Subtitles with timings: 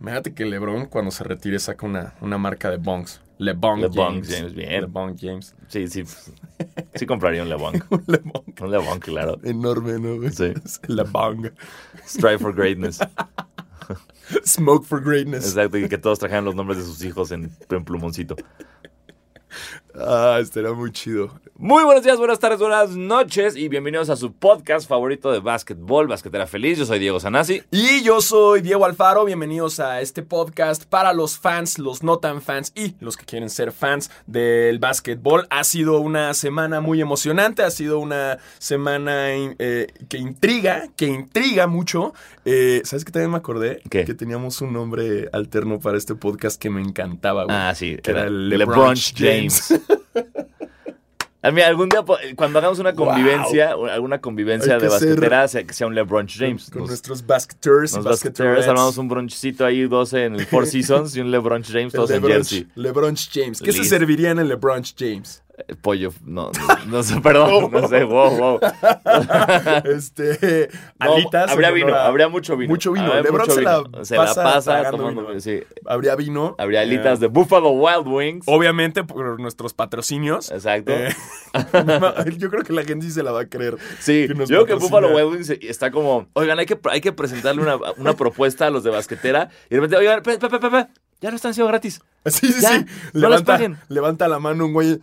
[0.00, 3.20] Imagínate que LeBron cuando se retire saca una, una marca de bongs.
[3.38, 4.28] LeBron James.
[4.28, 4.82] James, bien.
[4.82, 5.54] LeBron James.
[5.68, 6.04] Sí, sí.
[6.94, 7.74] Sí compraría un LeBron.
[7.90, 8.44] Un LeBron.
[8.60, 9.38] Un LeBron, claro.
[9.44, 10.30] Enorme, ¿no?
[10.30, 10.52] Sí.
[10.88, 11.52] LeBron.
[12.06, 12.98] Strive for greatness.
[14.44, 15.46] Smoke for greatness.
[15.46, 18.36] Exacto, y que todos trajeran los nombres de sus hijos en, en plumoncito.
[20.02, 21.30] Ah, estaría muy chido.
[21.56, 26.06] Muy buenos días, buenas tardes, buenas noches y bienvenidos a su podcast favorito de básquetbol,
[26.06, 26.78] Basquetera Feliz.
[26.78, 27.62] Yo soy Diego Sanasi.
[27.70, 32.40] Y yo soy Diego Alfaro, bienvenidos a este podcast para los fans, los no tan
[32.40, 35.46] fans y los que quieren ser fans del básquetbol.
[35.50, 41.66] Ha sido una semana muy emocionante, ha sido una semana eh, que intriga, que intriga
[41.66, 42.14] mucho.
[42.46, 43.82] Eh, ¿Sabes qué también me acordé?
[43.90, 44.06] ¿Qué?
[44.06, 47.54] Que teníamos un nombre alterno para este podcast que me encantaba, güey.
[47.54, 49.78] Ah, sí, Que era LeBron James.
[51.42, 52.04] Ah, mira, algún día,
[52.36, 56.28] cuando hagamos una convivencia, alguna convivencia de que ser- basquetera, sea- que sea un LeBron
[56.28, 56.68] James.
[56.68, 58.04] Con Nos- nuestros basqueterettes.
[58.04, 61.92] basqueteros armamos un brunchcito ahí, 12 en el Four Seasons y un LeBron James, El
[61.92, 62.68] todos en LeBron, jersey.
[62.74, 63.62] LeBron James.
[63.62, 65.42] ¿Qué se serviría en el LeBron James?
[65.82, 68.60] Pollo, no, no, no sé, perdón, no sé, wow, wow.
[69.84, 70.68] este.
[70.98, 71.50] No, alitas.
[71.50, 72.70] habría vino, a- habría mucho vino.
[72.70, 73.06] Mucho vino.
[73.06, 75.40] Habría LeBron mucho se la se pasa la pasa tragando tomando, vino.
[75.40, 75.62] sí.
[75.86, 76.54] Habría vino.
[76.58, 78.44] Habría alitas Eh, de Buffalo Wild Wings.
[78.48, 80.50] Obviamente por nuestros patrocinios.
[80.50, 80.92] Exacto.
[80.92, 81.10] Eh,
[82.38, 83.76] yo creo que la gente sí se la va a creer.
[84.00, 84.74] Sí, yo creo que.
[84.74, 88.70] Buffalo Wild Wings está como, oigan, hay que, hay que presentarle una, una propuesta a
[88.70, 89.50] los de basquetera.
[89.68, 90.86] Y de repente, oigan, pe, pe, pe,
[91.20, 92.00] ya no están siendo gratis.
[92.26, 92.84] Sí, sí, Ya, sí.
[93.14, 95.00] no Levanta, levanta la mano un güey.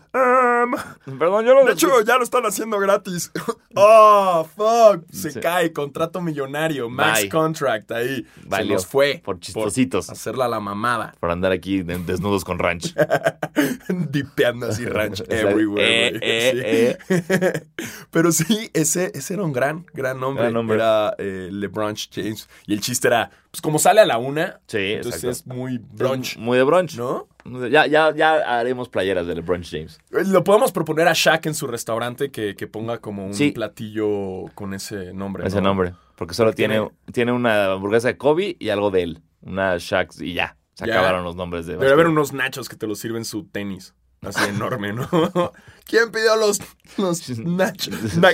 [1.06, 3.32] "Um, Perdón, yo lo de hecho, ya lo están haciendo gratis.
[3.76, 5.04] oh, fuck.
[5.12, 5.40] Se Sí.
[5.40, 5.72] cae.
[5.74, 6.90] Contrato millonario.
[6.90, 7.30] Max Bye.
[7.30, 8.26] contract ahí.
[8.50, 9.22] Se nos fue.
[9.24, 10.10] Por chistositos.
[10.10, 11.14] hacerla la mamada.
[11.20, 12.94] por andar aquí desnudos con ranch.
[14.10, 16.18] Dipeando así ranch everywhere.
[16.22, 17.84] Eh, eh, Sí.
[18.12, 20.44] Pero sí, ese, ese era un gran, gran nombre.
[20.44, 20.76] Gran nombre.
[20.76, 22.48] Era eh, LeBron James.
[22.66, 25.30] Y el chiste era, pues como sale a la una, Sí, entonces exacto.
[25.30, 26.98] es muy brunch, Muy de brunch.
[26.98, 27.28] ¿no?
[27.72, 30.00] Ya, ya, ya haremos playeras de LeBron James.
[30.12, 33.52] Eh, Lo podemos proponer a Shaq en su restaurante que, que ponga como un Sí.
[33.52, 35.48] platillo con ese nombre.
[35.48, 35.70] Ese ¿no?
[35.70, 35.94] nombre.
[36.16, 39.22] Porque solo Tiene- tiene, tiene una hamburguesa de Kobe y algo de él.
[39.42, 40.58] Una Shaq y ya.
[40.74, 40.94] Se Ya.
[40.94, 43.94] acabaron los nombres de Debe haber unos nachos que te los sirven su tenis.
[44.22, 45.08] Así enorme, ¿no?
[45.86, 46.60] ¿Quién pidió los,
[46.98, 48.18] los nachos?
[48.18, 48.32] Na,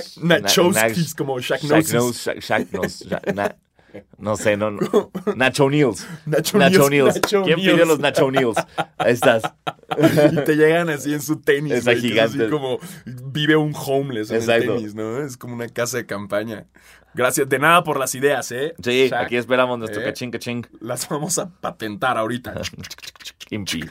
[1.16, 1.88] como Shaq Shaq Knows.
[1.90, 3.54] knows, Shaq, Shaq knows, Shaq- na-
[4.18, 5.10] no sé, no, no.
[5.36, 6.06] Nacho Neals.
[6.26, 7.14] Nacho, Nacho Neals, Neals.
[7.16, 8.56] Nacho ¿Quién pidió los Nacho Neals?
[8.98, 9.42] Ahí estás.
[10.32, 11.72] y te llegan así en su tenis.
[11.72, 12.42] Está güey, que es gigante.
[12.42, 14.72] así como vive un homeless en Exacto.
[14.72, 15.18] el tenis, ¿no?
[15.22, 16.66] Es como una casa de campaña.
[17.14, 18.74] Gracias, de nada por las ideas, ¿eh?
[18.82, 20.04] Sí, Shaq, aquí esperamos nuestro ¿eh?
[20.04, 20.66] cachín, cachín.
[20.80, 22.54] Las vamos a patentar ahorita.
[23.50, 23.84] Impi.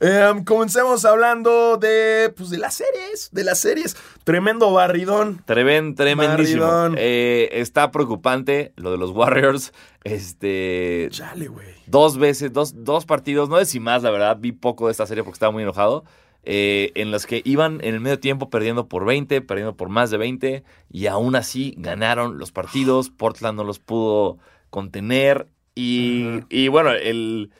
[0.00, 3.96] Em, comencemos hablando de, pues, de las series, de las series.
[4.24, 5.42] Tremendo barridón.
[5.44, 6.64] Tremen, tremendísimo.
[6.64, 6.94] Barridón.
[6.96, 9.72] Eh, está preocupante lo de los Warriors.
[10.04, 11.08] Este.
[11.10, 11.66] Chale, güey.
[11.86, 14.38] Dos veces, dos, dos partidos, no sé si más, la verdad.
[14.40, 16.04] Vi poco de esta serie porque estaba muy enojado.
[16.50, 20.10] Eh, en los que iban en el medio tiempo perdiendo por 20, perdiendo por más
[20.10, 20.64] de 20.
[20.90, 23.10] Y aún así ganaron los partidos.
[23.16, 24.38] Portland no los pudo
[24.70, 25.48] contener.
[25.74, 27.50] Y, y bueno, el,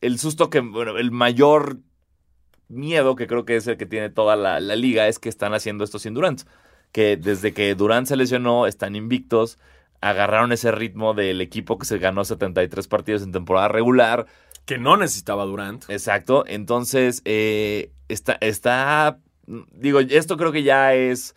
[0.00, 1.80] el susto que, bueno, el mayor
[2.68, 5.52] miedo que creo que es el que tiene toda la, la liga es que están
[5.52, 6.44] haciendo esto sin Durant.
[6.92, 9.58] Que desde que Durant se lesionó están invictos,
[10.00, 14.24] agarraron ese ritmo del equipo que se ganó 73 partidos en temporada regular.
[14.64, 15.84] Que no necesitaba Durant.
[15.90, 19.18] Exacto, entonces eh, está, está,
[19.72, 21.34] digo, esto creo que ya es,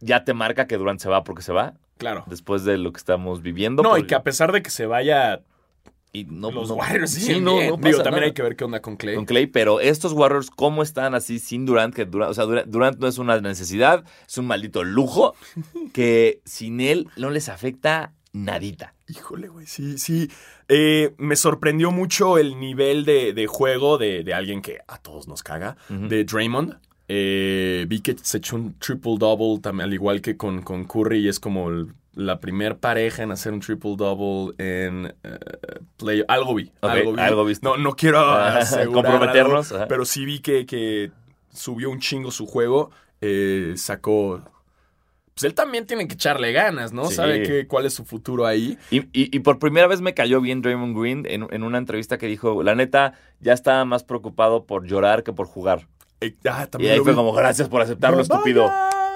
[0.00, 2.24] ya te marca que Durant se va porque se va, Claro.
[2.26, 3.82] después de lo que estamos viviendo.
[3.82, 5.42] No, y que a pesar de que se vaya
[6.12, 8.24] y no, los no- Warriors, sí, no, no Digo, pasa también nada.
[8.26, 9.16] hay que ver qué onda con Clay.
[9.16, 11.94] con Clay, pero estos Warriors, ¿cómo están así sin Durant?
[11.94, 15.34] Que Durant, o sea, Durant, Durant no es una necesidad, es un maldito lujo
[15.92, 18.12] que sin él no les afecta
[18.44, 18.94] nadita.
[19.08, 20.30] Híjole, güey, sí, sí.
[20.68, 25.28] Eh, me sorprendió mucho el nivel de, de juego de, de alguien que a todos
[25.28, 26.78] nos caga, de Draymond.
[27.08, 31.28] Eh, vi que se echó un triple-double, también, al igual que con, con Curry, y
[31.28, 35.38] es como el- la primer pareja en hacer un triple-double en eh,
[35.98, 36.24] play.
[36.26, 37.20] Algo vi, algo vi.
[37.20, 37.46] algo.
[37.62, 38.18] No, no quiero
[38.92, 41.12] comprometernos, algo, pero sí vi que, que
[41.52, 42.90] subió un chingo su juego,
[43.20, 44.42] eh, sacó...
[45.36, 47.08] Pues él también tiene que echarle ganas, ¿no?
[47.10, 47.14] Sí.
[47.16, 48.78] Sabe que, cuál es su futuro ahí.
[48.90, 52.16] Y, y- y por primera vez me cayó bien Draymond Green en, en una entrevista
[52.16, 55.88] que dijo, la neta, ya estaba más preocupado por llorar que por jugar.
[56.22, 57.16] Eh, ah, Y también ahí lo fue vi.
[57.16, 58.72] como, gracias por aceptarlo, No, estúpido.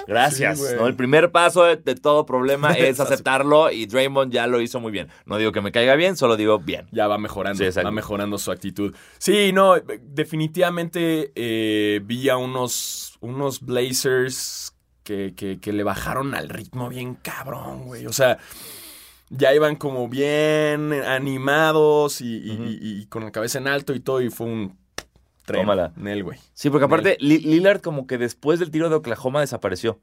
[0.06, 0.58] Gracias.
[0.58, 0.76] Sí, güey.
[0.76, 0.86] ¿no?
[0.88, 4.92] El primer paso de, de todo problema es aceptarlo y Draymond ya lo hizo muy
[4.92, 5.08] bien.
[5.24, 6.86] No digo que me caiga bien, solo digo bien.
[6.92, 8.94] Ya va mejorando, Sí, va mejorando su actitud.
[9.18, 14.69] Sí, no, definitivamente eh, vi a unos, unos Blazers
[15.10, 18.06] que, que- que le bajaron al ritmo bien cabrón, güey.
[18.06, 18.38] O sea,
[19.28, 22.64] ya iban como bien animados y, y- Ujú.
[22.64, 24.78] y- y con la cabeza en alto y todo, y fue un
[25.46, 25.62] tren.
[25.62, 25.92] Tómala.
[25.96, 26.38] Nel, güey.
[26.54, 29.98] Sí, porque aparte Li- Lillard como que después del tiro de Oklahoma desapareció.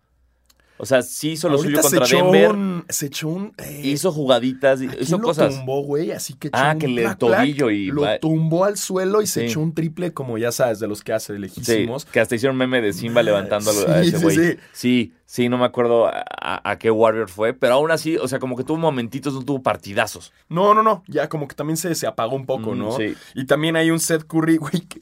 [0.80, 2.86] O sea, sí hizo lo suyo Ahorita se contra echó Denver, un.
[2.88, 3.54] Se echó un.
[3.58, 5.56] eh, hizo jugaditas, ¿a hizo lo cosas.
[5.56, 8.20] tumbó, güey, así que echó Ah, un que le- plac, tobillo plac, y Lo va-
[8.20, 9.46] tumbó al suelo y se Sí.
[9.48, 12.06] echó un triple, como ya sabes, de los que hace Sí, lejísimos.
[12.06, 14.36] que hasta hicieron meme de Simba levantando a ese güey.
[14.36, 14.58] sí.
[14.72, 18.28] Sí, sí, no me acuerdo a, a- a qué Warrior fue, pero aún así, o
[18.28, 20.32] sea, como que tuvo momentitos, no tuvo partidazos.
[20.48, 21.04] No, no, no.
[21.08, 22.92] Ya como que también se, se apagó un poco, Mm, ¿no?
[22.96, 23.16] sí.
[23.34, 25.02] Y también hay un Seth Curry, güey, que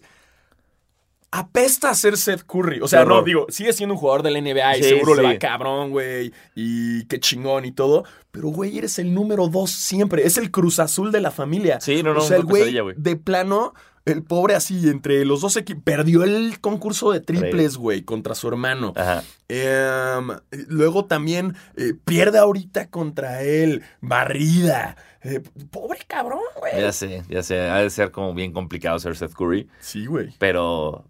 [1.40, 2.80] apesta a ser Seth Curry.
[2.82, 5.38] O sea, no, digo, sigue siendo un jugador del NBA y Sí, seguro le va
[5.38, 6.32] cabrón, güey.
[6.56, 8.04] Y qué chingón y todo.
[8.32, 10.26] Pero, güey, eres el número dos siempre.
[10.26, 11.80] Es el Cruz Azul de la familia.
[11.82, 12.74] Sí, no, no, O sea, el güey.
[12.98, 13.74] de plano,
[14.06, 18.48] el pobre así, entre los dos equipos, perdió el concurso de triples, güey, contra su
[18.48, 18.94] hermano.
[18.96, 19.24] Ajá.
[19.48, 20.28] Em,
[20.68, 24.96] luego también eh, pierde ahorita contra él, barrida.
[25.24, 25.42] Eh,
[25.72, 26.80] pobre cabrón, güey.
[26.80, 30.36] Ya sé, ya sé, ha de ser como bien complicado ser Seth Curry, Sí, güey.
[30.38, 31.06] pero,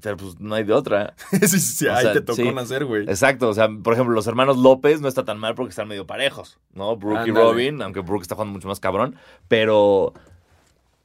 [0.00, 1.14] pero pues no hay de otra.
[1.40, 2.52] sí, sí, ahí sea, te tocó sí.
[2.52, 3.02] nacer, güey.
[3.02, 6.06] Exacto, o sea, por ejemplo, los hermanos López no está tan mal porque están medio
[6.06, 6.96] parejos, ¿no?
[6.96, 7.30] Brooke y.
[7.32, 9.16] Robin, aunque Brooke está jugando mucho más cabrón,
[9.48, 10.12] pero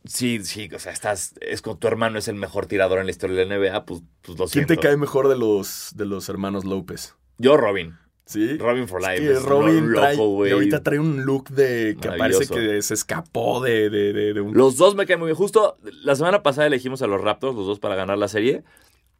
[0.05, 3.11] sí, sí, o sea, estás, es como tu hermano es el mejor tirador en la
[3.11, 4.75] historia de la NBA, pues, pues lo ¿Quién siento.
[4.75, 7.15] te cae mejor de los, de los hermanos López?
[7.37, 7.97] Yo, Robin.
[8.25, 8.57] ¿Sí?
[8.57, 9.21] Robin for Es Life.
[9.33, 10.51] que Robin trae, loco, güey.
[10.51, 14.41] y ahorita trae un look de que parece que se escapó de, de, de, de
[14.41, 14.53] un...
[14.55, 15.35] Los dos me caen muy bien.
[15.35, 18.63] Justo la semana pasada elegimos a los Raptors, los dos para ganar la serie.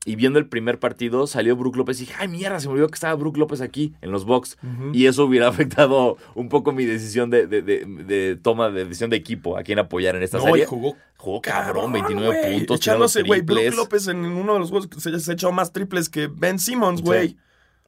[0.04, 2.88] Y viendo el primer partido, salió Brook López y dije, ay, mierda, se me olvidó
[2.88, 4.58] que estaba Brook López aquí, en los box.
[4.94, 9.12] Y eso hubiera afectado un poco mi decisión de, de- de- de toma de decisión
[9.12, 10.66] de equipo, a quién apoyar en esta no, serie.
[10.66, 12.58] jugó Jugó cabrón, 29 güey.
[12.58, 13.76] puntos, Echándose, güey, Brook.
[13.76, 17.38] López en uno de los juegos se, se echó más triples que Ben Simmons, Sí.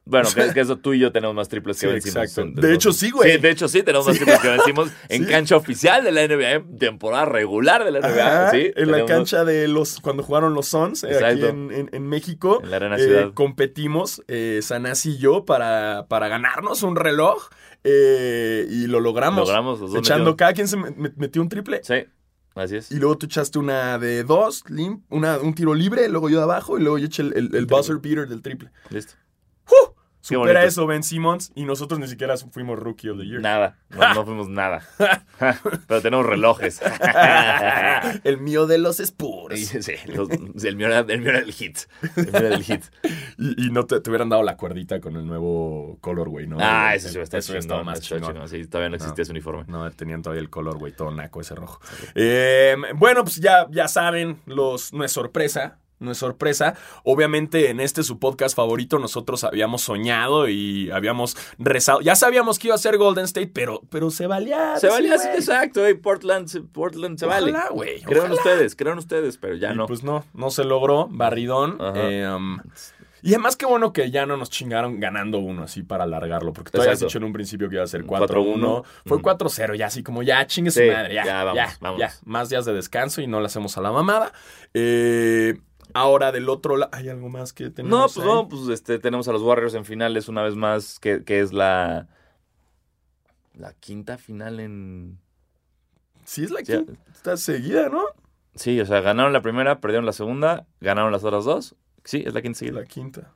[0.06, 2.16] Bueno, que, que eso tú y yo tenemos más triples Sí, que vencimos.
[2.24, 2.60] exacto.
[2.60, 3.32] De hecho, sí, güey.
[3.32, 4.22] Sí, de hecho, sí, tenemos más Sí.
[4.22, 5.30] triples que vencimos en Sí.
[5.30, 8.26] cancha oficial de la NBA, en temporada regular de la NBA.
[8.42, 11.88] Ajá, sí, en la cancha de los cuando jugaron los Suns eh, aquí en, en-
[11.92, 12.60] en México.
[12.62, 13.32] En la Arena eh, Ciudad.
[13.32, 17.48] competimos, eh, Sanasi y yo, para, para ganarnos un reloj.
[17.86, 19.40] eh, y lo logramos.
[19.46, 20.36] Logramos, los dos Echando, metimos.
[20.36, 21.80] cada quien se me- me- metió un triple.
[21.82, 22.04] Sí,
[22.54, 22.90] así es.
[22.90, 26.44] Y luego tú echaste una de dos, lim- una, un tiro libre, luego yo de
[26.44, 28.70] abajo, y luego yo eché el, el- el buzzer beater del triple.
[28.90, 29.14] Listo.
[29.70, 29.94] ¡Uh!
[30.20, 33.42] Supera eso Ben Simmons y nosotros ni siquiera fuimos Rookie of the Year.
[33.42, 34.82] Nada, no, no fuimos nada.
[35.86, 36.80] Pero tenemos relojes.
[38.24, 39.60] el mío de los Spurs.
[39.68, 40.30] sí, los-
[40.64, 41.78] el, mío era, el mío era el hit.
[42.16, 42.84] El mío era el hit.
[43.36, 46.56] Y, y no te, te hubieran dado la cuerdita con el nuevo colorway, ¿no?
[46.60, 48.32] ah, eso sí más eso está chingón.
[48.32, 48.48] chingón.
[48.48, 49.22] Sí, todavía no existía No.
[49.24, 49.64] ese uniforme.
[49.66, 51.80] No, tenían todavía el color, güey, todo naco ese rojo.
[52.14, 55.80] Eh, bueno, pues ya, ya saben, los, no es sorpresa.
[56.00, 56.74] No es sorpresa.
[57.04, 62.00] Obviamente, en este su podcast favorito, nosotros habíamos soñado y habíamos rezado.
[62.00, 64.76] Ya sabíamos que iba a ser Golden State, pero, pero se valía.
[64.76, 65.86] Se valía, sí, exacto.
[65.86, 67.54] eh, Portland, Portland se vale.
[67.70, 68.02] Güey.
[68.02, 68.34] Crean ojalá.
[68.34, 69.86] ustedes, crean ustedes, pero ya Y no.
[69.86, 71.06] Pues no, no se logró.
[71.10, 71.78] Barridón.
[71.94, 72.58] Eh, um,
[73.22, 76.52] y además, qué bueno que ya no nos chingaron ganando uno así para alargarlo.
[76.52, 78.28] Porque tú habías dicho en un principio que iba a ser 4-1.
[78.28, 78.84] 4-1.
[79.06, 79.26] Fue Ujú.
[79.26, 81.14] 4-0, ya así como ya chingue su madre.
[81.14, 82.00] Ya, ya, ya, vamos, ya, vamos.
[82.00, 82.12] ya.
[82.26, 84.32] Más días de descanso y no le hacemos a la mamada.
[84.74, 85.54] Eh,
[85.94, 86.90] ahora del otro lado.
[86.94, 87.98] ¿Hay algo más que tenemos?
[87.98, 88.32] No, pues ahí?
[88.32, 91.52] no, pues este, tenemos a los Warriors en finales una vez más, que, que es
[91.52, 92.08] la,
[93.54, 95.18] la quinta final en...
[96.24, 98.02] Sí, es la que está seguida, ¿no?
[98.54, 101.74] Sí, o sea, ganaron la primera, perdieron la segunda, ganaron las otras dos.
[102.04, 102.80] Sí, es la quinta seguida.
[102.80, 103.32] La quinta.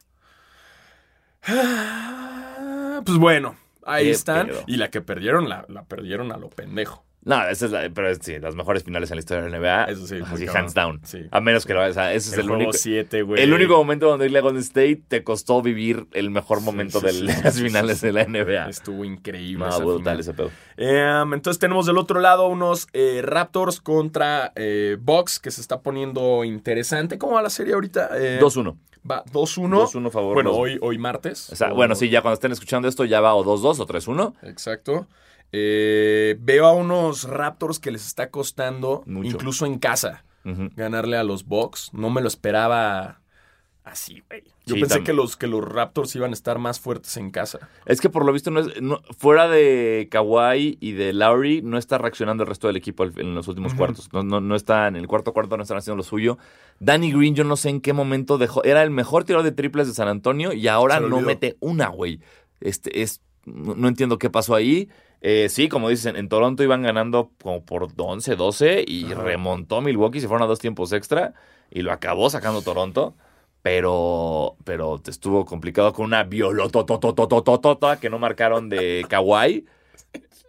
[1.42, 4.48] Ah, Pues bueno, ahí Qué están.
[4.48, 4.62] pedo.
[4.66, 7.04] Y la que perdieron, la, la perdieron a lo pendejo.
[7.24, 9.58] No, esa es la, pero es, sí, las mejores finales en la historia de la
[9.58, 9.84] NBA.
[9.92, 11.00] Eso sí, Así, hands down.
[11.04, 11.26] Sí.
[11.30, 12.72] A menos que lo o sea, ese es el, el, juego único.
[12.72, 13.42] 7, güey.
[13.42, 17.06] El único momento donde irle a Golden State te costó vivir el mejor momento sí,
[17.06, 18.68] de las finales de la NBA.
[18.68, 19.64] Estuvo increíble.
[19.64, 20.50] No, esa brutal ese pedo.
[20.76, 25.80] Em, entonces tenemos del otro lado unos eh, Raptors contra eh, Bucks que se está
[25.82, 27.18] poniendo interesante.
[27.18, 28.10] ¿Cómo va la serie ahorita?
[28.14, 28.76] Eh, 2-1.
[29.10, 29.86] Va 2-1.
[29.90, 30.34] 2-1 favor.
[30.34, 31.50] Bueno, hoy, hoy martes.
[31.50, 33.86] o sea, O- bueno, sí, ya cuando estén escuchando esto ya va o 2-2 o
[33.86, 34.34] 3-1.
[34.48, 35.06] Exacto.
[35.52, 39.28] Eh, veo a unos Raptors que les está costando, Mucho.
[39.30, 41.90] incluso en casa, ganarle a los Bucks.
[41.92, 43.20] No me lo esperaba
[43.84, 44.42] así, güey.
[44.66, 47.70] Yo Sí, pensé que los, que los Raptors iban a estar más fuertes en casa.
[47.86, 51.78] Es que por lo visto no es no- fuera de Kawhi y de Lowry no
[51.78, 54.10] está reaccionando el resto del equipo en los últimos cuartos.
[54.12, 56.36] No, no, no está en el cuarto cuarto, no están haciendo lo suyo.
[56.80, 58.62] Danny Green, yo no sé en qué momento dejó.
[58.64, 62.20] Era el mejor tirador de triples de San Antonio y ahora no mete una, güey.
[62.60, 63.22] Este es.
[63.46, 64.90] No entiendo qué pasó ahí.
[65.20, 69.22] Eh, sí, como dices, en, Toronto iban ganando como por 11, 12 y Ajá.
[69.22, 71.34] remontó Milwaukee, se fueron a dos tiempos extra
[71.70, 73.14] y lo acabó sacando Toronto.
[73.62, 79.66] Pero, pero estuvo complicado con una violototototototota que no marcaron de Kawhi.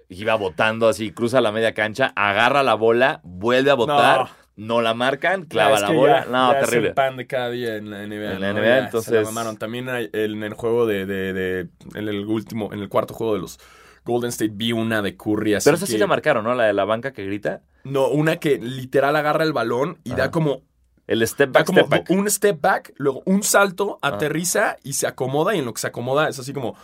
[0.10, 4.94] iba botando así, cruza la media cancha, agarra la bola, vuelve a botar, no, la
[4.94, 6.26] marcan, clava Es la bola.
[6.26, 6.80] ya- no, ya terrible.
[6.80, 8.34] Es el pan de cada día en la NBA.
[8.34, 8.60] En la ¿no?
[8.60, 9.58] NBA, Ya se entonces- la mamaron.
[9.58, 13.34] También hay- en el juego de, de- de- En el último, en el cuarto juego
[13.36, 13.60] de los
[14.10, 15.66] Golden State vi una de Curry así.
[15.66, 16.54] Pero esa sí la marcaron, ¿no?
[16.56, 17.62] La de la banca que grita.
[17.84, 20.32] No, una que literal agarra el balón y da Ajá.
[20.32, 20.64] como
[21.08, 22.10] El step Da back, como step back.
[22.12, 24.10] un step back, luego un salto, Ah.
[24.10, 25.56] aterriza y se acomoda.
[25.56, 26.76] Y en lo que se acomoda es así como,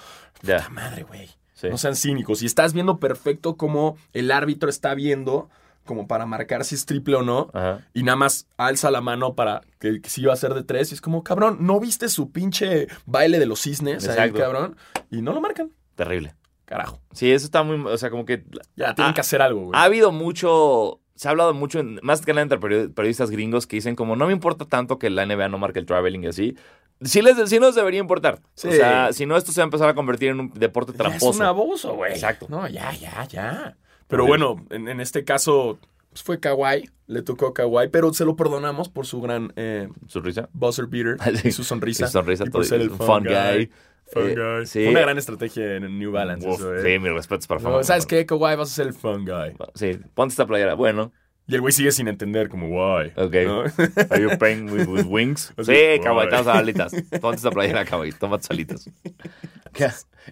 [0.41, 1.29] Ya, ¡puta madre, güey!
[1.53, 1.67] sí.
[1.70, 2.41] No sean cínicos.
[2.41, 5.50] Y estás viendo perfecto cómo el árbitro está viendo,
[5.86, 7.51] como para marcar si es triple o no.
[7.53, 7.86] Ajá.
[7.94, 10.91] Y nada más alza la mano para que, que si iba a ser de tres.
[10.91, 14.75] Y es como, cabrón, ¿no viste su pinche baile de los cisnes ahí, cabrón?
[15.12, 15.70] Y no lo marcan.
[15.96, 16.34] Terrible.
[16.66, 17.00] Carajo.
[17.14, 17.78] Sí, eso está muy.
[17.92, 18.44] O sea, como que.
[18.76, 19.72] Ya, tienen que hacer algo, güey.
[19.80, 21.00] Ha habido mucho.
[21.16, 24.28] Se ha hablado mucho, más que nada entre period- periodistas gringos que dicen como no
[24.28, 26.58] me importa tanto que la NBA no marque el traveling y así.
[27.02, 28.40] Sí, les, sí nos debería importar.
[28.56, 28.68] Sí.
[28.68, 30.98] O sea, si no, esto se va a empezar a convertir en un deporte Ya
[30.98, 31.30] tramposo.
[31.30, 32.12] Es un abuso, güey.
[32.12, 32.48] Exacto.
[32.50, 33.78] No, ya, ya, ya.
[34.08, 35.80] Pero bueno, en, en este caso
[36.10, 40.22] pues fue Kawhi, le tocó Kawhi, pero se lo perdonamos por su gran eh, Su
[40.22, 40.48] risa.
[40.54, 42.04] buzzer beater y su sonrisa.
[42.04, 43.34] Y su sonrisa, y por todo- ser el un fun, fun guy.
[43.58, 43.70] guy.
[44.08, 44.66] Fun Eh, guy.
[44.68, 44.84] sí.
[44.84, 46.48] Fue una gran estrategia en New Balance.
[46.48, 46.82] Uf, eso, eh.
[46.94, 47.84] Sí, mis respetos para No, favor.
[47.84, 48.26] ¿Sabes qué?
[48.26, 49.56] Kawhi vas a ser el fun guy.
[49.74, 50.76] Sí, ponte esta playera.
[50.76, 51.12] Bueno,
[51.48, 53.12] Y el güey sigue sin entender, como, why.
[53.16, 53.36] Ok.
[53.46, 53.62] ¿no?
[54.10, 55.54] Are you playing with, with wings?
[55.58, 56.94] Así, sí, a dar alitas.
[57.22, 57.86] Ponte esta playera,
[58.20, 58.90] toma tus alitas.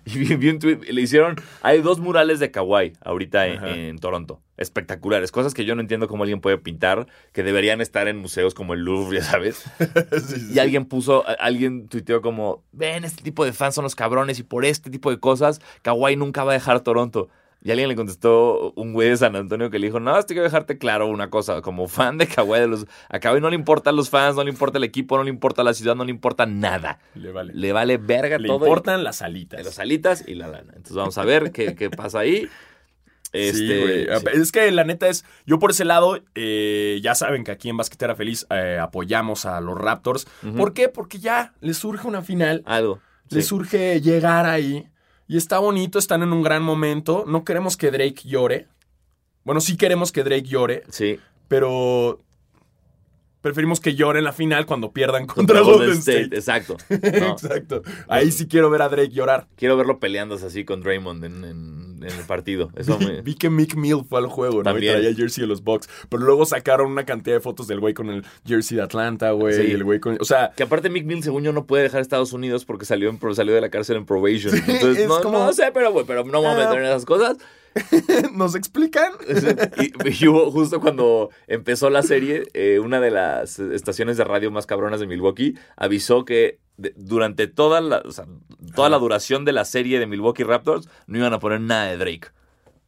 [0.06, 4.42] Y vi, vi un tweet, le hicieron, hay dos murales de Kawhi ahorita en, Toronto,
[4.58, 8.54] espectaculares, cosas que yo no entiendo cómo alguien puede pintar, que deberían estar en museos
[8.56, 9.64] como el Louvre, ya sabes.
[10.28, 13.96] Sí, sí, Y alguien puso, alguien tuiteó como, ven, este tipo de fans son los
[13.96, 17.30] cabrones y por este tipo de cosas, Kawhi nunca va a dejar Toronto.
[17.66, 20.42] Y alguien le contestó, un güey de San Antonio que le dijo, no, estoy que
[20.42, 23.96] dejarte claro una cosa, como fan de Kawhi, de los, a Kawhi no le importan
[23.96, 26.46] los fans, no le importa el equipo, no le importa la ciudad, no le importa
[26.46, 27.00] nada.
[27.16, 27.54] Le vale.
[27.54, 28.58] Le vale verga Le todo.
[28.66, 29.64] importan las alitas.
[29.64, 30.74] las alitas y la lana.
[30.76, 32.50] Entonces vamos a ver qué, qué pasa ahí.
[33.32, 34.06] Este, Sí, güey.
[34.20, 34.26] sí.
[34.42, 37.78] Es que la neta es, yo por ese lado, eh, ya saben que aquí en
[37.78, 40.28] Basquetera Feliz eh, apoyamos a los Raptors.
[40.58, 40.90] ¿Por qué?
[40.90, 43.00] Porque ya les surge una final, Algo.
[43.30, 43.50] les Sí.
[43.50, 44.88] surge llegar ahí.
[45.28, 47.24] Y está bonito, están en un gran momento.
[47.28, 48.68] No queremos que Drake llore.
[49.44, 51.20] Bueno, sí queremos que Drake llore, Sí.
[51.48, 52.20] pero
[53.42, 56.30] preferimos que llore en la final cuando pierdan contra, Golden, State.
[56.34, 56.78] Exacto.
[56.90, 56.98] No,
[57.34, 57.82] Exacto.
[58.08, 59.48] Ahí sí quiero ver a Drake llorar.
[59.58, 62.72] quiero verlo peleándose así con Draymond en, en- en el partido.
[62.76, 63.22] Eso Vi, me...
[63.22, 64.64] vi que Mick Mill fue al juego, ¿no?
[64.64, 64.92] También.
[64.92, 65.90] Y traía el jersey de los Bucks.
[66.10, 69.56] Pero luego sacaron una cantidad de fotos del güey con el jersey de Atlanta, güey.
[69.56, 69.62] Sí.
[69.68, 70.18] Y el güey con.
[70.20, 73.10] O sea, Que aparte Mick Mill, según yo, no puede dejar Estados Unidos porque salió,
[73.10, 74.54] en, salió de la cárcel en probation.
[74.68, 76.68] Entonces, es no, como- no sé, pero, güey, pero no vamos a Ah.
[76.70, 77.38] meter en esas cosas.
[78.34, 79.12] ¿nos explican?
[79.82, 84.52] Y, y hubo justo cuando empezó la serie, eh, una de las estaciones de radio
[84.52, 88.26] más cabronas de Milwaukee avisó que de- durante toda la, o sea,
[88.76, 91.98] toda la duración de la serie de Milwaukee Raptors no iban a poner nada de
[91.98, 92.28] Drake.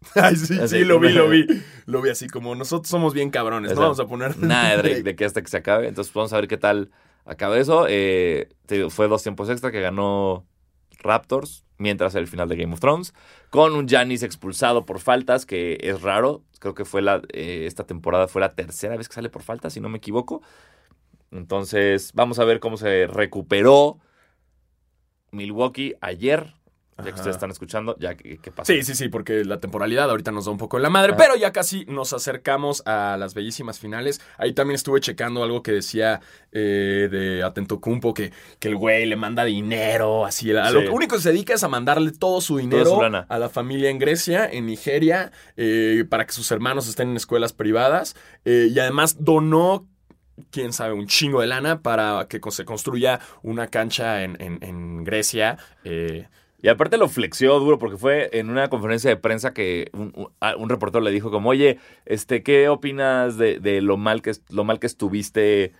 [0.15, 1.45] Ay, sí, Así, sí, lo vi, lo vi.
[1.87, 3.81] Lo vi así como nosotros somos bien cabrones, O ¿no?
[3.81, 4.37] Vamos a poner.
[4.39, 5.87] Nada de Drake, de que hasta que se acabe.
[5.87, 6.89] Entonces vamos a ver qué tal
[7.25, 7.85] acaba eso.
[7.87, 8.49] Eh,
[8.89, 10.45] fue dos tiempos extra que ganó
[10.99, 13.13] Raptors mientras el final de Game of Thrones.
[13.51, 16.43] Con un Giannis expulsado por faltas, que es raro.
[16.59, 19.73] Creo que fue la, eh, esta temporada fue la tercera vez que sale por faltas,
[19.73, 20.41] si no me equivoco.
[21.37, 23.99] Entonces, vamos a ver cómo se recuperó
[25.31, 26.53] Milwaukee ayer.
[26.97, 27.19] Ya que Ajá.
[27.19, 28.71] ustedes están escuchando, ya que, qué pasó.
[28.71, 31.35] Sí, sí, sí, porque la temporalidad ahorita nos da un poco en la madre, pero
[31.35, 34.21] ya casi nos acercamos a las bellísimas finales.
[34.37, 36.21] Ahí también estuve checando algo que decía
[36.53, 40.55] eh, de Atento Cumpo, que, que el güey le manda dinero, así.
[40.55, 40.73] A Sí.
[40.85, 43.89] Lo único que se dedica es a mandarle todo su dinero su a la familia
[43.89, 48.15] en Grecia, en Nigeria, eh, para que sus hermanos estén en escuelas privadas.
[48.45, 49.85] eh, y además donó
[50.51, 55.03] quién sabe, un chingo de lana para que se construya una cancha en, en- en
[55.03, 55.57] Grecia.
[55.83, 56.27] eh,
[56.61, 60.13] Y aparte lo flexió duro porque fue en una conferencia de prensa que un,
[60.57, 64.63] un- reportero le dijo como, oye, este, ¿qué opinas de, de lo, mal que, lo
[64.63, 65.73] mal que estuviste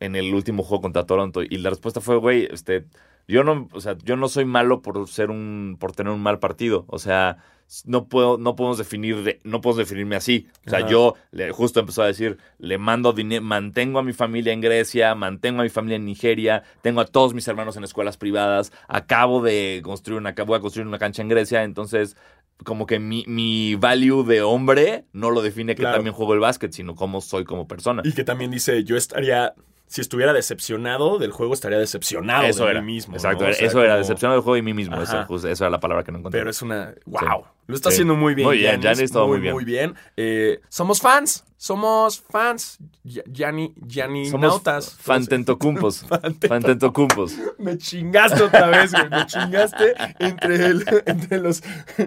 [0.00, 1.42] en el último juego contra Toronto?
[1.42, 2.86] Y la respuesta fue, güey, este,
[3.28, 6.38] yo no, o sea, yo no soy malo por ser un, por tener un mal
[6.38, 6.84] partido.
[6.88, 7.38] O sea,
[7.86, 10.46] no puedo, no podemos definir, de- no podemos definirme así.
[10.66, 10.88] O sea, Ajá.
[10.88, 15.14] yo le- justo empezó a decir, le mando dinero, mantengo a mi familia en Grecia,
[15.14, 19.42] mantengo a mi familia en Nigeria, tengo a todos mis hermanos en escuelas privadas, acabo
[19.42, 22.16] de construir una, voy a construir una cancha en Grecia, entonces
[22.64, 25.96] como que mi, mi value de hombre no lo define que Claro.
[25.96, 28.02] también juego el básquet, sino cómo soy como persona.
[28.04, 29.54] Y que también dice, yo estaría,
[29.92, 32.80] si estuviera decepcionado del juego, estaría decepcionado Eso de era.
[32.80, 33.14] mí mismo.
[33.14, 33.50] Exacto, ¿no?
[33.50, 35.00] O sea, eso era decepcionado del juego y mí mismo.
[35.02, 36.40] Eso, justo- esa era la palabra que no encontré.
[36.40, 36.94] Pero es una...
[37.04, 37.44] ¡Wow!
[37.66, 37.96] Lo está Sí.
[37.96, 38.48] haciendo muy bien.
[38.48, 39.54] Muy bien, Giannis, todo muy, muy bien.
[39.54, 39.94] Muy bien.
[40.16, 41.44] Eh, somos fans.
[41.62, 42.78] Somos fans.
[43.04, 44.96] Ya- Gianni, Gianni Somos Nautas.
[45.00, 46.04] fantentocumpos.
[46.48, 47.36] Fantentocumpos.
[47.56, 49.08] Me chingaste otra vez, güey.
[49.08, 51.62] Me chingaste entre, el- entre los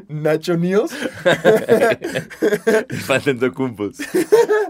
[0.10, 0.92] Nacho News.
[3.06, 3.98] Fantentocumpos.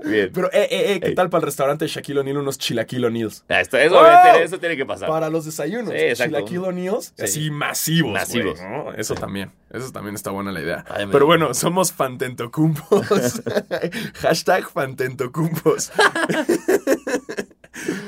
[0.04, 0.30] Bien.
[0.32, 1.16] Pero, eh, eh, eh, ¿qué Ey.
[1.16, 3.44] tal para el restaurante Shaquille O'Neal unos chilaquil O'Neals?
[3.50, 5.10] Ah, esto- eso, obviamente, eso tiene que pasar.
[5.10, 5.90] Para los desayunos.
[5.94, 6.36] Sí, exacto.
[6.36, 7.14] Chilaquil O'Neals.
[7.18, 7.24] Sí.
[7.24, 8.14] Así masivos.
[8.14, 8.60] Masivos.
[8.60, 8.94] güey, ¿no?
[8.94, 9.52] Eso también.
[9.72, 10.86] Eso también está buena la idea.
[10.90, 13.42] Ay, Pero bueno, somos fantentocumpos.
[14.22, 15.92] Hashtag fantentocumpos.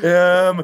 [0.02, 0.64] Em,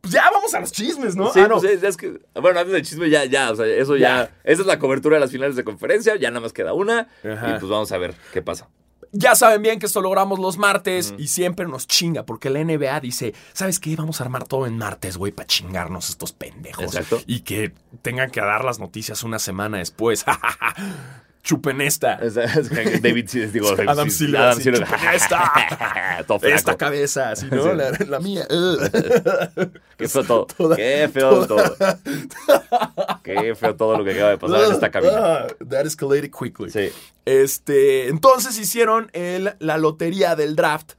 [0.00, 1.32] pues ya vamos a los chismes, ¿no?
[1.32, 1.58] Sí, Ah, no.
[1.58, 4.34] pues es, es que, bueno, antes del chisme ya, ya, o sea, eso ya, Ya.
[4.44, 7.56] esa es la cobertura de las finales de conferencia, ya nada más queda una, Ajá.
[7.56, 8.68] y pues vamos a ver qué pasa.
[9.12, 13.00] Ya saben bien que esto logramos los martes y siempre nos chinga porque la NBA
[13.00, 13.96] dice, ¿sabes qué?
[13.96, 16.84] Vamos a armar todo en martes, güey, para chingarnos estos pendejos.
[16.84, 17.20] Exacto.
[17.26, 17.72] Y que
[18.02, 20.24] tengan que dar las noticias una semana después.
[21.46, 22.14] Chupen esta.
[22.14, 22.72] Es- es
[23.02, 24.84] David, digo, Adam Silver, Adam Silver.
[24.84, 26.26] chupa esta.
[26.42, 27.62] Esta cabeza, así, ¿no?
[27.62, 27.68] Sí.
[27.76, 28.44] La, la mía.
[29.96, 30.46] Qué feo todo.
[30.56, 31.62] Toda- Qué feo todo.
[33.22, 35.12] Qué feo todo lo que acaba de pasar en esta cabina.
[35.16, 36.68] Ah, That escalated quickly.
[36.70, 36.88] Sí.
[37.24, 40.94] Este, entonces hicieron el, la lotería del draft.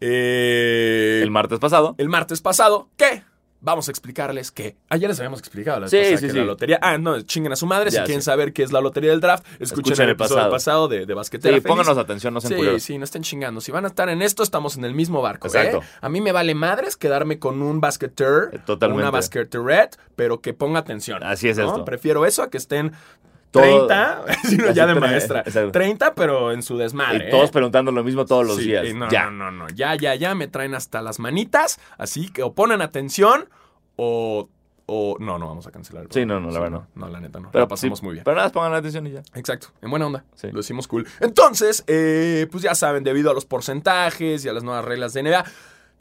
[0.00, 1.94] eh, El martes pasado.
[1.98, 3.22] el martes pasado, que
[3.64, 6.36] vamos a explicarles que ayer les habíamos explicado la, Sí, sí, que sí.
[6.36, 6.78] la lotería.
[6.82, 7.90] Ah, no, chinguen a su madre.
[7.90, 10.50] Ya, si quieren saber qué es la lotería del draft, escuchen, Escuchen el episodio pasado.
[10.52, 11.68] pasado de, de Basquetera Sí, Feliz.
[11.68, 13.60] pónganos atención, no sean Sí, sí, no estén chingando.
[13.60, 15.46] Si van a estar en esto, estamos en el mismo barco.
[15.46, 15.78] Exacto.
[15.78, 15.86] ¿eh?
[16.00, 19.02] A mí me vale madres quedarme con un basketer, Eh, totalmente.
[19.02, 21.22] una basqueteret, pero que ponga atención.
[21.22, 21.66] Así es ¿no?
[21.66, 21.84] esto.
[21.84, 22.92] Prefiero eso a que estén
[23.52, 25.40] Todo- 30, sino ya de maestra.
[25.46, 25.70] exacto.
[25.72, 27.28] 30, pero en su desmadre.
[27.28, 27.52] Y todos ¿eh?
[27.52, 28.92] preguntando lo mismo todos los Sí, días.
[28.94, 29.26] no, ya.
[29.30, 29.68] no, no, no.
[29.74, 31.78] Ya, ya, ya me traen hasta las manitas.
[31.98, 33.48] Así que o ponen atención
[33.96, 34.48] o.
[34.86, 36.04] o no, no vamos a cancelar.
[36.04, 37.50] el Sí, no, no, la verdad No, la neta no.
[37.52, 38.24] Pero la pasamos sí, muy bien.
[38.24, 39.22] Pero nada, pongan atención y ya.
[39.34, 40.24] Exacto, en buena onda.
[40.34, 40.48] Sí.
[40.50, 41.06] Lo decimos cool.
[41.20, 45.22] Entonces, eh, pues ya saben, debido a los porcentajes y a las nuevas reglas de
[45.22, 45.44] NBA,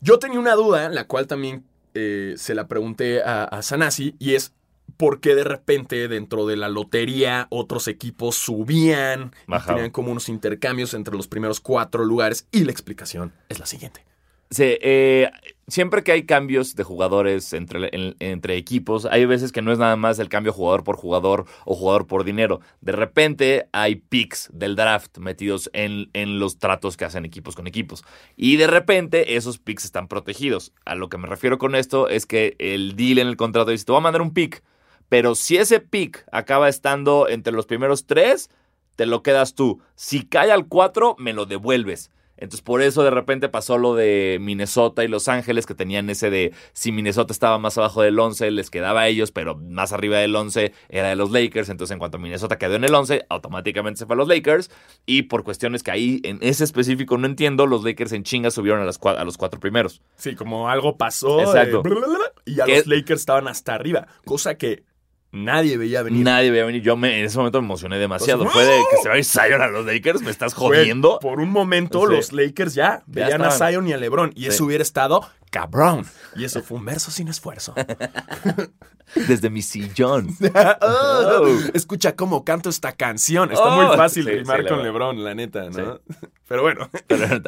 [0.02, 4.36] yo tenía una duda, la cual también eh, se la pregunté a, a Sanasi, y
[4.36, 4.54] es
[4.98, 10.30] por qué de repente dentro de la lotería otros equipos subían y tenían como unos
[10.30, 12.48] intercambios entre los primeros cuatro lugares.
[12.52, 14.06] Y la explicación es la siguiente.
[14.54, 15.30] Sí, eh,
[15.70, 19.80] siempre que hay cambios de jugadores entre, en- entre equipos, hay veces que no es
[19.80, 22.60] nada más el cambio jugador por jugador o jugador por dinero.
[22.82, 27.66] De repente hay picks del draft metidos en, en los tratos que hacen equipos con
[27.66, 28.04] equipos.
[28.36, 30.74] Y de repente esos picks están protegidos.
[30.84, 33.86] A lo que me refiero con esto es que el deal en el contrato dice,
[33.86, 34.64] te voy a mandar un pick,
[35.12, 38.50] pero si ese pick acaba estando entre los primeros tres,
[38.96, 39.82] te lo quedas tú.
[39.94, 42.12] Si cae al 4, me lo devuelves.
[42.38, 46.30] Entonces, por eso de repente pasó lo de Minnesota y Los Ángeles, que tenían ese
[46.30, 50.18] de si Minnesota estaba más abajo del 11, les quedaba a ellos, pero más arriba
[50.18, 51.68] del 11 era de los Lakers.
[51.68, 54.72] Entonces, en cuanto Minnesota quedó en el 11, automáticamente se fue a los Lakers.
[55.06, 58.82] Y por cuestiones que ahí en ese específico no entiendo, los Lakers en chinga subieron
[58.82, 60.02] a, las a los cuatro primeros.
[60.16, 61.42] Sí, como algo pasó.
[61.42, 61.80] Exacto.
[61.80, 62.78] eh, blablabla, y ¿Qué?
[62.78, 64.08] los Lakers estaban hasta arriba.
[64.24, 64.86] Cosa que
[65.32, 66.24] nadie veía venir.
[66.24, 66.82] Nadie veía venir.
[66.82, 68.44] Yo me, en ese momento me emocioné demasiado.
[68.44, 71.20] Pues, Fue de que se va a ir Zion a los Lakers, me estás jodiendo.
[71.20, 72.14] por un momento Sí.
[72.16, 73.52] los Lakers ya veían a.
[73.52, 74.32] Zion y a LeBron.
[74.36, 74.48] Y Sí.
[74.50, 76.06] eso hubiera estado cabrón.
[76.36, 77.74] Y eso fue un verso sin esfuerzo.
[79.28, 80.30] Desde mi sillón.
[80.82, 83.52] Oh, Escucha cómo canto esta canción.
[83.52, 84.82] Está Oh, muy fácil sí, rimar sí, con.
[84.84, 86.00] LeBron, la neta, ¿no?
[86.48, 86.90] Pero bueno.
[87.08, 87.42] Pero,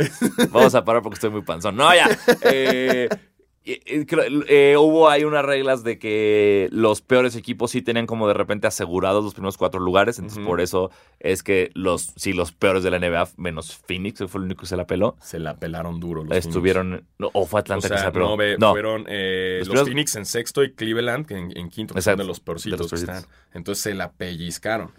[0.51, 1.75] Vamos a parar porque estoy muy panzón.
[1.75, 2.09] No, ya.
[2.41, 3.07] Eh,
[3.65, 4.05] eh, eh,
[4.47, 8.67] eh, hubo ahí unas reglas de que los peores equipos sí tenían como de repente
[8.67, 10.19] asegurados los primeros cuatro lugares.
[10.19, 14.39] Entonces, por eso es que los, sí, los peores de la NBA, menos Phoenix, fue
[14.39, 17.05] el único que se la peló, Se la pelaron duro los estuvieron.
[17.17, 17.61] no, o fue.
[17.61, 18.29] Atlanta O que se la peló.
[18.29, 22.01] no, ve, No, fueron eh, Los Phoenix en sexto y Cleveland en, en quinto, que
[22.01, 23.15] son Exacto, de los peorcitos de los que peorcitos.
[23.31, 23.31] están.
[23.53, 24.91] Entonces se la pellizcaron.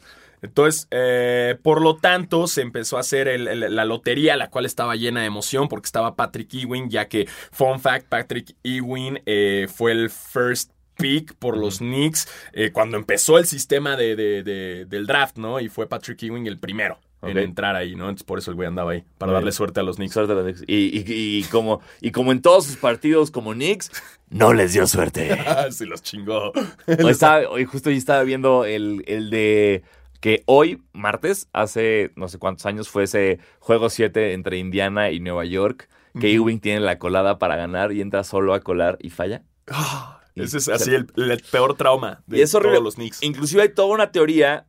[0.45, 4.67] Entonces, eh, por lo tanto, se empezó a hacer el- el- la lotería, la cual
[4.67, 9.67] estaba llena de emoción porque estaba Patrick Ewing, ya que, fun fact, Patrick Ewing eh,
[9.75, 14.85] fue el first pick por los Knicks eh, cuando empezó el sistema de, de- de-
[14.85, 15.59] del draft, ¿no?
[15.59, 18.05] Y fue Patrick Ewing el primero en entrar ahí, ¿no?
[18.11, 20.13] Entonces por eso el güey andaba ahí, para darle suerte a los Knicks.
[20.13, 20.63] suerte a los Knicks.
[20.67, 23.91] Y, y- y como, y como en todos sus partidos como Knicks,
[24.29, 25.35] no les dio suerte.
[25.71, 26.53] Se los chingó.
[26.87, 29.83] Hoy, estaba, hoy justo hoy estaba viendo el, el de
[30.25, 35.21] que hoy, martes, hace no sé cuántos años, fue ese juego 7 entre Indiana y
[35.21, 36.33] Nueva York, que.
[36.33, 39.43] Ewing tiene la colada para ganar y entra solo a colar y falla.
[39.69, 42.77] Ah, Y- Ese es así el, el peor trauma de Y es horrible.
[42.77, 43.23] todos los Knicks.
[43.23, 44.67] Inclusive hay toda una teoría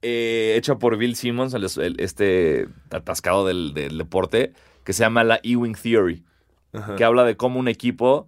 [0.00, 5.22] eh, hecha por Bill Simmons, el- el- este atascado del, del deporte, que se llama
[5.22, 6.24] la Ewing Theory.
[6.96, 8.26] Que habla de cómo un equipo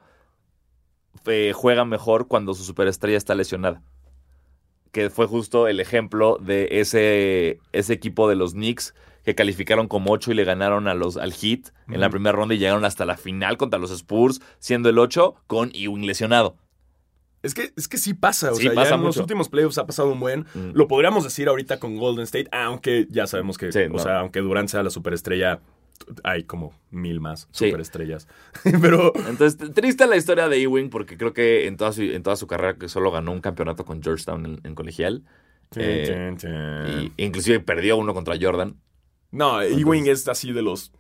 [1.25, 3.81] eh, juega mejor cuando su superestrella está lesionada.
[4.97, 8.95] Que fue justo el ejemplo de ese, ese equipo de los Knicks
[9.27, 12.55] que calificaron como 8 y le ganaron a los, al Heat en la primera ronda
[12.55, 16.57] y llegaron hasta la final contra los Spurs, siendo el 8 con Ewing lesionado.
[17.43, 19.77] Es que, es que sí pasa, o Sí, sea, pasa ya en los últimos playoffs
[19.77, 20.47] ha pasado un buen.
[20.55, 20.71] Mm.
[20.73, 23.99] Lo podríamos decir ahorita con Golden State, aunque ya sabemos que, Sí, o no.
[23.99, 25.61] sea, aunque Durant sea la superestrella,
[26.25, 27.67] hay como mil más Sí.
[27.67, 28.29] superestrellas.
[28.83, 32.37] Pero Entonces, triste la historia de Ewing porque creo que en toda su, en toda
[32.37, 35.25] su carrera que solo ganó un campeonato con Georgetown en, en colegial.
[35.75, 36.37] Eh,
[37.17, 38.77] Y inclusive perdió uno contra Jordan.
[39.33, 40.93] No, Ewing es así de los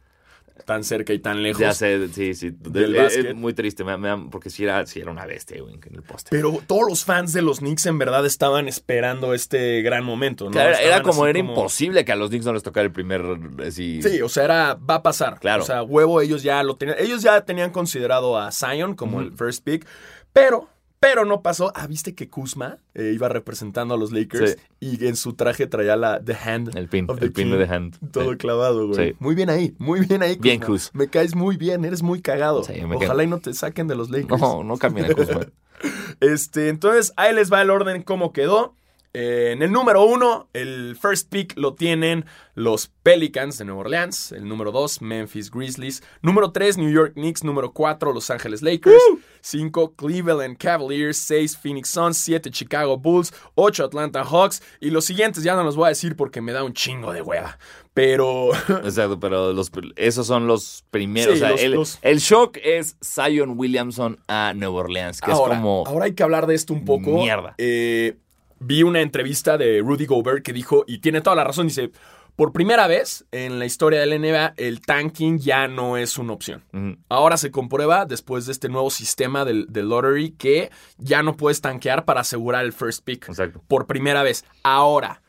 [0.64, 1.60] tan cerca y tan lejos.
[1.60, 2.50] Ya sé, sí, sí.
[2.50, 5.80] Del Es- muy triste, me- me da- porque sí era, sí era una bestia Ewing
[5.86, 6.30] en el poste.
[6.30, 10.50] Pero todos los fans de los Knicks en verdad estaban esperando este gran momento, ¿no?
[10.52, 13.22] Claro, era como, era imposible que a los Knicks no les tocara el primer...
[13.66, 15.38] Así, Sí, o sea, era, va a pasar.
[15.40, 15.62] Claro.
[15.62, 16.96] O sea, huevo, ellos ya lo tenían.
[16.98, 19.86] Ellos ya tenían considerado a Zion como el first pick,
[20.32, 20.68] pero,
[21.08, 21.72] pero no pasó.
[21.76, 24.98] Ah, viste que Kuzma eh, iba representando a los Lakers Sí.
[24.98, 26.76] y en su traje traía la The Hand.
[26.76, 28.10] El pin, of the el pin de The Hand.
[28.10, 28.36] Todo Sí.
[28.38, 29.10] clavado, güey.
[29.10, 29.16] Sí.
[29.20, 30.36] Muy bien ahí, muy bien ahí.
[30.40, 30.72] Bien, Kuzma.
[30.74, 30.90] Kuz.
[30.94, 32.60] Me caes muy bien, eres muy cagado.
[32.60, 33.22] Ojalá quedo.
[33.22, 34.40] y no te saquen de los Lakers.
[34.40, 35.40] No, no cambien a Kuzma.
[36.20, 38.74] Este, entonces, ahí les va el orden cómo quedó.
[39.18, 44.32] Eh, en el número uno, el first pick lo tienen los Pelicans de Nueva Orleans.
[44.32, 46.02] El número dos, Memphis Grizzlies.
[46.20, 47.42] Número tres, New York Knicks.
[47.42, 49.02] Número cuatro, Los Ángeles Lakers.
[49.40, 51.16] Cinco, Cleveland Cavaliers.
[51.16, 52.18] Seis, Phoenix Suns.
[52.18, 53.32] Siete, Chicago Bulls.
[53.54, 54.62] Ocho, Atlanta Hawks.
[54.80, 57.22] Y los siguientes ya no los voy a decir porque me da un chingo de
[57.22, 57.58] hueva.
[57.94, 58.50] Pero
[58.84, 61.38] Exacto, pero los, esos son los primeros.
[61.38, 65.30] Sí, o sea, los- el, los- el shock es Zion Williamson a Nueva Orleans, que
[65.30, 65.84] ahora, es como...
[65.86, 67.12] ahora hay que hablar de esto un poco.
[67.22, 67.54] Mierda.
[67.56, 68.18] Eh,
[68.58, 71.90] vi una entrevista de Rudy Gobert que dijo, y tiene toda la razón, dice,
[72.36, 76.34] por primera vez en la historia de la NBA, el tanking ya no es una
[76.34, 76.62] opción.
[77.08, 81.62] Ahora se comprueba, después de este nuevo sistema del, del lottery, que ya no puedes
[81.62, 83.28] tanquear para asegurar el first pick.
[83.30, 83.62] Exacto.
[83.66, 84.44] Por primera vez.
[84.62, 85.22] Ahora,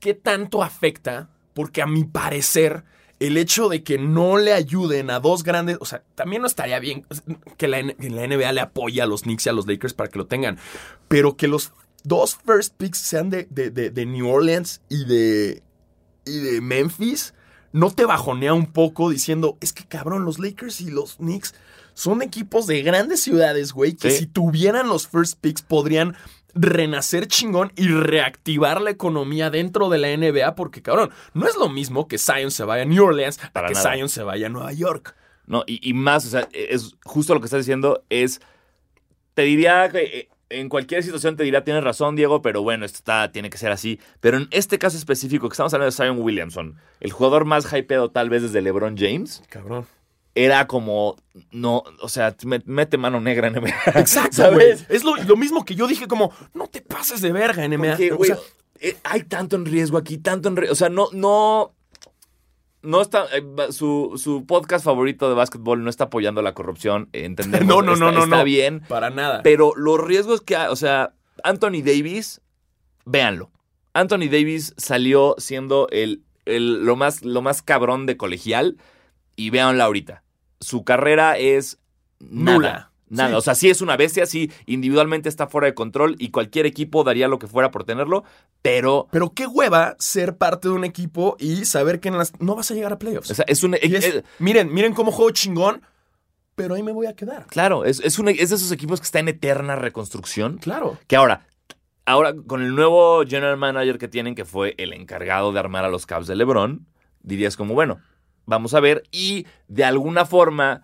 [0.00, 1.30] ¿qué tanto afecta?
[1.54, 2.84] Porque a mi parecer,
[3.20, 5.78] el hecho de que no le ayuden a dos grandes.
[5.80, 7.06] O sea, también no estaría bien
[7.56, 10.10] que la, que la NBA le apoye a los Knicks y a los Lakers para
[10.10, 10.58] que lo tengan.
[11.08, 11.72] Pero que los
[12.04, 15.62] dos first picks sean de, de- de- de New Orleans y de,
[16.24, 17.34] y de Memphis,
[17.72, 21.54] ¿no te bajonea un poco diciendo, es que cabrón, los Lakers y los Knicks
[21.94, 24.18] son equipos de grandes ciudades, güey, que Sí.
[24.20, 26.14] si tuvieran los first picks podrían
[26.54, 31.68] renacer chingón y reactivar la economía dentro de la NBA, porque cabrón, no es lo
[31.68, 33.92] mismo que Zion se vaya a New Orleans a Para que nada.
[33.94, 35.14] Zion se vaya a Nueva York.
[35.46, 38.40] No, y, y más, o sea, es justo lo que estás diciendo es,
[39.34, 42.96] te diría que eh, en cualquier situación te diría, tienes razón, Diego, pero bueno, esto
[42.98, 44.00] está, tiene que ser así.
[44.20, 48.10] Pero en este caso específico, que estamos hablando de Zion Williamson, el jugador más hypeado
[48.10, 49.86] tal vez desde LeBron James, Cabrón.
[50.34, 51.16] era como,
[51.50, 53.74] no, o sea, me- mete mano negra en NBA.
[53.96, 54.70] Exacto, güey.
[54.88, 57.90] Es lo, lo mismo que yo dije como, no te pases de verga, NBA.
[57.90, 58.38] Porque, O güey, sea,
[58.80, 60.72] eh, hay tanto en riesgo aquí, tanto en riesgo.
[60.72, 61.74] O sea, no, no.
[62.82, 63.26] No está.
[63.32, 67.08] eh, su, su podcast favorito de básquetbol no está apoyando la corrupción.
[67.12, 67.66] eh, Entendemos.
[67.68, 68.44] no, no, está, no, no, Está no.
[68.44, 68.80] bien.
[68.88, 69.42] Para nada.
[69.42, 70.68] Pero los riesgos que hay.
[70.68, 72.40] O sea, Anthony Davis,
[73.04, 73.50] véanlo.
[73.94, 78.76] Anthony Davis salió siendo el, el- lo, más, lo más cabrón de colegial.
[79.36, 80.22] Y véanlo ahorita.
[80.60, 81.78] Su carrera es.
[82.20, 82.58] Nula.
[82.68, 83.34] Nada, Sí.
[83.34, 87.04] o sea, sí es una bestia, sí, individualmente está fuera de control y cualquier equipo
[87.04, 88.24] daría lo que fuera por tenerlo,
[88.62, 92.54] pero Pero qué hueva ser parte de un equipo y saber que en las, no
[92.56, 93.30] vas a llegar a playoffs.
[93.30, 93.74] o sea, es un...
[93.74, 95.82] Es, eh, miren, miren cómo juego chingón,
[96.54, 97.46] pero ahí me voy a quedar.
[97.46, 100.98] claro, es, es, un- es de esos equipos que está en eterna reconstrucción, Claro.
[101.06, 101.46] que ahora,
[102.04, 105.88] ahora con el nuevo general manager que tienen, que fue el encargado de armar a
[105.88, 106.86] los Cavs de LeBron,
[107.22, 108.00] dirías como, bueno,
[108.46, 110.82] vamos a ver, y de alguna forma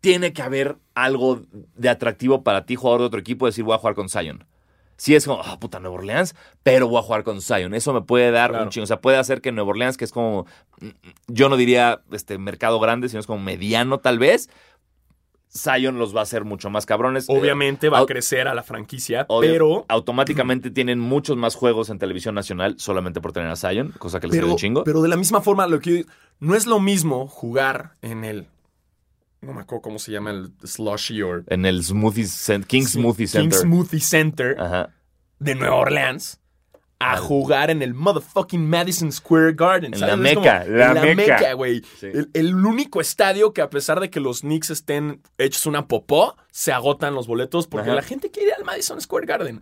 [0.00, 1.42] tiene que haber algo
[1.74, 4.44] de atractivo para ti, jugador de otro equipo, decir voy a jugar con Zion.
[4.96, 6.34] Si es como, ah, puta, Nueva Orleans,
[6.64, 7.72] pero voy a jugar con Zion.
[7.74, 8.64] Eso me puede dar Claro.
[8.64, 8.82] un chingo.
[8.84, 10.46] O sea, puede hacer que Nueva Orleans, que es como,
[11.28, 14.50] yo no diría este mercado grande, sino es como mediano tal vez,
[15.56, 17.26] Zion los va a hacer mucho más cabrones.
[17.28, 21.98] Obviamente va a crecer a la franquicia, Obvio, pero, automáticamente tienen muchos más juegos en
[21.98, 24.84] televisión nacional solamente por tener a Zion, cosa que les sirve pero, un chingo.
[24.84, 26.06] pero de la misma forma, lo que
[26.40, 28.46] no es lo mismo jugar en el.
[29.40, 31.42] No me acuerdo cómo se llama el slushy o.
[31.46, 33.58] en el Smoothie Cent- King Smoothie King Center.
[33.60, 34.90] Smoothie Center Ajá.
[35.38, 36.40] de Nueva Orleans
[37.00, 39.94] a jugar en el motherfucking Madison Square Garden.
[39.94, 41.52] En la como- Meca, la en la Meca.
[41.52, 41.82] Güey.
[42.00, 42.06] Sí.
[42.06, 46.34] El, el único estadio que a pesar de que los Knicks estén hechos una popó,
[46.50, 47.94] se agotan los boletos porque Ajá.
[47.96, 49.60] la gente quiere ir al Madison Square Garden.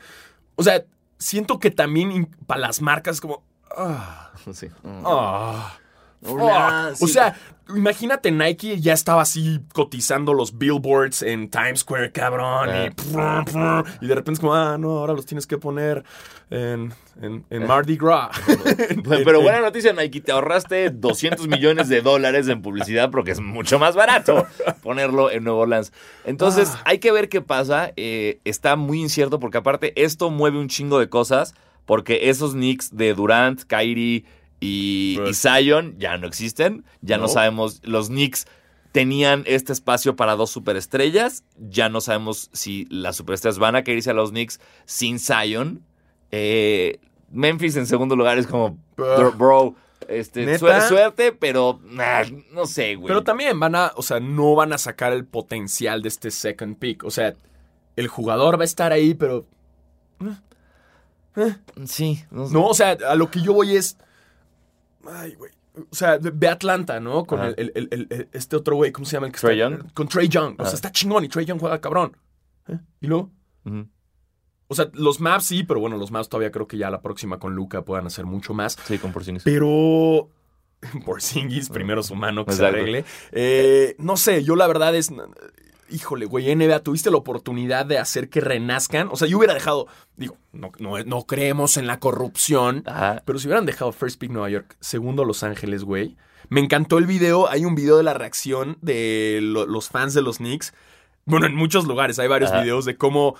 [0.54, 0.86] O sea,
[1.18, 3.42] siento que también para las marcas como...
[3.76, 4.68] ah, Sí.
[4.82, 5.02] Mm.
[5.04, 5.78] ah,
[6.22, 7.02] Fuck.
[7.02, 7.36] O sea,
[7.74, 12.68] imagínate Nike ya estaba así cotizando los billboards en Times Square, cabrón.
[12.68, 16.04] Y, prr, y de repente es como, ah, no, ahora los tienes que poner
[16.50, 18.30] en, en, en Mardi Gras.
[19.24, 23.78] Pero buena noticia, Nike, te ahorraste 200 millones de dólares en publicidad porque es mucho
[23.78, 24.46] más barato
[24.82, 25.92] ponerlo en Nueva Orleans.
[26.24, 26.82] Entonces, Ah.
[26.84, 27.92] hay que ver qué pasa.
[27.96, 32.96] Eh, está muy incierto porque aparte esto mueve un chingo de cosas porque esos Knicks
[32.96, 34.24] de Durant, Kyrie
[34.66, 36.84] y, y Zion ya no existen.
[37.00, 37.24] Ya no.
[37.24, 37.28] No.
[37.28, 38.46] sabemos, los Knicks
[38.92, 41.44] tenían este espacio para dos superestrellas.
[41.56, 45.84] Ya no sabemos si las superestrellas van a querer irse a los Knicks sin Zion.
[46.30, 47.00] Eh,
[47.30, 49.74] Memphis en segundo lugar es como, bro, bro,
[50.08, 53.08] este, suerte, pero nah, no sé, güey.
[53.08, 56.78] Pero también van a, o sea, no van a sacar el potencial de este second
[56.78, 57.04] pick.
[57.04, 57.34] O sea,
[57.96, 59.46] el jugador va a estar ahí, pero
[61.84, 62.52] Sí, no sé.
[62.54, 63.98] No, o sea, a lo que yo voy es.
[65.08, 65.50] Ay, güey.
[65.90, 67.24] O sea, ve Atlanta, ¿no?
[67.26, 69.26] Con el, el- el- el- este otro güey, ¿cómo se llama?
[69.26, 69.92] El que está- Young.
[69.92, 70.54] Con Trey Young.
[70.58, 72.16] O sea, está chingón y Trey Young juega cabrón.
[72.68, 72.78] ¿Eh?
[73.00, 73.30] ¿Y luego?
[74.68, 77.38] O sea, los maps sí, pero bueno, los maps todavía creo que ya la próxima
[77.38, 78.76] con Luca puedan hacer mucho más.
[78.84, 79.44] Sí, con Porzingis.
[79.44, 80.30] Pero.
[81.04, 83.04] Porzingis, primero su mano que se arregle.
[83.32, 85.12] Eh, no sé, yo la verdad es.
[85.88, 89.08] Híjole, güey, NBA, tuviste la oportunidad de hacer que renazcan.
[89.12, 89.86] O sea, yo hubiera dejado.
[90.16, 92.82] Digo, no, no, no creemos en la corrupción.
[92.86, 93.22] Ajá.
[93.24, 96.16] Pero si hubieran dejado First Pick Nueva York, segundo Los Ángeles, güey.
[96.48, 97.48] Me encantó el video.
[97.48, 100.74] Hay un video de la reacción de lo- los fans de los Knicks.
[101.24, 102.62] Bueno, en muchos lugares hay varios Ajá.
[102.62, 103.36] videos de cómo.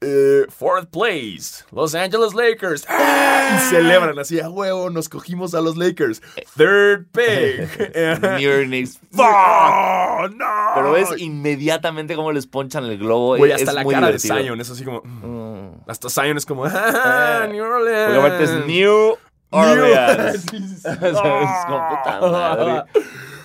[0.00, 2.86] Eh, fourth place, Los Angeles Lakers.
[2.88, 3.56] ¡Ah!
[3.56, 6.22] Y celebran así, a huevo, nos cogimos a los Lakers.
[6.56, 7.96] Third pick.
[8.38, 9.00] New Knicks.
[9.18, 10.46] ¡Oh, no!
[10.74, 13.36] Pero ves inmediatamente cómo les ponchan el globo.
[13.36, 14.36] Güey, es hasta la muy cara divertido.
[14.36, 15.02] de Zion es así como.
[15.02, 15.82] Mm.
[15.88, 16.64] Hasta Zion es como.
[16.66, 18.14] ¡Ah, New Orleans!
[18.14, 19.16] Porque aparte es New.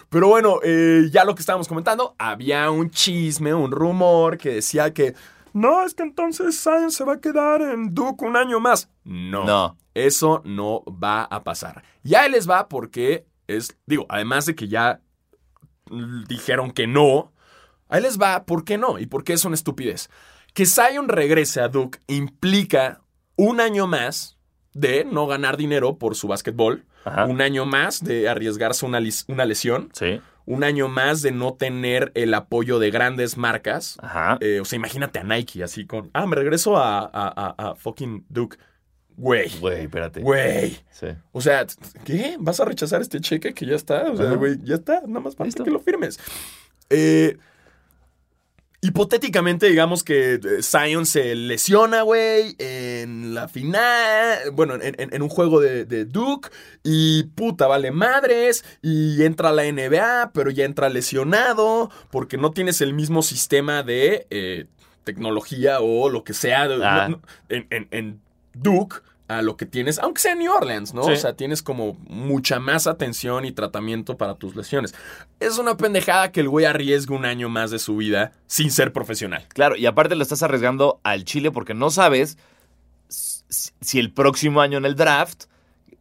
[0.09, 4.93] Pero bueno, eh, ya lo que estábamos comentando, había un chisme, un rumor que decía
[4.93, 5.15] que
[5.53, 8.89] no, es que entonces Zion se va a quedar en Duke un año más.
[9.03, 9.77] No, No.
[9.93, 11.83] eso no va a pasar.
[12.03, 14.99] Ya les va porque es, digo, además de que ya
[16.27, 17.31] dijeron que no,
[17.89, 20.09] ahí les va por qué no y por qué es una estupidez.
[20.53, 23.01] Que Zion regrese a Duke implica
[23.35, 24.37] un año más
[24.73, 27.25] de no ganar dinero por su básquetbol, Ajá.
[27.25, 30.21] un año más de arriesgarse una, una lesión, Sí.
[30.45, 33.97] Un año más de no tener el apoyo de grandes marcas.
[34.01, 34.37] Ajá.
[34.41, 37.75] Eh, o sea, imagínate a Nike así con, ah, me regreso a, a- a- a
[37.75, 38.57] fucking Duke.
[39.15, 40.21] Güey, Güey, espérate.
[40.21, 40.77] güey.
[40.89, 41.07] Sí.
[41.31, 41.65] O sea,
[42.03, 42.35] ¿qué?
[42.39, 44.11] ¿Vas a rechazar este cheque que ya está?
[44.11, 46.19] O sea, güey, ya está, nada más falta que lo firmes.
[46.89, 47.37] Eh,
[48.83, 55.61] hipotéticamente, digamos que eh, Zion se lesiona, güey, en la final, bueno, en, un juego
[55.61, 56.49] de, de Duke,
[56.83, 62.51] y puta, vale madres, y entra a la NBA, pero ya entra lesionado, porque no
[62.51, 64.65] tienes el mismo sistema de eh,
[65.05, 67.09] tecnología o lo que sea Ah.
[67.49, 68.21] en
[68.53, 68.97] Duke
[69.29, 71.03] a lo que tienes, aunque sea en New Orleans, ¿no?
[71.05, 71.11] Sí.
[71.13, 74.93] O sea, tienes como mucha más atención y tratamiento para tus lesiones.
[75.39, 78.91] Es una pendejada que el güey arriesgue un año más de su vida sin ser
[78.91, 79.45] profesional.
[79.49, 82.37] Claro, y aparte lo estás arriesgando al Chile porque no sabes
[83.07, 85.43] si si el próximo año en el draft,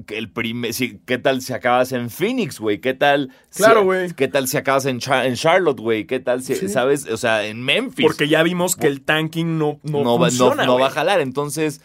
[0.08, 2.80] el primer, si, ¿qué tal si acabas en Phoenix, güey?
[2.80, 3.30] ¿Qué tal?
[3.50, 4.11] si- Claro, güey.
[4.14, 6.06] ¿Qué tal si acabas en, en Charlotte, güey?
[6.06, 6.68] ¿Qué tal si, Sí.
[6.68, 7.06] sabes?
[7.08, 8.04] O sea, en Memphis.
[8.04, 10.90] Porque ya vimos que el tanking no, no, no, va, no- funciona, no va a
[10.90, 11.20] jalar.
[11.20, 11.82] Entonces,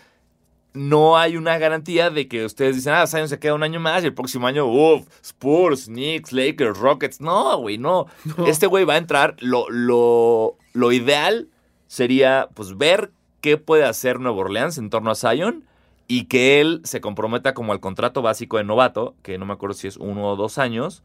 [0.78, 4.04] no hay una garantía de que ustedes dicen, ah, Zion se queda un año más
[4.04, 7.20] y el próximo año, uff, Spurs, Knicks, Lakers, Rockets.
[7.20, 8.06] No, güey, no.
[8.46, 9.36] Este güey va a entrar.
[9.40, 11.50] Lo, lo, lo ideal
[11.88, 13.12] sería, pues, ver
[13.42, 15.63] qué puede hacer Nueva Orleans en torno a Zion
[16.08, 19.74] y que él se comprometa como al contrato básico de novato, que no me acuerdo
[19.74, 21.04] si es uno o dos años.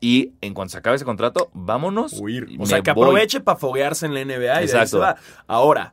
[0.00, 2.14] Y en cuanto se acabe ese contrato, vámonos.
[2.18, 2.48] Huir.
[2.58, 3.04] O sea, que voy.
[3.04, 4.98] aproveche para foguearse en la NBA y de ahí se Exacto.
[4.98, 5.16] va.
[5.46, 5.92] Ahora,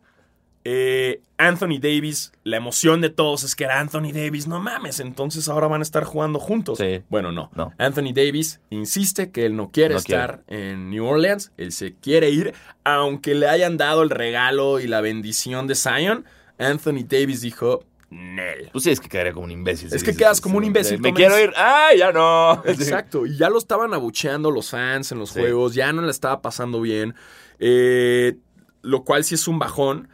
[0.69, 5.47] eh, Anthony Davis, la emoción de todos es que era Anthony Davis, no mames, entonces
[5.47, 6.77] ahora van a estar jugando juntos.
[6.79, 7.03] Sí.
[7.07, 7.49] Bueno, no.
[7.55, 7.71] No.
[7.77, 10.21] Anthony Davis insiste que él no quiere No quiere.
[10.23, 12.53] estar en New Orleans, él se quiere ir,
[12.83, 16.25] aunque le hayan dado el regalo y la bendición de Zion.
[16.57, 18.69] Anthony Davis dijo, Nel.
[18.73, 19.87] Pues sí, es que quedaría como un imbécil.
[19.87, 21.53] Es que dices quedas como un imbécil, Me quiero ir.
[21.55, 22.61] ¡Ah, ya no!
[22.65, 25.39] Exacto, y ya lo estaban abucheando los fans en los Sí.
[25.39, 27.15] juegos, ya no le estaba pasando bien,
[27.59, 28.35] eh,
[28.81, 30.09] lo cual sí es un bajón.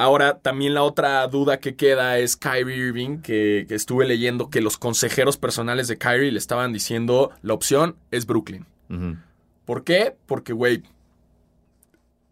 [0.00, 4.62] Ahora, también la otra duda que queda es Kyrie Irving, que, que estuve leyendo que
[4.62, 8.64] los consejeros personales de Kyrie le estaban diciendo la opción es Brooklyn.
[9.66, 10.16] ¿Por qué?
[10.24, 10.84] Porque, güey,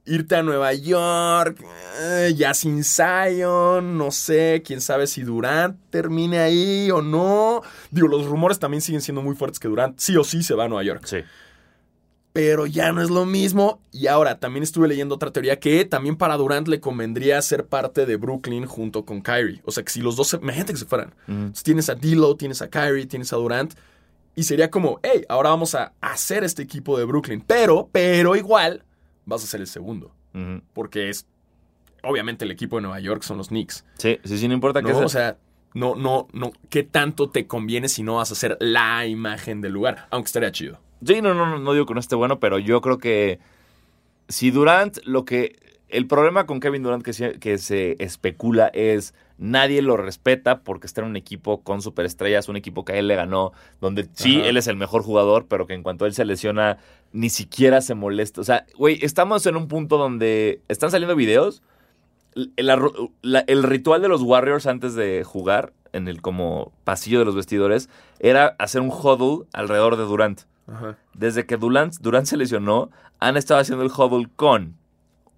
[0.07, 1.63] irte a Nueva York,
[2.01, 7.61] eh, ya sin Zion, no sé, quién sabe si Durant termine ahí o no.
[7.91, 10.65] Digo, los rumores también siguen siendo muy fuertes que Durant sí o sí se va
[10.65, 11.03] a Nueva York.
[11.05, 11.19] Sí.
[12.39, 13.83] Pero ya no es lo mismo.
[13.91, 18.07] Y ahora también estuve leyendo otra teoría que también para Durant le convendría ser parte
[18.07, 19.61] de Brooklyn junto con Kyrie.
[19.65, 21.13] O sea, que si los dos, se, imagínate que se fueran.
[21.27, 21.33] Mm.
[21.33, 23.75] Entonces, tienes a D'Lo, tienes a Kyrie, tienes a Durant.
[24.37, 27.43] Y sería como, hey, ahora vamos a hacer este equipo de Brooklyn.
[27.45, 28.85] Pero, pero igual,
[29.25, 30.15] vas a ser el segundo.
[30.75, 31.27] Porque es,
[32.05, 33.85] obviamente, el equipo de Nueva York son los Knicks.
[33.99, 34.93] Sí, sí, sí, no importa qué.
[34.93, 35.39] O sea,
[35.75, 36.53] no, no, no.
[36.71, 40.07] ¿Qué tanto te conviene si no vas a ser la imagen del lugar?
[40.13, 40.79] Aunque estaría chido.
[41.05, 43.39] Sí, no, no, no, digo que no esté bueno, pero yo creo que
[44.29, 45.57] si Durant, lo que.
[45.89, 50.87] El problema con Kevin Durant que se, que se especula es nadie lo respeta porque
[50.87, 54.41] está en un equipo con superestrellas, un equipo que a él le ganó, donde sí,
[54.41, 54.49] Ajá.
[54.51, 56.77] él es el mejor jugador, pero que en cuanto él se lesiona,
[57.13, 58.43] ni siquiera se molesta.
[58.43, 61.63] O sea, güey, estamos en un punto donde están saliendo videos.
[62.35, 62.79] El, la-
[63.23, 67.35] la- el ritual de los Warriors antes de jugar, en el como pasillo de los
[67.35, 67.89] vestidores,
[68.21, 70.43] era hacer un huddle alrededor de Durant.
[70.69, 70.97] Ajá.
[71.15, 74.77] Desde que Durant, Durant se lesionó, han estado haciendo el huddle con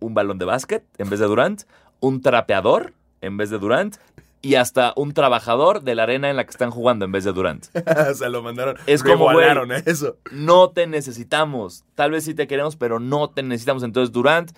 [0.01, 1.63] un balón de básquet en vez de Durant,
[2.01, 3.97] un trapeador en vez de Durant
[4.43, 7.33] y hasta un trabajador de la arena en la que están jugando en vez de
[7.33, 7.67] Durant.
[8.11, 8.77] o sea, lo mandaron.
[8.87, 10.17] Es como, igualaron eso.
[10.33, 11.85] No te necesitamos.
[11.95, 13.83] Tal vez sí te queremos, pero no te necesitamos.
[13.83, 14.51] Entonces Durant,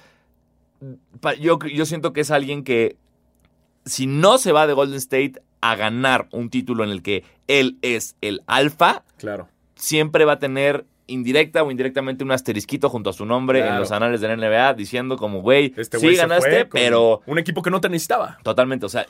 [1.40, 2.96] yo, yo siento que es alguien que
[3.85, 7.78] si no se va de Golden State a ganar un título en el que él
[7.82, 9.48] es el alfa, Claro.
[9.83, 13.75] Siempre va a tener indirecta o indirectamente un asterisquito junto a su nombre Claro.
[13.75, 17.61] en los anales de la NBA diciendo como, güey, Este sí ganaste, pero Un equipo
[17.62, 18.38] que no te necesitaba.
[18.45, 19.07] totalmente, o sea,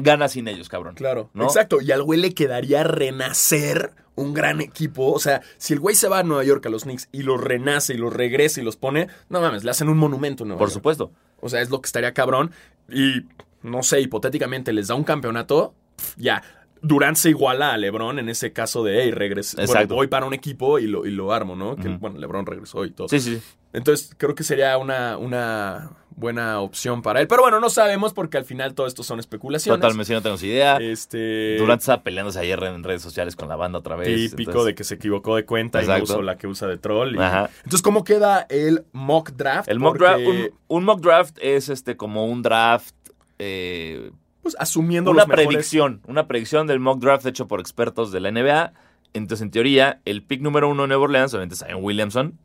[0.00, 0.96] gana sin ellos, cabrón.
[0.96, 1.30] Claro.
[1.32, 1.44] ¿No?
[1.44, 1.80] Exacto.
[1.80, 5.12] Y al güey le quedaría renacer un gran equipo.
[5.12, 7.40] O sea, si el güey se va a Nueva York a los Knicks y los
[7.40, 10.58] renace y los regresa y los pone, no mames, le hacen un monumento en Nueva
[10.58, 10.74] Por York.
[10.74, 11.12] supuesto.
[11.40, 12.50] O sea, es lo que estaría cabrón.
[12.90, 13.22] Y
[13.62, 15.74] no sé, hipotéticamente les da un campeonato,
[16.16, 16.42] ya.
[16.82, 19.64] Durant se iguala a LeBron en ese caso de, hey, regresé.
[19.66, 21.76] Bueno, voy para un equipo y lo, y lo armo, ¿no?
[21.76, 23.08] Que, bueno, LeBron regresó y todo.
[23.08, 23.40] Sí, sí.
[23.72, 27.28] Entonces, creo que sería una, una buena opción para él.
[27.28, 29.80] Pero bueno, no sabemos porque al final todo esto son especulaciones.
[29.80, 30.76] Totalmente, no tengo idea.
[30.78, 31.56] Este.
[31.58, 34.30] Durant estaba peleándose ayer en redes sociales con la banda otra vez.
[34.30, 36.04] Típico entonces- de que se equivocó de cuenta y Exacto.
[36.04, 37.16] usó la que usa de troll.
[37.16, 37.50] y- Ajá.
[37.58, 39.68] Entonces, ¿cómo queda el mock draft?
[39.68, 42.94] El mock draft, un, un mock draft es este como un draft,
[43.38, 44.10] eh,
[44.46, 48.20] Pues asumiendo una los mejores- predicción, una predicción del mock draft hecho por expertos de
[48.20, 48.72] la NBA.
[49.12, 52.38] Entonces, en teoría, el pick número uno de Nueva Orleans, obviamente es Zion Williamson.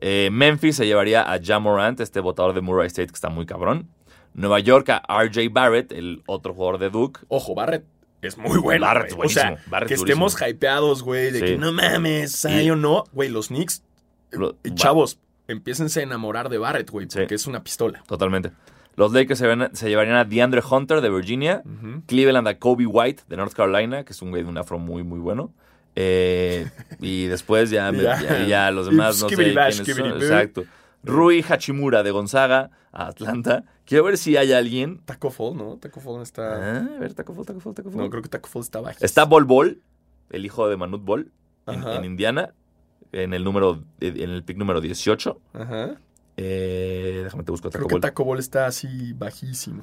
[0.00, 3.46] Eh, Memphis se llevaría a Ja Morant, este votador de Murray State que está muy
[3.46, 3.88] cabrón.
[4.32, 7.20] Nueva York a RJ Barrett, el otro jugador de Duke.
[7.28, 7.84] Ojo, Barrett
[8.22, 8.86] es muy bueno.
[8.86, 11.44] Barrett O sea, Barrett que es estemos hypeados, güey, de Sí.
[11.46, 13.04] que no mames, Zion no.
[13.12, 13.82] Güey, los Knicks,
[14.30, 17.18] Lo- va- chavos, empiécense a enamorar de Barrett, güey, Sí.
[17.18, 18.02] porque es una pistola.
[18.06, 18.52] Totalmente.
[18.96, 21.62] Los Lakers se, se llevarían a DeAndre Hunter de Virginia.
[22.06, 25.02] Cleveland a Kobe White de North Carolina, que es un güey de un afro muy,
[25.02, 25.52] muy bueno.
[25.96, 26.68] Eh,
[27.00, 28.20] y después ya, me- Ya.
[28.22, 30.22] ya, ya los demás no sé quiénes son.
[30.22, 30.64] Exacto.
[31.02, 33.64] Rui Hachimura de Gonzaga a Atlanta.
[33.86, 35.00] Quiero ver si hay alguien.
[35.04, 35.76] Taco Fall, ¿no?
[35.78, 36.76] Taco Fall está...
[36.82, 38.02] Ah, a ver, Taco Fall, Taco Fall, Taco Fall.
[38.02, 38.98] No, creo que Taco Fall está bajo.
[39.00, 39.80] Está Bol Bol,
[40.30, 41.32] el hijo de Manute Bol,
[41.66, 42.52] en, en Indiana,
[43.12, 45.40] en el número, en el pick número 18.
[45.54, 45.94] Ajá.
[46.42, 48.00] Eh, déjame te busco a Creo Taco que.
[48.00, 49.82] Taco Ball está así bajísimo.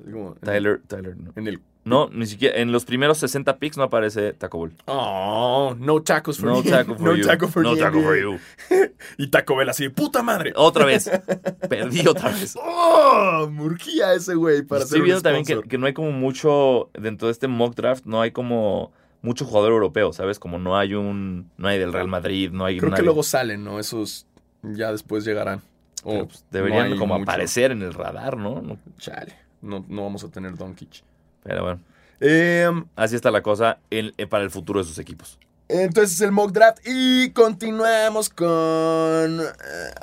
[0.00, 1.32] Así como en- Tyler, Tyler, no.
[1.36, 1.60] En el...
[1.82, 2.58] No, ni siquiera.
[2.58, 4.72] En los primeros 60 picks no aparece Taco Ball.
[4.86, 7.26] Oh, no tacos for No the- taco for no you.
[7.26, 8.38] taco for no the taco for you.
[9.18, 10.52] Y Taco Bell así, ¡puta madre!
[10.54, 11.10] Otra vez.
[11.68, 12.54] Perdí otra vez.
[12.62, 13.48] ¡Oh!
[13.50, 16.90] Murgía ese güey para Estoy viendo también que, que no hay como mucho.
[16.92, 20.38] Dentro de este mock draft, no hay como mucho jugador europeo, ¿sabes?
[20.38, 21.50] Como no hay un.
[21.56, 22.76] No hay del Real Madrid, no hay.
[22.78, 23.04] Creo que nadie.
[23.04, 23.80] luego salen, ¿no?
[23.80, 24.26] Esos
[24.62, 25.60] ya después llegarán.
[26.04, 27.30] O Pero, pues, deberían no como mucho.
[27.30, 28.62] aparecer en el radar, ¿no?
[28.62, 29.34] No- Chale.
[29.62, 31.02] No, no vamos a tener Doncic.
[31.42, 31.80] Pero bueno.
[32.20, 35.38] Em, Así está la cosa en- eh, para el futuro de sus equipos.
[35.72, 38.46] Entonces el mock draft y continuamos con...
[38.48, 39.44] eh,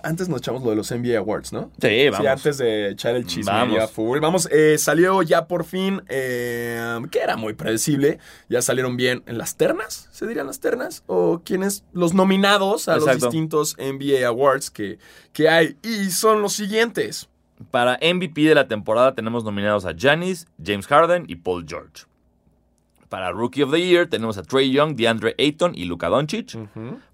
[0.03, 1.71] antes nos echamos lo de los NBA Awards, ¿no?
[1.81, 2.21] Sí, vamos.
[2.21, 3.75] Sí, antes de echar el chisme Vamos.
[3.75, 4.19] ya full.
[4.19, 8.19] Vamos, eh, salió ya por fin, eh, que era muy predecible.
[8.49, 11.03] Ya salieron bien en las ternas, ¿se dirían las ternas?
[11.07, 14.99] O quienes, los nominados a los distintos NBA Awards que,
[15.33, 15.77] que hay.
[15.83, 17.29] Y son los siguientes.
[17.71, 22.05] Para MVP de la temporada tenemos nominados a Giannis, James Harden y Paul George.
[23.09, 26.57] Para Rookie of the Year tenemos a Trey Young, DeAndre Ayton y Luka Doncic.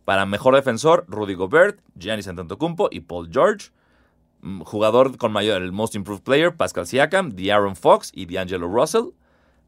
[0.06, 3.72] Para Mejor Defensor, Rudy Gobert, Giannis Antetokounmpo y Paul George.
[4.42, 9.14] Mm, Jugador con mayor, el Most Improved Player, Pascal Siakam, De'Aaron Fox y D'Angelo Russell.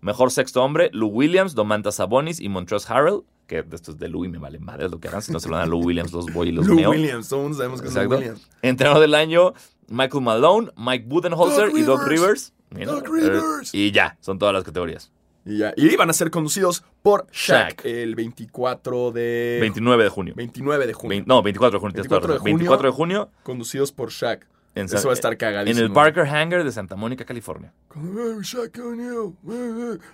[0.02, 3.22] Mejor Sexto Hombre, Lou Williams, Domantas Sabonis y Montrezl Harrell.
[3.48, 5.56] que esto es de Louis, me vale madre lo que hagan, si no se lo
[5.56, 6.90] dan a Lou Williams, los voy y los Lou meo.
[6.90, 8.18] Williams, todos sabemos que es Lou Exacto.
[8.18, 8.50] Williams.
[8.62, 9.54] Entrenador del año,
[9.88, 12.54] Michael Malone, Mike Budenholzer y Doc Rivers.
[12.72, 12.92] Rivers.
[12.92, 13.74] Doc eh, Rivers.
[13.74, 15.12] Y ya, son todas las categorías.
[15.46, 15.74] Y, ya.
[15.78, 17.86] y iban a ser conducidos por Shaq, Shaq.
[17.86, 19.58] el 24 de...
[19.62, 20.34] 29 de junio.
[20.36, 21.10] 29 de junio.
[21.10, 21.94] Vein- no, 24 de junio.
[21.94, 22.58] tienes toda la 24 de junio.
[22.58, 24.48] 24 de junio Conducidos por Shaq.
[24.74, 25.86] en, Eso va a estar en cagadísimo.
[25.86, 27.72] el Barker Hangar de Santa Mónica, California.
[27.96, 28.02] Me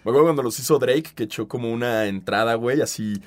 [0.01, 3.21] acuerdo cuando los hizo Drake, que echó como una entrada, güey, así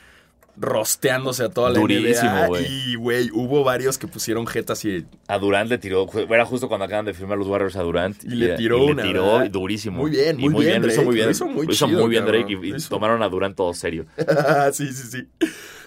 [0.57, 2.61] rosteándose a toda la Durísimo, NBA.
[2.61, 5.05] Y, güey, hubo varios que pusieron jetas y...
[5.29, 8.23] A Durant le tiró, era justo cuando acaban de firmar los Warriors a Durant.
[8.25, 9.51] Y le tiró y una, Le tiró ¿verdad?
[9.51, 9.99] durísimo.
[10.01, 11.27] Muy bien, Y muy bien, lo hizo muy bien.
[11.27, 13.75] lo hizo muy Lo hizo chido, muy bien Drake y, hizo- tomaron a Durant todo
[13.75, 14.07] serio.
[14.73, 15.29] sí, sí, sí.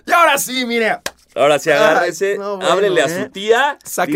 [0.05, 0.97] Y ahora sí, mire,
[1.37, 3.23] Ahora sí, agárrese, Ay, no, bueno, háblele a ¿eh?
[3.23, 4.13] su tía, saquen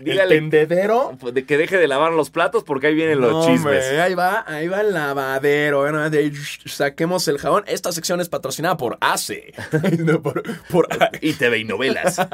[0.00, 1.16] dígale, el, tendedero.
[1.32, 3.84] de que deje de lavar los platos porque ahí vienen los No, chismes.
[3.84, 5.80] hombre, ahí va, ahí va el lavadero.
[5.80, 6.32] bueno, de-
[6.66, 7.64] saquemos el jabón.
[7.66, 9.52] Esta sección es patrocinada por ACE.
[9.98, 10.88] no, por, por
[11.20, 12.16] Y TV y novelas.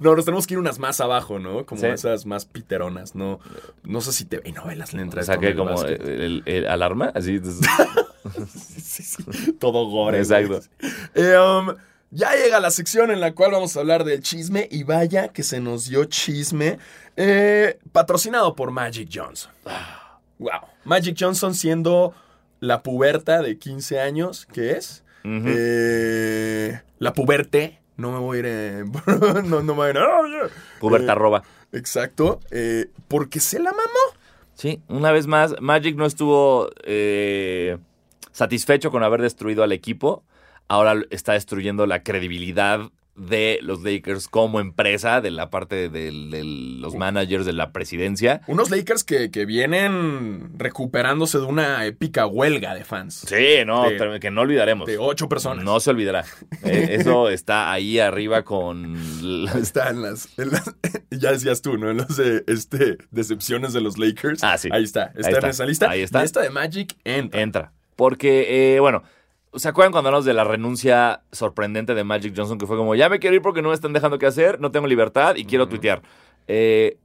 [0.00, 1.64] No, nos tenemos que ir unas más abajo, ¿no?
[1.66, 1.86] Como Sí.
[1.86, 3.40] esas más piteronas, ¿no?
[3.82, 6.42] No sé si te y novelas le entra O sea, en que el como el,
[6.46, 7.40] el alarma, así.
[8.54, 10.18] Sí, sí, Todo gore.
[10.18, 10.60] Exacto.
[11.14, 11.74] Eh, um,
[12.10, 15.42] ya llega la sección en la cual vamos a hablar del chisme y vaya que
[15.42, 16.78] se nos dio chisme.
[17.16, 19.52] eh, patrocinado por Magic Johnson.
[20.38, 20.50] Wow.
[20.84, 22.14] Magic Johnson siendo
[22.60, 25.02] la puberta de 15 años, ¿qué es?
[25.24, 27.78] Eh, la puberte.
[27.96, 28.46] No me voy a ir.
[28.48, 28.84] eh,
[29.44, 29.98] no, no me voy a ir.
[29.98, 30.48] "Oh, yeah".
[30.78, 31.42] Puberta Eh, roba.
[31.72, 32.40] Exacto.
[32.50, 34.16] eh, porque se la mamó.
[34.54, 37.78] Sí, una vez más, Magic no estuvo eh,
[38.32, 40.22] satisfecho con haber destruido al equipo.
[40.70, 46.10] Ahora está destruyendo la credibilidad de los Lakers como empresa, de la parte de,
[46.80, 48.40] los managers, de la presidencia.
[48.46, 53.24] Unos Lakers que, que vienen recuperándose de una épica huelga de fans.
[53.26, 54.86] Sí, no, De- que no olvidaremos.
[54.86, 55.64] De ocho personas.
[55.64, 56.24] No se olvidará.
[56.62, 59.44] Eh, eso está ahí arriba con...
[59.44, 60.72] la- Está en las, en las-
[61.10, 61.90] ya decías tú, ¿no?
[61.90, 64.42] En las este, decepciones de los Lakers.
[64.44, 64.68] Ah, sí.
[64.72, 65.12] Ahí está.
[65.16, 65.48] Está Ahí en está.
[65.48, 65.90] esa lista.
[65.90, 66.22] Ahí está.
[66.22, 67.40] Y esta de Magic entra.
[67.42, 67.72] entra.
[67.96, 69.02] Porque, eh, bueno,
[69.54, 72.58] ¿se acuerdan cuando hablamos de la renuncia sorprendente de Magic Johnson?
[72.58, 74.70] Que fue como, ya me quiero ir porque no me están dejando qué hacer, no
[74.70, 76.02] tengo libertad y quiero tuitear.
[76.48, 76.96] Eh,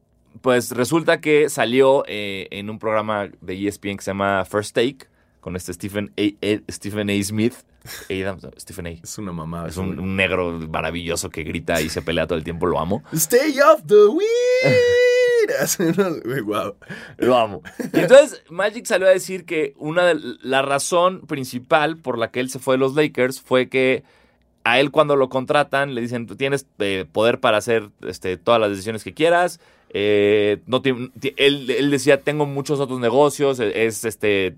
[0.41, 5.07] pues resulta que salió eh, en un programa de ESPN que se llama First Take,
[5.39, 6.21] con este Stephen A.
[6.45, 7.23] A- Stephen A.
[7.23, 7.53] Smith.
[8.09, 8.89] Adam- Stephen A.
[8.89, 9.67] Es una mamada.
[9.69, 13.03] Es un, un negro maravilloso que grita y se pelea todo el tiempo, lo amo.
[13.13, 14.25] Stay off the weed.
[16.45, 16.75] Wow.
[17.17, 17.61] Lo amo.
[17.93, 22.39] Y entonces Magic salió a decir que una de la razón principal por la que
[22.39, 24.03] él se fue de los Lakers fue que
[24.63, 28.59] a él cuando lo contratan le dicen tú tienes eh, poder para hacer este, todas
[28.59, 29.59] las decisiones que quieras.
[29.89, 30.81] Eh, no
[31.37, 33.59] él, él decía tengo muchos otros negocios.
[33.59, 34.55] e- Es este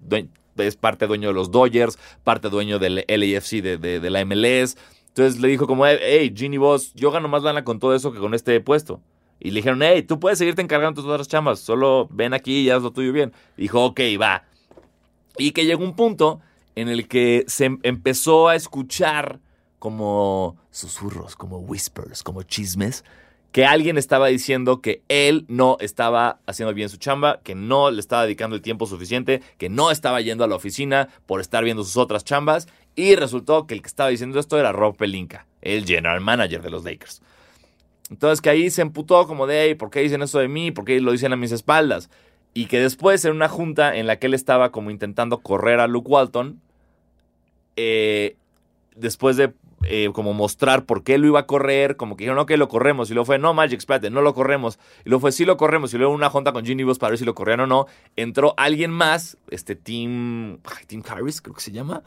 [0.58, 4.76] es parte dueño de los Dodgers, parte dueño del LAFC de, de- la MLS.
[5.10, 8.20] Entonces le dijo como, hey, Ginny Boss, yo gano más lana con todo eso que
[8.20, 9.02] con este puesto.
[9.40, 12.62] Y le dijeron, hey, tú puedes seguirte encargando de tus otras chambas, solo ven aquí
[12.62, 13.34] y haz lo tuyo bien.
[13.56, 14.44] Dijo, ok, va.
[15.38, 16.42] Y que llegó un punto
[16.76, 19.40] en el que se em- empezó a escuchar
[19.80, 23.04] como susurros, como whispers, como chismes,
[23.52, 28.00] que alguien estaba diciendo que él no estaba haciendo bien su chamba, que no le
[28.00, 31.84] estaba dedicando el tiempo suficiente, que no estaba yendo a la oficina por estar viendo
[31.84, 32.68] sus otras chambas.
[32.96, 36.70] Y resultó que el que estaba diciendo esto era Rob Pelinka, el general manager de
[36.70, 37.22] los Lakers.
[38.10, 40.72] Entonces que ahí se emputó como de, "Ey, ¿por qué dicen eso de mí?
[40.72, 42.10] ¿Por qué lo dicen a mis espaldas?
[42.54, 45.88] Y que después en una junta en la que él estaba como intentando correr a
[45.88, 46.62] Luke Walton,
[47.76, 48.36] eh,
[48.96, 49.54] después de
[49.84, 53.12] eh, como mostrar por qué lo iba a correr, como que dijeron, ok, lo corremos.
[53.12, 54.80] Y luego fue, no, Magic, espérate, no lo corremos.
[55.06, 55.94] Y luego fue, sí lo corremos.
[55.94, 57.86] Y luego una junta con Ginny Boss para ver si lo corrían o no.
[58.16, 62.02] Entró alguien más, este Tim, Tim Harris, creo que se llama,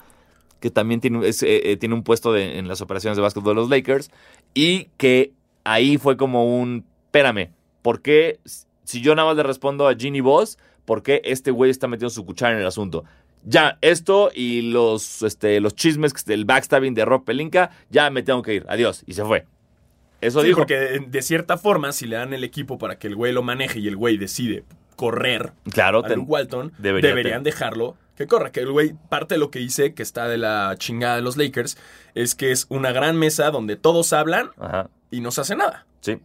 [0.58, 4.10] que también tiene, eh, tiene un puesto en las operaciones de básquetbol de los Lakers.
[4.52, 5.32] Y que
[5.64, 7.50] ahí fue como un, espérame,
[7.82, 8.38] ¿por qué
[8.84, 12.10] si yo nada más le respondo a Ginny Boss, por qué este güey está metiendo
[12.10, 13.04] su cuchara en el asunto?
[13.44, 18.42] Ya, esto y los, este, los chismes del backstabbing de Rob Pelinka, ya me tengo
[18.42, 18.66] que ir.
[18.68, 19.02] Adiós.
[19.06, 19.46] Y se fue.
[20.20, 20.58] Eso Sí, dijo.
[20.58, 23.42] porque de, de cierta forma, si le dan el equipo para que el güey lo
[23.42, 24.64] maneje y el güey decide
[24.96, 28.52] correr Claro, a Luke Walton, debería deberían dejarlo que corra.
[28.52, 31.38] Que el güey, parte de lo que dice que está de la chingada de los
[31.38, 31.78] Lakers,
[32.14, 34.90] es que es una gran mesa donde todos hablan Ajá.
[35.10, 35.86] Y no se hace nada.
[36.00, 36.18] Sí.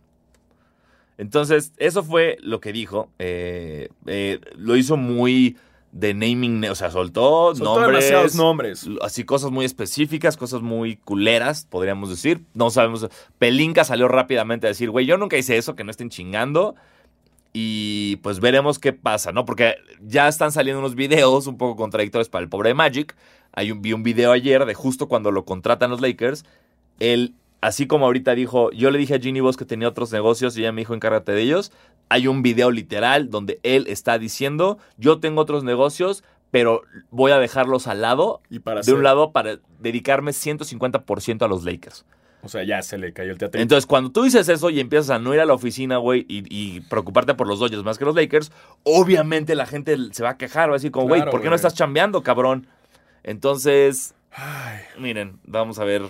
[1.17, 3.09] Entonces, eso fue lo que dijo.
[3.19, 5.57] Eh, eh, lo hizo muy
[5.91, 7.87] de naming, o sea, soltó, Soltó nombres.
[7.87, 8.89] demasiados nombres.
[9.01, 12.41] Así cosas muy específicas, cosas muy culeras, podríamos decir.
[12.53, 13.07] No sabemos.
[13.39, 16.75] Pelinka salió rápidamente a decir, güey, yo nunca hice eso, que no estén chingando.
[17.53, 19.45] Y pues veremos qué pasa, ¿no?
[19.45, 19.75] Porque
[20.05, 23.15] ya están saliendo unos videos un poco contradictorios para el pobre Magic,
[23.53, 26.43] Hay un, vi un video ayer de justo cuando lo contratan los Lakers.
[26.99, 27.33] Él,
[27.65, 30.61] así como ahorita dijo, yo le dije a Ginny Boss que tenía otros negocios y
[30.61, 31.71] ella me dijo encárgate de ellos.
[32.09, 37.39] Hay un video literal donde él está diciendo, yo tengo otros negocios, pero voy a
[37.39, 42.05] dejarlos al lado, Y para de un lado, para dedicarme 150% a los Lakers.
[42.43, 43.59] O sea, ya se le cayó el teatro.
[43.59, 46.43] Entonces, cuando tú dices eso y empiezas a no ir a la oficina, güey, y,
[46.47, 48.51] y preocuparte por los Dodgers más que los Lakers,
[48.83, 51.49] obviamente la gente se va a quejar, va a decir como, güey, Claro, ¿por qué
[51.49, 52.67] no estás chambeando, cabrón?
[53.23, 56.03] Entonces, Ay, miren, vamos a ver.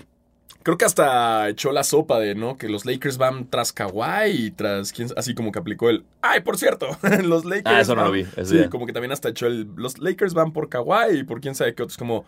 [0.65, 2.57] Creo que hasta echó la sopa de, ¿no?
[2.57, 6.03] Que los Lakers van tras Kawhi y tras quién, así como que aplicó el.
[6.23, 6.87] Ay, por cierto,
[7.23, 7.63] los Lakers.
[7.75, 8.69] Ah, eso no lo vi, Sí, día.
[8.71, 9.67] como que también hasta echó el.
[9.75, 11.97] Los Lakers van por Kawhi y por quién sabe qué otros.
[11.97, 12.25] Como,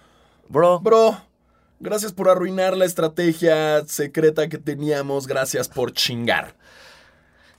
[0.50, 1.18] Bro, bro,
[1.80, 5.26] gracias por arruinar la estrategia secreta que teníamos.
[5.28, 6.54] Gracias por chingar.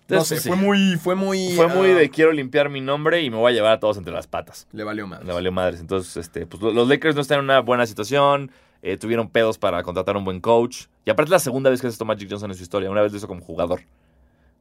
[0.09, 0.49] No sé, pues, sí.
[0.49, 1.53] fue muy, fue muy.
[1.55, 3.99] fue muy ah, de quiero limpiar mi nombre y me voy a llevar a todos
[3.99, 4.67] entre las patas.
[4.73, 5.23] Le valió más.
[5.23, 5.81] Le valió madres.
[5.81, 8.51] Entonces, este, pues lo- los Lakers no están en una buena situación.
[8.83, 10.87] Eh, tuvieron pedos para contratar un buen coach.
[11.05, 12.91] Y aparte es la segunda vez que hace esto Magic Johnson en su historia.
[12.91, 13.81] Una vez lo hizo como jugador.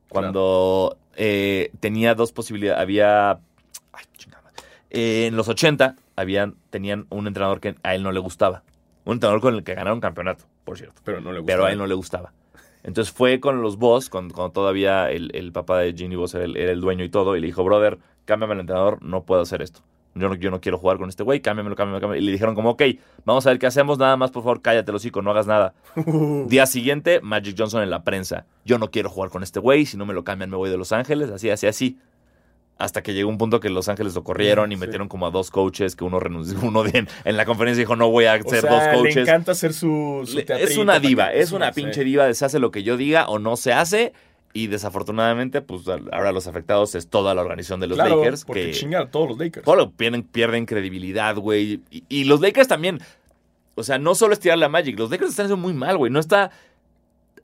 [0.10, 2.82] Cuando eh, tenía dos posibilidades.
[2.82, 3.32] Había.
[3.92, 4.52] Ay, chingada.
[4.90, 8.64] Eh, en los 80 habían, tenían un entrenador que a él no le gustaba.
[9.06, 11.02] Un entrenador con el que ganaron campeonato, por cierto.
[11.04, 11.54] Pero no le gustó.
[11.54, 12.34] Pero a él no le gustaba.
[12.84, 16.46] Entonces fue con los Boss, cuando, cuando todavía el, el papá de Ginny Boss era
[16.46, 19.42] el, era el dueño y todo, y le dijo, brother, cámbiame el entrenador, no puedo
[19.42, 19.82] hacer esto.
[20.20, 22.22] Yo no, yo no quiero jugar con este güey, cámbiamelo, cámbiamelo, cámbiamelo.
[22.22, 22.84] Y le dijeron como, ok,
[23.26, 25.74] vamos a ver qué hacemos, nada más, por favor, cállate, los hocico, no hagas nada.
[26.48, 28.46] Día siguiente, Magic Johnson en la prensa.
[28.66, 30.78] Yo no quiero jugar con este güey, si no me lo cambian me voy de
[30.78, 31.98] Los Ángeles, así, así, así.
[32.80, 34.82] Hasta que llegó un punto que Los Ángeles lo corrieron y Sí.
[34.82, 38.12] metieron como a dos coaches, que uno renunció, uno de- en la conferencia dijo, no
[38.12, 39.18] voy a O ser sea, dos Le coaches.
[39.18, 40.22] encanta hacer su.
[40.28, 43.28] su Le- es una diva, es una pinche diva, se hace lo que yo diga
[43.30, 44.14] o no se hace.
[44.54, 48.46] Y desafortunadamente, pues ahora los afectados es toda la organización de los Claro, Lakers.
[48.46, 49.64] porque que chingan a todos los Lakers.
[49.66, 51.82] todo lo pierden, pierden credibilidad, güey.
[51.92, 53.00] Y, y los Lakers también.
[53.76, 56.12] O sea, no solo es tirarle a Magic, los Lakers están haciendo muy mal, güey.
[56.12, 56.50] No está.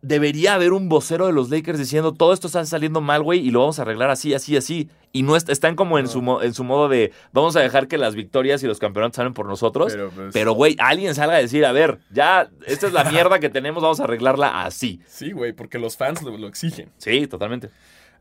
[0.05, 3.51] Debería haber un vocero de los Lakers diciendo todo esto está saliendo mal, güey, y
[3.51, 4.89] lo vamos a arreglar así, así, así.
[5.13, 6.11] Y no est- están como en, No.
[6.11, 9.15] su, mo- en su modo de vamos a dejar que las victorias y los campeonatos
[9.15, 9.93] salen por nosotros.
[9.93, 13.49] Pero, pues, güey, alguien salga a decir, a ver, ya, esta es la mierda que
[13.49, 14.99] tenemos, vamos a arreglarla así.
[15.07, 16.89] Sí, güey, porque los fans lo, lo exigen.
[16.97, 17.69] Sí, totalmente.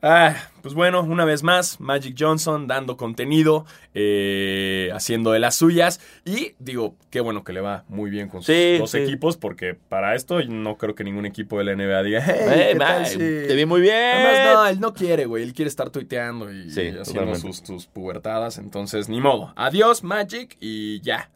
[0.05, 6.01] Ah, pues bueno, una vez más, Magic Johnson dando contenido, eh, haciendo de las suyas.
[6.25, 8.99] Y digo, qué bueno que le va muy bien con sus Sí, dos sí.
[8.99, 12.69] equipos, porque para esto no creo que ningún equipo de la NBA diga, hey, Eh,
[12.73, 13.95] ¿qué tal si-?" Te vi muy bien.
[14.27, 15.45] Además, no, él no quiere, güey.
[15.45, 18.59] Él quiere estar tuiteando y, haciendo sus, sus pubertadas.
[18.59, 19.53] Entonces, ni modo.
[19.55, 21.31] Adiós, Magic, y ya.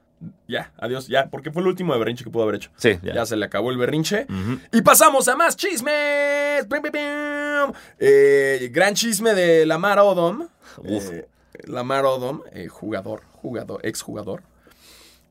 [0.48, 1.28] Ya, adiós, ya.
[1.30, 2.70] Porque fue el último de berrinche que pudo haber hecho.
[2.76, 3.26] Sí, Ya, ya.
[3.26, 4.26] se le acabó el berrinche.
[4.72, 6.64] Y pasamos a más chismes.
[6.70, 7.72] Pim, pim, pim.
[7.98, 10.48] Eh, gran chisme de Lamar Odom.
[10.78, 11.10] Uf.
[11.12, 11.26] Eh,
[11.64, 14.42] Lamar Odom, eh, jugador, jugador, exjugador.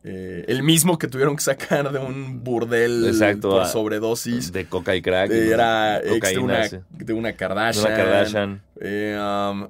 [0.07, 4.51] Eh, el mismo que tuvieron que sacar de un burdel Exacto, por sobredosis.
[4.51, 5.31] De coca y crack.
[5.31, 6.77] Eh, era ex de una, sí.
[6.91, 7.85] de una De Kardashian.
[7.87, 8.61] una Kardashian.
[8.81, 9.69] Eh, um, eh,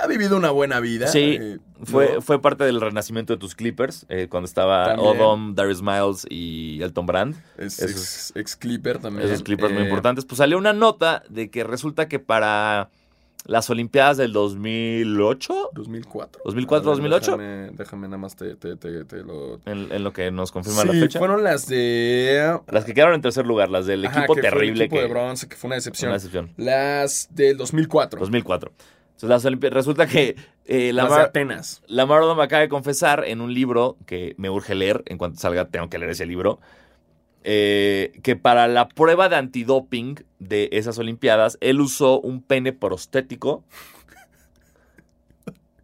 [0.00, 1.06] ha vivido una buena vida.
[1.08, 2.20] Sí, eh, fue, ¿no?
[2.22, 5.08] fue parte del renacimiento de tus Clippers, eh, cuando estaba También.
[5.16, 7.34] Odom, Darius Miles y Elton Brand.
[7.58, 9.26] Es esos- ex, ex Clipper también.
[9.28, 10.24] Esos Clippers muy Eh, importantes.
[10.24, 12.90] Pues salió una nota de que resulta que para
[13.44, 16.42] las Olimpiadas del 2008, 2004.
[16.44, 17.36] 2004, A ver, 2008.
[17.38, 19.60] Déjame, déjame nada más te, te- te- te lo...
[19.64, 21.18] en, en lo que nos confirma Sí, la fecha.
[21.18, 22.58] fueron las de...
[22.68, 24.96] Las que quedaron en tercer lugar, las del Ajá, equipo que fue el terrible equipo
[24.96, 26.08] que de bronce, que fue una decepción.
[26.10, 26.50] una decepción.
[26.56, 28.20] Las del 2004.
[28.20, 28.72] 2004.
[29.20, 31.82] Entonces, las Olimpi- resulta que eh, Lamar, Atenas.
[31.88, 35.66] Lamar Odom acaba de confesar en un libro que me urge leer, en cuanto salga
[35.68, 36.60] tengo que leer ese libro,
[37.42, 43.64] eh, que para la prueba de antidoping de esas Olimpiadas, él usó un pene prostético,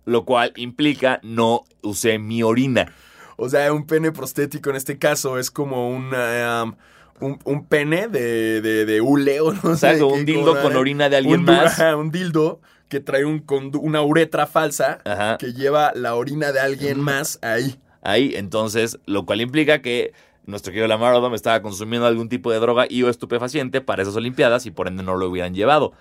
[0.04, 2.92] lo cual implica no usé mi orina.
[3.36, 6.74] O sea, un pene prostético en este caso es como una, um,
[7.20, 10.76] un, un pene de, de, de hule o no sé Exacto, qué un dildo con
[10.76, 11.80] orina de alguien un, más.
[11.80, 13.44] ajá, un dildo que trae un,
[13.80, 15.38] una uretra falsa Ajá.
[15.38, 17.78] que lleva la orina de alguien más ahí.
[18.02, 18.32] ahí.
[18.36, 20.12] Entonces, lo cual implica que
[20.46, 24.16] nuestro querido Lamar Odom estaba consumiendo algún tipo de droga y o estupefaciente para esas
[24.16, 25.92] Olimpiadas y por ende no lo hubieran llevado.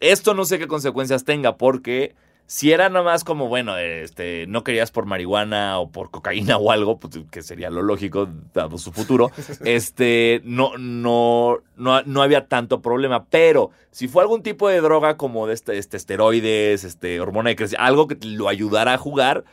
[0.00, 2.14] Esto no sé qué consecuencias tenga porque
[2.48, 6.72] si era nada más como, bueno, este, no querías por marihuana o por cocaína o
[6.72, 9.30] algo, pues, que sería lo lógico dado su futuro,
[9.66, 13.26] este, no, no, no, no había tanto problema.
[13.26, 17.56] Pero si fue algún tipo de droga como de este, este esteroides, este, hormona de
[17.56, 19.44] crecimiento, algo que lo ayudara a jugar,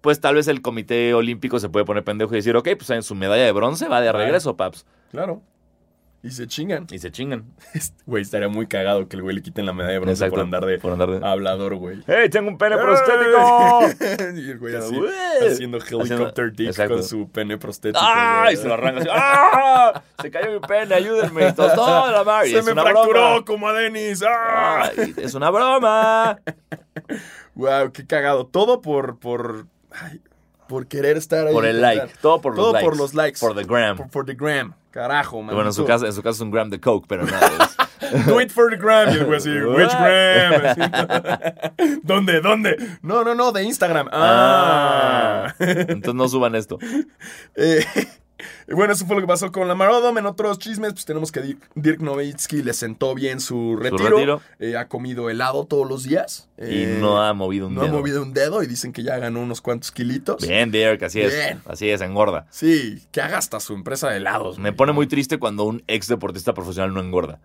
[0.00, 3.02] pues tal vez el Comité Olímpico se puede poner pendejo y decir, ok, pues en
[3.02, 4.86] su medalla de bronce va de regreso, paps.
[5.10, 5.42] Claro.
[6.22, 6.86] Y se chingan.
[6.90, 7.44] Y se chingan.
[8.06, 10.44] Güey, estaría muy cagado que el güey le quiten la medalla de bronce Exacto, por
[10.44, 12.02] andar de por andar de- hablador, güey.
[12.06, 12.82] ¡Hey, tengo un pene ¡Ey!
[12.82, 14.34] prostético!
[14.36, 15.00] y el güey así,
[15.50, 16.94] haciendo helicopter dick Exacto.
[16.96, 18.00] con su pene prostético.
[18.02, 18.48] ¡Ah!
[18.52, 19.08] Y se lo arranca así.
[19.10, 20.02] ¡Ah!
[20.20, 21.48] Se cayó mi pene, ayúdenme.
[21.48, 22.50] Y todos, ¡No, la madre!
[22.50, 23.44] Se es me una fracturó broma.
[23.46, 24.22] como a Denis.
[24.22, 24.90] ¡Ah!
[24.98, 26.38] Ay, es una broma.
[27.54, 28.46] Wow, qué cagado.
[28.46, 30.20] Todo por, por, ay,
[30.68, 31.52] por querer estar ahí.
[31.52, 32.08] Por el like.
[32.22, 32.84] Todo por los Todo likes.
[32.88, 33.40] por los likes.
[33.40, 33.96] Por the gram.
[33.96, 34.74] Por, for the gram.
[34.90, 35.54] Carajo, man.
[35.54, 37.48] Bueno, en su, caso, en su caso es un gram de coke, pero nada.
[38.00, 39.08] es- Do it for the gram.
[39.10, 40.62] Y el güey así, which gram?
[42.02, 42.40] ¿Dónde?
[42.40, 42.76] ¿Dónde?
[43.02, 44.08] No, no, no, de Instagram.
[44.12, 45.46] Ah.
[45.48, 45.54] Ah.
[45.60, 46.78] Entonces no suban esto.
[47.54, 47.84] Eh,
[48.68, 50.16] bueno, eso fue lo que pasó con la Marodom.
[50.18, 54.08] En otros chismes, pues tenemos que Dirk, Dirk Nowitzki le sentó bien su retiro.
[54.16, 54.42] retiro.
[54.58, 56.48] Eh, ha comido helado todos los días.
[56.58, 57.90] Y Eh, no ha movido un no dedo.
[57.94, 60.46] ha movido un dedo y dicen que ya ganó unos cuantos kilitos.
[60.46, 61.34] Bien, Dirk, así es.
[61.34, 61.60] Bien.
[61.66, 62.46] Así es, engorda.
[62.50, 64.58] Sí, que haga hasta su empresa de helados.
[64.58, 64.76] Me güey.
[64.76, 67.40] pone muy triste cuando un ex deportista profesional no engorda.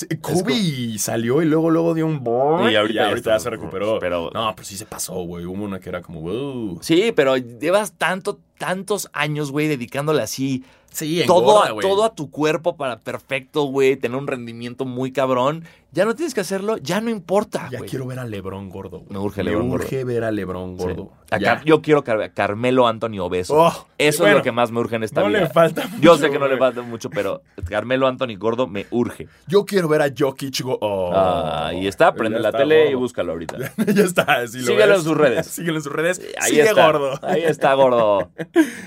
[0.00, 2.22] Sí, Kobe salió y luego, luego dio un
[2.70, 3.98] Y ahorita ya se recuperó.
[3.98, 5.44] Pero- no, pero sí se pasó, güey.
[5.44, 6.78] Hubo una que era como, wow.
[6.82, 11.88] Sí, pero llevas tanto, tantos años, güey, dedicándole así Sí, todo, engorda, a, güey.
[11.88, 15.64] todo a tu cuerpo para perfecto, güey, tener un rendimiento muy cabrón.
[15.92, 17.90] Ya no tienes que hacerlo, ya no importa, Ya güey.
[17.90, 18.98] quiero ver a Lebrón gordo.
[19.00, 19.10] güey.
[19.10, 20.84] Me urge Me LeBron urge ver a Lebrón Sí.
[20.84, 21.12] gordo.
[21.32, 21.54] A Ya.
[21.56, 23.54] Car- yo quiero Car- Carmelo Anthony obeso.
[23.56, 25.40] Oh, Eso bueno, es lo que más me urge en esta no vida.
[25.40, 28.86] le falta Yo mucho, sé que no le falta mucho, pero Carmelo Anthony gordo me
[28.90, 29.28] urge.
[29.46, 30.62] Yo quiero ver a Jokic.
[30.62, 31.12] go- Oh.
[31.14, 32.98] Ah, y está, prende Ya la está tele y gordo.
[33.00, 33.56] búscalo ahorita.
[33.94, 34.46] ya está.
[34.48, 34.98] Si lo Síguelo ves.
[34.98, 35.46] en sus redes.
[35.50, 36.20] Síguelo en sus redes.
[36.40, 36.86] Ahí Sigue está.
[36.86, 37.18] gordo.
[37.22, 38.30] Ahí está gordo.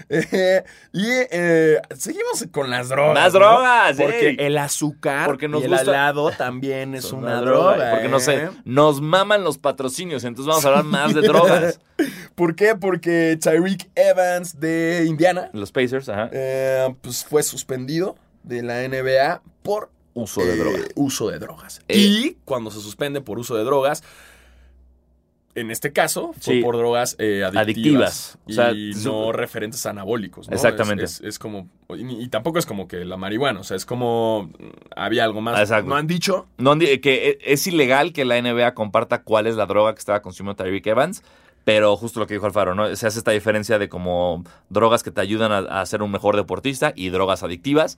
[0.10, 3.14] Eh, y eh, seguimos con las drogas.
[3.16, 3.40] Más ¿no?
[3.40, 4.36] drogas, Porque ey.
[4.40, 7.92] el azúcar Porque nos y el gusta- helado también es una, droga.
[7.92, 8.50] Porque no sé, ¿eh?
[8.66, 11.80] nos maman los patrocinios, entonces vamos a hablar más de drogas.
[12.36, 12.76] ¿Por qué?
[12.76, 16.30] Porque Tyreek Evans de Indiana Los Pacers, ajá.
[16.32, 20.82] eh, pues fue suspendido de la NBA por Uso de eh, drogas.
[20.96, 21.82] uso de drogas.
[21.88, 21.98] Eh.
[21.98, 24.04] Y cuando se suspende por uso de drogas,
[25.56, 26.62] en este caso fue Sí.
[26.62, 27.60] por drogas eh, adictivas.
[27.64, 28.38] Adictivas.
[28.48, 30.48] O sea, y no referentes anabólicos.
[30.50, 30.56] ¿no?
[30.56, 31.04] Exactamente.
[31.06, 31.68] Es, es- es como.
[31.96, 33.60] Y, y tampoco es como que la marihuana.
[33.60, 34.50] O sea, es como.
[34.60, 35.60] mm, Había algo más.
[35.60, 35.88] Exacto.
[35.90, 36.48] No han dicho.
[36.58, 39.94] No han di- que e- es ilegal que la NBA comparta cuál es la droga
[39.94, 41.24] que estaba consumiendo Tyreek Evans,
[41.64, 42.96] pero justo lo que dijo Alfaro, ¿no?
[42.96, 46.36] Se hace esta diferencia de como drogas que te ayudan a, a ser un mejor
[46.36, 47.98] deportista y drogas adictivas.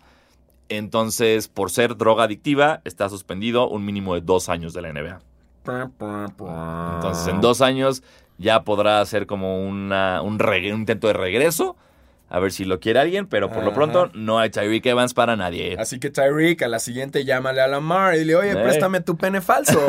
[0.70, 5.22] Entonces, por ser droga adictiva, está suspendido un mínimo de dos años de la NBA.
[5.68, 8.04] Entonces, en dos años
[8.38, 11.76] ya podrá hacer como una, un, intento de regreso.
[12.28, 15.36] A ver si lo quiere alguien, pero por lo pronto no hay Tyreek Evans para
[15.36, 15.78] nadie.
[15.80, 19.42] Así que Tyreek, a la siguiente llámale a Lamar y dile, oye, préstame tu pene
[19.42, 19.80] falso.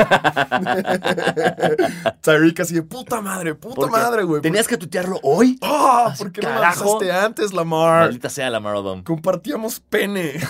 [2.20, 4.42] Tyreek así de puta madre, puta madre, güey.
[4.42, 5.58] ¿Tenías que tutearlo hoy?
[5.62, 6.14] ¡Ah!
[6.16, 6.98] ¿Por qué no me Carajo.
[6.98, 8.02] avisaste antes, Lamar?
[8.02, 9.02] Maldita sea la Marodom.
[9.02, 10.34] Compartíamos pene.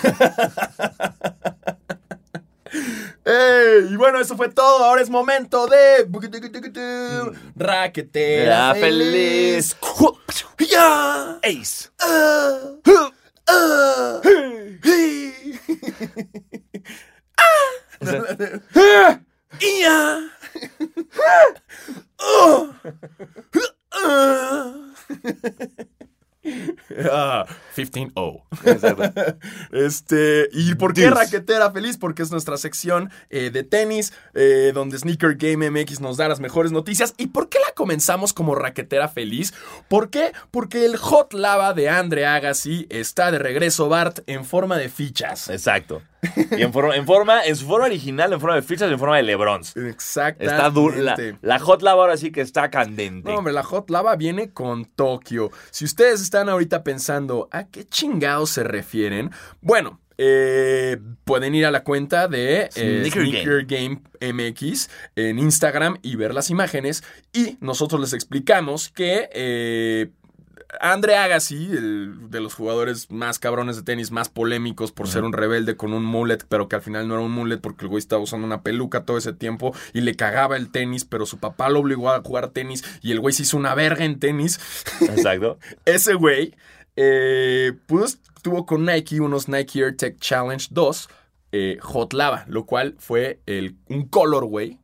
[3.89, 4.85] Y bueno, eso fue todo.
[4.85, 6.07] Ahora es momento de.
[7.55, 9.75] Raquetera feliz.
[10.59, 11.39] ¡Ya!
[11.43, 11.89] Ace.
[27.11, 27.45] ¡Ah!
[27.47, 27.55] ¡Ah!
[27.75, 27.85] ¡Hey!
[27.85, 27.99] ¡Ah!
[27.99, 28.07] ¡Ya!
[28.15, 28.43] ¡Oh!
[28.49, 28.57] ¡Ah!
[28.59, 28.73] Ah, 15-0.
[28.73, 29.37] Exacto.
[29.71, 31.97] Este, ¿y por qué raquetera feliz?
[31.97, 36.39] Porque es nuestra sección eh, de tenis, eh, donde Sneaker Game MX nos da las
[36.39, 37.13] mejores noticias.
[37.17, 39.53] ¿Y por qué la comenzamos como raquetera feliz?
[39.87, 40.31] ¿Por qué?
[40.51, 45.49] Porque el hot lava de Andre Agassi está de regreso, Bart, en forma de fichas.
[45.49, 46.01] Exacto.
[46.51, 48.99] Y en forma, en forma, en su forma original, en forma de fichas y en
[48.99, 49.75] forma de Lebrons.
[49.77, 50.55] Exactamente.
[50.55, 50.97] Está dura.
[50.97, 53.29] La, la hot lava ahora sí que está candente.
[53.29, 55.51] No, hombre, la hot lava viene con Tokio.
[55.71, 61.71] Si ustedes están ahorita pensando a qué chingados se refieren, bueno, eh, pueden ir a
[61.71, 67.03] la cuenta de eh, Sneaker Sneaker Game MX en Instagram y ver las imágenes.
[67.33, 70.09] Y nosotros les explicamos que eh,
[70.81, 75.33] Andre Agassi, el de los jugadores más cabrones de tenis, más polémicos por ser un
[75.33, 77.99] rebelde con un mullet, pero que al final no era un mullet porque el güey
[77.99, 81.69] estaba usando una peluca todo ese tiempo y le cagaba el tenis, pero su papá
[81.69, 84.59] lo obligó a jugar tenis y el güey se hizo una verga en tenis.
[85.01, 85.57] Exacto.
[85.85, 86.53] Ese güey,
[86.95, 91.09] eh, pues tuvo con Nike unos Nike Air Tech Challenge 2
[91.53, 94.79] eh, Hot Lava, lo cual fue el, un colorway.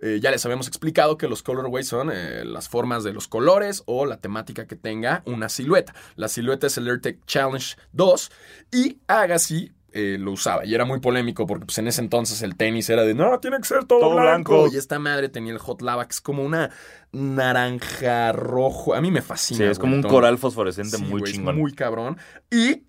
[0.00, 3.82] Eh, ya les habíamos explicado que los colorways son eh, las formas de los colores
[3.86, 5.94] o la temática que tenga una silueta.
[6.14, 8.30] La silueta es el Air Tech Challenge 2
[8.72, 10.64] y Agassi eh, lo usaba.
[10.66, 13.56] Y era muy polémico porque pues, en ese entonces el tenis era de, no, tiene
[13.56, 14.52] que ser todo, Todo blanco.
[14.60, 14.74] blanco.
[14.74, 16.70] Y esta madre tenía el hot lava, que es como una
[17.10, 18.94] naranja rojo.
[18.94, 19.58] A mí me fascina.
[19.58, 21.56] Sí, es como un coral fosforescente Sí, muy chingón.
[21.56, 22.18] muy cabrón.
[22.50, 22.82] Y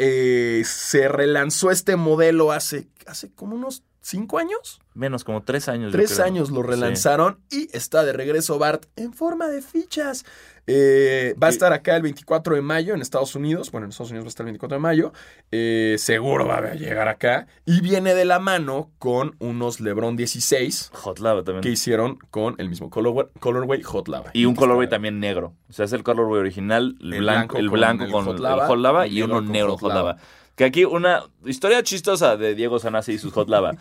[0.64, 4.80] se relanzó este modelo hace, hace como unos cinco años.
[4.94, 5.92] Menos, como tres años.
[5.94, 6.26] yo Tres creo.
[6.26, 6.68] años lo Sí.
[6.68, 10.26] relanzaron y está de regreso Bart en forma de fichas.
[10.72, 13.72] Eh, va a estar acá el 24 de mayo en Estados Unidos.
[13.72, 15.14] Bueno, en Estados Unidos va a estar el 24 de mayo.
[15.52, 17.48] Eh, seguro va a llegar acá.
[17.66, 21.62] Y viene de la mano con unos LeBron 16 Hot Lava también.
[21.64, 24.30] que hicieron con el mismo colorway, colorway Hot Lava.
[24.34, 25.54] Y un colorway está- también negro.
[25.70, 28.26] O sea, es el colorway original, el, El blanco, blanco el con blanco el con
[28.26, 30.10] hot el lava, hot lava y uno negro hot hot lava.
[30.14, 30.22] lava.
[30.60, 33.78] Que aquí una historia chistosa de Diego Sanasi y sus hot lava.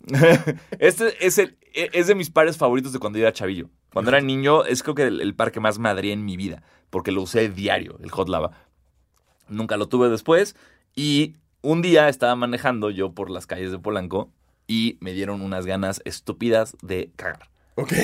[0.78, 3.68] este es, el, es de mis pares favoritos de cuando yo era chavillo.
[3.92, 6.62] Cuando era niño, es creo que el, el par que más madré en mi vida.
[6.88, 8.52] Porque lo usé diario, el hot lava.
[9.48, 10.56] Nunca lo tuve después.
[10.96, 14.30] Y un día estaba manejando yo por las calles de Polanco
[14.66, 17.51] y me dieron unas ganas estúpidas de cagar.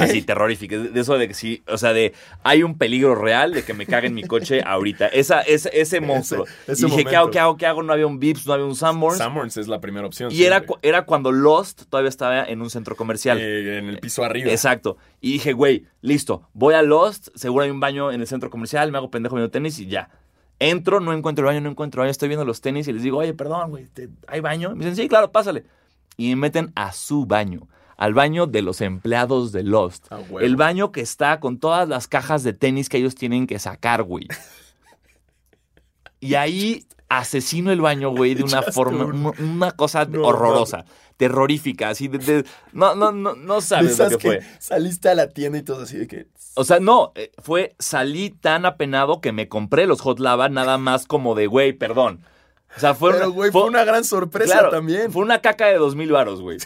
[0.01, 0.93] Así, terroríficas.
[0.95, 3.85] De eso de que sí, o sea, de hay un peligro real de que me
[3.87, 5.09] caguen mi coche ahorita.
[5.09, 6.47] Esa, ese, ese monstruo.
[6.67, 7.83] ese y dije, ¿qué hago, qué hago, qué hago?
[7.83, 9.19] No había un Vips, no había un Sanborns.
[9.19, 10.33] Sanborns es la primera opción.
[10.33, 10.77] y era, siempre.
[10.83, 13.39] era cuando Lost todavía estaba en un centro comercial.
[13.41, 14.51] Eh, en el piso arriba.
[14.51, 14.97] Exacto.
[15.21, 18.91] Y dije, güey, listo, voy a Lost, seguro hay un baño en el centro comercial,
[18.91, 20.09] me hago pendejo viendo tenis y ya.
[20.61, 23.03] Entro, no encuentro el baño, no encuentro el baño, estoy viendo los tenis y les
[23.03, 24.71] digo, oye, perdón, güey, ¿te- ¿hay baño?
[24.71, 25.65] Me dicen, sí, claro, pásale.
[26.17, 30.07] Y me meten a su baño, al baño de los empleados de Lost.
[30.11, 33.59] Ah, el baño que está con todas las cajas de tenis que ellos tienen que
[33.59, 34.27] sacar, güey.
[36.21, 40.85] Y ahí asesino el baño, güey, de una forma, un- una, cosa No, horrorosa,
[41.17, 44.41] terrorífica, así de, de- no, no, no, no sabes lo que fue.
[44.59, 46.27] saliste a la tienda y todo así de que.
[46.55, 50.77] O sea, no, eh, fue, salí tan apenado que me compré los hot lava nada
[50.79, 52.21] más como de, güey, perdón.
[52.77, 55.11] O sea, fue, Pero, una, güey, fue una gran sorpresa claro, también.
[55.11, 56.59] Fue una caca de dos mil varos, güey.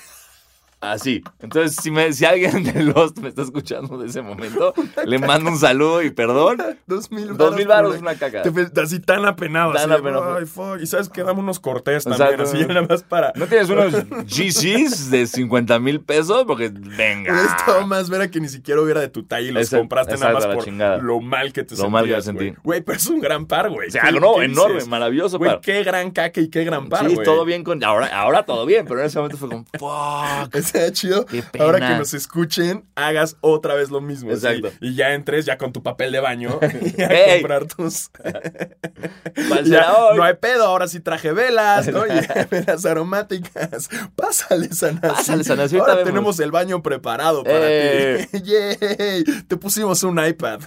[0.82, 1.22] Así.
[1.40, 4.74] Entonces, si, me, si alguien de Lost me está escuchando de ese momento,
[5.06, 6.58] le mando un saludo y perdón.
[6.88, 8.42] Dos mil Dos mil varos es una caca.
[8.42, 9.72] Te así tan apenado.
[9.72, 10.36] Tan así apenado.
[10.36, 10.80] Ay, fuck.
[10.80, 12.30] Y sabes que dame unos cortés también.
[12.32, 12.42] Exacto.
[12.42, 13.32] Así nada más para.
[13.36, 13.92] ¿No tienes unos
[14.26, 16.44] GCs de 50 mil pesos?
[16.46, 17.32] Porque, venga.
[17.32, 20.32] Hubiera estado más vera que ni siquiera hubiera de tu talla y los compraste nada
[20.32, 20.98] más por chingada.
[20.98, 22.54] lo mal que te Lo mal que me sentí.
[22.64, 23.86] Güey, pero es un gran par, güey.
[23.86, 24.88] O sea, ¿Qué- no, enorme, dices?
[24.88, 25.38] maravilloso.
[25.38, 25.60] Güey, par.
[25.60, 27.24] qué gran caca y qué gran par, sí, güey.
[27.24, 27.84] todo bien con.
[27.84, 30.54] Ahora, ahora todo bien, pero en ese momento fue como, fuck.
[30.92, 31.26] Chido.
[31.58, 34.30] Ahora que nos escuchen, hagas otra vez lo mismo.
[34.80, 36.58] Y ya entres ya con tu papel de baño
[36.96, 37.08] y a
[37.38, 38.10] comprar tus.
[40.16, 42.04] No hay pedo, ahora sí traje velas, ¿no?
[42.06, 42.10] Y
[42.50, 43.88] velas aromáticas.
[44.14, 45.00] Pásale, Sanasi.
[45.00, 46.08] Pásale, Sanasi, Ahora vemos.
[46.08, 48.28] tenemos el baño preparado para Eh.
[48.30, 48.42] ti.
[48.42, 49.24] ¡Yay!
[49.48, 50.60] Te pusimos un iPad.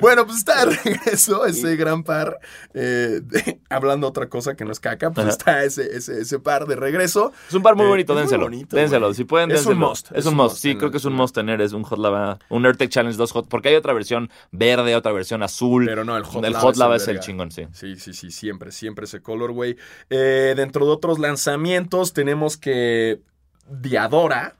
[0.00, 2.38] Bueno, pues está de regreso ese gran par.
[2.74, 5.30] eh, de- hablando otra cosa que no es caca, pues Ajá.
[5.30, 7.32] está ese, ese, ese par de regreso.
[7.48, 8.44] Es un par muy Eh, bonito, muy dénselo.
[8.44, 9.06] bonito, dénselo.
[9.06, 9.14] güey.
[9.14, 9.88] Si pueden, Es un dénselo.
[9.90, 10.56] must, Es un must.
[10.56, 11.60] Sí, creo que es un must tener.
[11.60, 12.38] Es un Hot Lava.
[12.48, 13.48] Un AirTag Challenge 2 Hot.
[13.48, 15.84] Porque hay otra versión verde, otra versión azul.
[15.86, 17.20] Pero no, el Hot el Lava Hot es el es el verga.
[17.26, 17.66] chingón, sí.
[17.72, 19.76] Sí, sí, sí, siempre, siempre ese colorway.
[20.10, 23.20] Eh, dentro de otros lanzamientos tenemos que
[23.68, 24.54] Diadora.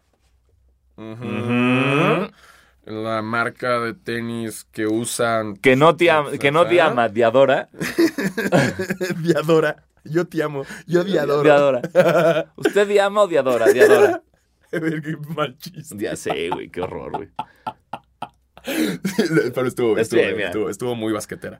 [0.97, 2.29] Ujú.
[3.23, 7.69] La marca de tenis que usan Que no te, am- que no te ama, Diadora.
[9.23, 9.85] Diadora.
[10.05, 10.65] Yo te amo.
[10.89, 11.45] Yo Diadoro.
[11.45, 12.53] Diadora.
[12.57, 13.73] ¿Usted te ama o Diadora?
[13.73, 14.21] Diadora.
[14.73, 15.95] Qué mal chiste.
[15.99, 16.69] Ya sé, güey.
[16.69, 17.29] Qué horror, güey.
[19.55, 21.59] Pero estuvo, Estuvo bien, estuvo, estuvo muy basquetera.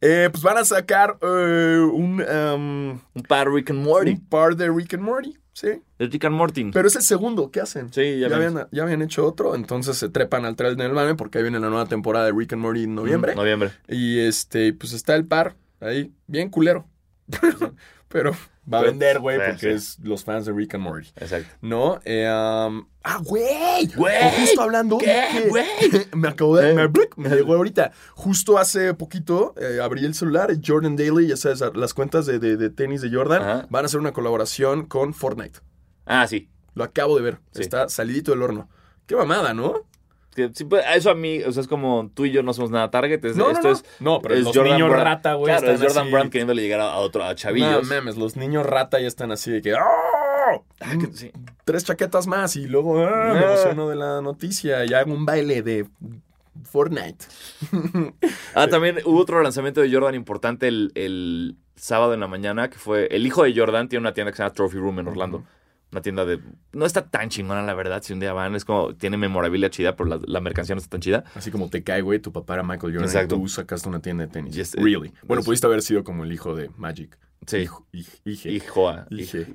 [0.00, 4.12] Eh, pues van a sacar eh, un, um, Un par Rick and Morty.
[4.12, 5.36] un par de Rick and Morty.
[5.52, 5.68] Sí.
[5.98, 6.70] De Rick and Morty.
[6.72, 7.92] Pero es el segundo que hacen.
[7.92, 11.14] Sí, ya ya, habían, ya habían hecho otro, entonces se trepan al trail del mame
[11.14, 13.34] porque ahí viene la nueva temporada de Rick and Morty en noviembre.
[13.34, 13.70] Noviembre.
[13.88, 16.86] Y este, pues está el par ahí, bien culero.
[18.08, 18.36] Pero
[18.72, 19.68] va a vender, güey, porque sí.
[19.68, 21.08] es los fans de Rick and Morty.
[21.16, 21.48] Exacto.
[21.60, 22.00] ¿No?
[22.04, 23.86] Eh, um, ah, güey.
[23.94, 24.40] Güey.
[24.40, 24.98] Justo hablando.
[24.98, 25.66] ¿Qué, güey?
[26.14, 26.72] me acabo de.
[26.72, 26.88] Eh.
[27.16, 27.92] Me, llegó ahorita.
[28.14, 30.50] Justo hace poquito eh, abrí el celular.
[30.64, 33.66] Jordan Daily, ya sabes, las cuentas de, de- de tenis de Jordan Ajá.
[33.70, 35.60] van a hacer una colaboración con Fortnite.
[36.04, 36.48] Ah, sí.
[36.74, 37.38] Lo acabo de ver.
[37.52, 37.62] Sí.
[37.62, 38.68] Está salidito del horno.
[39.06, 39.86] Qué mamada, ¿no?
[40.68, 43.24] Pues, Eso a mí, o sea, es como tú y yo no somos nada target.
[43.24, 43.74] es- No, no, esto no.
[43.74, 43.84] es.
[44.00, 45.04] No, pero es los Jordan niños Brand.
[45.04, 47.86] rata, güey, Claro, es Jordan así- Brand queriéndole llegar a, a otro, a No chavillos.
[47.88, 49.74] mames, los niños rata ya están así de que.
[49.74, 50.64] ¡Oh!
[50.80, 51.32] Ah, que- sí.
[51.64, 53.52] Tres chaquetas más y luego ah, me Ah.
[53.52, 55.86] emociono de la noticia y hago un baile de
[56.64, 57.24] Fortnite.
[58.54, 62.78] Ah, también hubo otro lanzamiento de Jordan importante el, el sábado en la mañana, que
[62.78, 65.44] fue el hijo de Jordan tiene una tienda que se llama Trophy Room en Orlando.
[65.96, 66.40] Una tienda de...
[66.74, 68.54] No está tan chingona, la verdad, si un día van.
[68.54, 68.94] Es como...
[68.94, 71.24] Tiene memorabilia chida, pero la, la mercancía no está tan chida.
[71.34, 73.36] Así como te cae, güey, tu papá era Michael Jordan Exacto.
[73.36, 74.54] y tú sacaste una tienda de tenis.
[74.54, 75.14] Yes, really.
[75.22, 77.16] Bueno, pudiste haber sido como el hijo de Magic.
[77.46, 77.68] Sí.
[78.24, 79.06] Hijoa.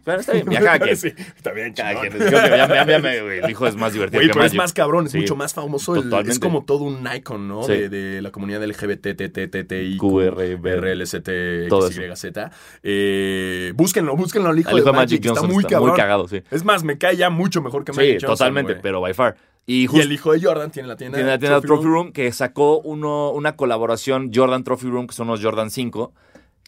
[0.05, 0.95] Pero está bien, ya cada quien.
[0.95, 2.13] Sí, está bien, Cada quien.
[2.19, 5.11] Ya, ya- ya el hijo es más divertido Güey, que pero es más cabrón, es
[5.11, 5.17] Sí.
[5.19, 5.95] mucho más famoso.
[5.95, 7.63] el- es como todo un icon, ¿no?
[7.63, 7.73] Sí.
[7.73, 12.49] De, de la comunidad LGBT, TTTTI, QR, RLCT, Todo XYZ.
[12.83, 15.27] Eh, búsquenlo, búsquenlo al hijo, El hijo de Magic Magic.
[15.27, 15.89] Johnson está muy cabrón.
[15.89, 16.41] muy cagado, sí.
[16.49, 19.35] Es más, me cae ya mucho mejor que Sí, Magic Johnson, totalmente, pero by far.
[19.65, 21.17] Y el hijo de Jordan tiene la tienda.
[21.17, 22.11] tiene la tienda Trophy Room.
[22.13, 26.13] que sacó uno, una colaboración Jordan Trophy Room, que son los Jordan 5,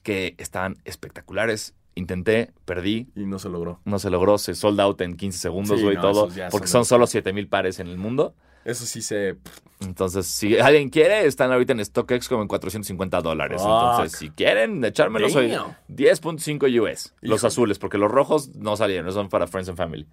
[0.03, 1.73] que están espectaculares.
[1.95, 3.79] Intenté, perdí, Y no se logró.
[3.85, 6.83] no se logró, se sold out en 15 segundos, Sí, güey, no, todo, porque son
[6.83, 8.35] son solo 7000 pares en el mundo.
[8.65, 9.35] Eso sí se...
[9.81, 13.61] Entonces, si alguien quiere, están ahorita en StockX como en 450 dólares.
[13.61, 15.75] Entonces, si quieren echármelo, soy Damn.
[15.89, 17.13] 10.5 US.
[17.19, 20.07] Los azules, porque los rojos no salieron, son para Friends and Family.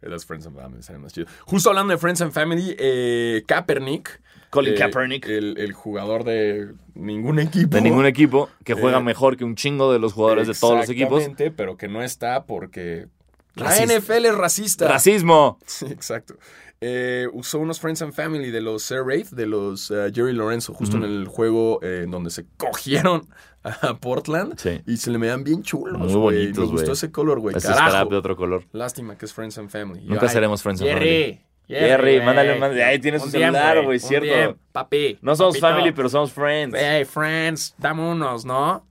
[0.00, 1.26] Las Friends and Family más chido.
[1.44, 4.20] Justo hablando de Friends and Family, eh, Kaepernick.
[4.56, 5.26] Colin eh, Kaepernick.
[5.26, 7.74] El, el jugador de ningún equipo.
[7.76, 10.76] De ningún equipo que juega Eh, mejor que un chingo de los jugadores de todos
[10.78, 11.20] los equipos.
[11.22, 13.06] Exactamente, pero que no está porque
[13.54, 13.70] la.
[13.84, 14.88] NFL es racista.
[14.88, 15.58] Racismo.
[15.66, 16.34] Sí, exacto.
[16.82, 20.98] Eh, usó unos Friends and Family de los Air Raid, de los Jerry Lorenzo, justo
[20.98, 23.26] en el juego eh, en donde se cogieron
[23.62, 24.58] a Portland.
[24.58, 24.82] Sí.
[24.86, 26.36] Y se le veían bien chulos, Muy güey.
[26.42, 27.56] bonitos, Me gustó ese color, güey.
[27.56, 28.64] Estará de otro color.
[28.72, 30.02] Lástima que es Friends and Family.
[30.04, 31.40] Nunca seremos Friends and Family.
[31.68, 31.86] Jerry.
[31.88, 32.84] Jerry, mándale, mándale.
[32.84, 34.58] Ahí tiene su Un celular, güey, cierto.
[34.72, 35.18] Papi.
[35.22, 35.68] No somos papito.
[35.76, 36.76] family, pero somos friends.
[36.78, 38.86] Hey, friends, dame unos, ¿no?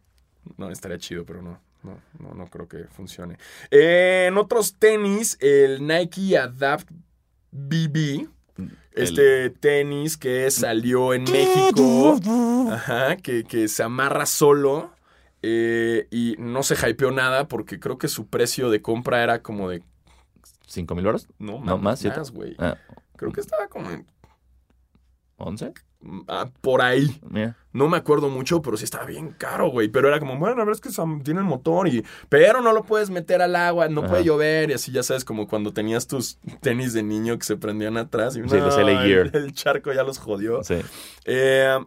[0.57, 1.59] No, estaría chido, pero no.
[1.83, 3.37] No, no, no creo que funcione.
[3.71, 6.89] Eh, en otros tenis, el Nike Adapt
[7.51, 8.27] BB.
[8.93, 12.17] Este tenis que salió en México.
[12.71, 14.91] Ajá, que, que se amarra solo.
[15.43, 19.69] eh, y no se hypeó nada porque creo que su precio de compra era como
[19.69, 19.83] de.
[20.67, 21.27] ¿Cinco mil horas?
[21.39, 22.19] No, No, más, siete.
[22.33, 22.55] güey.
[22.59, 22.75] Ah,
[23.15, 24.05] Creo que estaba como en-
[25.37, 25.73] ¿Once?
[26.29, 27.19] ah, por ahí.
[27.29, 27.57] Mira.
[27.73, 29.89] No me acuerdo mucho, pero sí estaba bien caro, güey.
[29.89, 30.89] Pero era como, bueno, a ver, es que
[31.23, 32.05] tiene el motor y...
[32.29, 34.09] Pero no lo puedes meter al agua, no Ajá.
[34.11, 37.57] puede llover y así, ya sabes, como cuando tenías tus tenis de niño que se
[37.57, 38.37] prendían atrás.
[38.37, 39.29] Y Sí, los LA Gear.
[39.33, 40.63] El, el charco ya los jodió.
[40.63, 40.75] Sí.
[41.25, 41.77] Eh,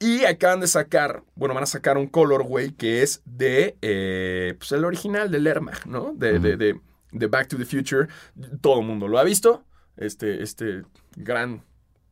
[0.00, 4.70] y acaban de sacar, bueno, van a sacar un colorway que es de, eh, pues
[4.72, 6.12] el original del Airmag, ¿no?
[6.14, 6.80] De, de, de
[7.12, 8.08] Back to the Future.
[8.60, 9.64] Todo el mundo lo ha visto.
[9.96, 10.82] Este, este
[11.16, 11.62] gran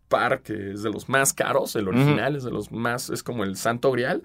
[0.09, 3.44] par que es de los más caros, el original es de los más, es como
[3.44, 4.22] el santo grial.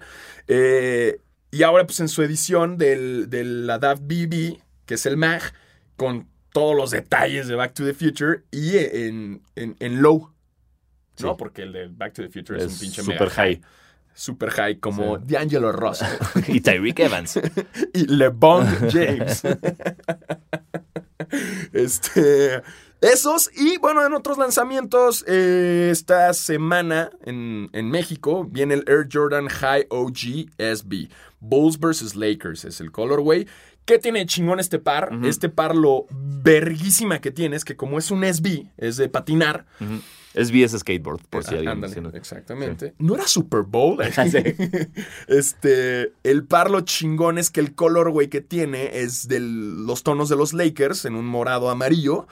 [0.48, 1.18] Eh,
[1.50, 5.42] y ahora, pues en su edición del, del Adapt BB, que es el MAG,
[5.96, 10.32] con todos los detalles de Back to the Future y en, en, en low.
[11.16, 11.24] Sí.
[11.24, 11.36] ¿No?
[11.36, 13.60] Porque el de Back to the Future es, Es un pinche super mega high.
[14.14, 15.24] Super high, como Sí.
[15.26, 16.04] D'Angelo Ross
[16.48, 17.40] y Tyreek Evans.
[17.94, 19.42] y LeBron James.
[21.72, 22.62] este.
[23.00, 29.08] Esos, y bueno, en otros lanzamientos, eh, esta semana en, en México viene el Air
[29.12, 31.08] Jordan High OG SB.
[31.40, 32.14] Bulls vs.
[32.14, 33.48] Lakers es el colorway.
[33.84, 35.10] ¿Qué tiene chingón este par?
[35.24, 39.66] Este par lo verguísima que tiene es que como es un SB, es de patinar.
[40.34, 41.68] Es BS Skateboard, por si Ah, alguien...
[41.72, 42.94] ándale, si no- exactamente.
[42.98, 43.98] No era Super Bowl.
[45.28, 50.28] Este, el par lo chingón es que el colorway que tiene es de los tonos
[50.28, 52.26] de los Lakers en un morado amarillo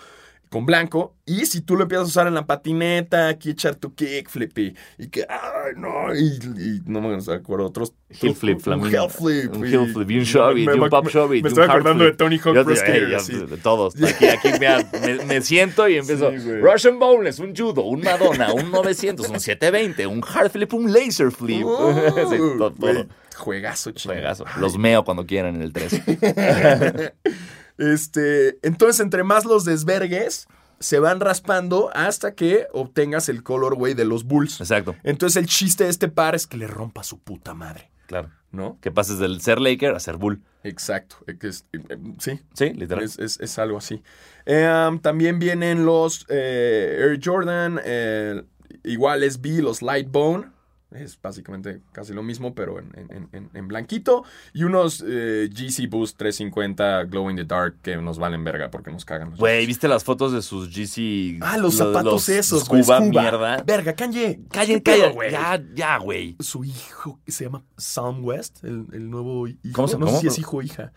[0.51, 1.15] con blanco.
[1.25, 4.75] Y si tú lo empiezas a usar en la patineta, aquí echar tu kickflip y,
[4.99, 6.27] y que, ay, no, y,
[6.59, 7.95] y no me acuerdo otros.
[8.11, 8.89] Heel flip, un flamingo.
[8.91, 9.55] heel flip.
[9.57, 11.41] Un y- heel flip, y un shove, me- y un me- pop me- shove, Me
[11.41, 12.13] un estoy acordando de.
[12.13, 13.95] Tony Hawk Pro de todos.
[14.03, 16.31] Aquí, aquí me, me siento y empiezo.
[16.33, 16.37] Sí.
[16.61, 21.31] Russian Bowless, un judo, un Madonna, un 900, un 720, un hard flip, un laser
[21.31, 21.63] flip.
[21.65, 21.95] Oh,
[22.29, 23.07] Sí, to- güey, todo.
[23.37, 24.17] Juegazo, chingón.
[24.17, 24.45] Juegazo.
[24.59, 26.03] Los meo cuando quieran en el 3.
[27.81, 30.47] Este, entonces, entre más los desvergues,
[30.79, 34.61] se van raspando hasta que obtengas el colorway de los Bulls.
[34.61, 38.31] Exacto, Entonces, el chiste de este par es que le rompa su puta madre, claro.
[38.53, 38.79] ¿no?
[38.81, 40.43] Que pases del ser Laker a ser Bull.
[40.63, 41.17] Exacto.
[41.27, 41.79] eh, es- eh,
[42.19, 43.03] sí, Sí, literal.
[43.05, 44.03] es, es- es algo así.
[44.45, 48.43] Em, también vienen los eh, Air Jordan, eh,
[48.85, 50.47] igual SB, los Light Bone.
[50.93, 54.25] Es básicamente casi lo mismo, pero en, en- en- en blanquito.
[54.53, 58.91] Y unos eh, GC Boost 350 Glow in the Dark que nos valen verga porque
[58.91, 59.31] nos cagan.
[59.31, 61.39] los Güey, ¿viste las fotos de sus GC?
[61.43, 62.83] Ah, los lo- zapatos esos, güey.
[62.83, 63.01] Scuba.
[63.01, 63.63] mierda.
[63.65, 64.41] Verga, Kanye.
[64.51, 65.13] Calla, ¿Qué pedo, calla.
[65.15, 65.31] güey?
[65.31, 66.37] Ya, ya, güey.
[66.41, 69.59] Su hijo se llama Sam West, el, el nuevo hijo.
[69.73, 70.17] ¿Cómo se- No cómo?
[70.19, 70.93] sé si es hijo o hija.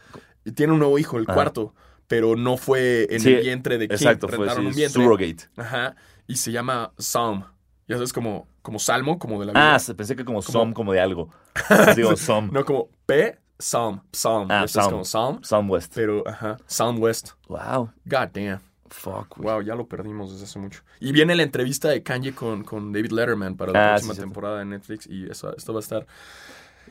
[0.56, 1.34] Tiene un nuevo hijo, el Ah.
[1.36, 1.76] cuarto.
[2.08, 3.96] Pero no fue en Sí, el vientre de Kim.
[3.96, 5.04] Exacto, fue Rentaron sí, un vientre.
[5.04, 5.38] surrogate.
[5.56, 5.96] Ajá.
[6.28, 7.44] Y se llama Psalm.
[7.88, 9.76] Ya sabes, como, como salmo, como de la Biblia.
[9.76, 11.30] Ah, se- pensé que como Som, como de algo.
[12.02, 12.50] Como Som.
[12.52, 14.48] No, como P, Psalm, Psalm.
[14.50, 14.92] Ah, Esto es Psalm.
[14.92, 15.44] como Psalm.
[15.44, 15.92] Som West.
[15.94, 17.32] Pero, ajá, Psalm West.
[17.48, 17.92] Wow.
[18.06, 18.60] God damn.
[18.90, 19.38] Fuck.
[19.38, 20.82] Wow, ya lo perdimos desde hace mucho.
[21.00, 24.20] Y viene la entrevista de Kanye con, con David Letterman para la Ah, próxima sí,
[24.22, 25.08] temporada de Netflix.
[25.08, 26.06] Y eso, esto va a estar.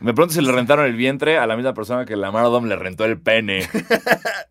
[0.00, 2.74] Me pregunto si le rentaron el vientre a la misma persona que Lamar Odom le
[2.76, 3.68] rentó el pene.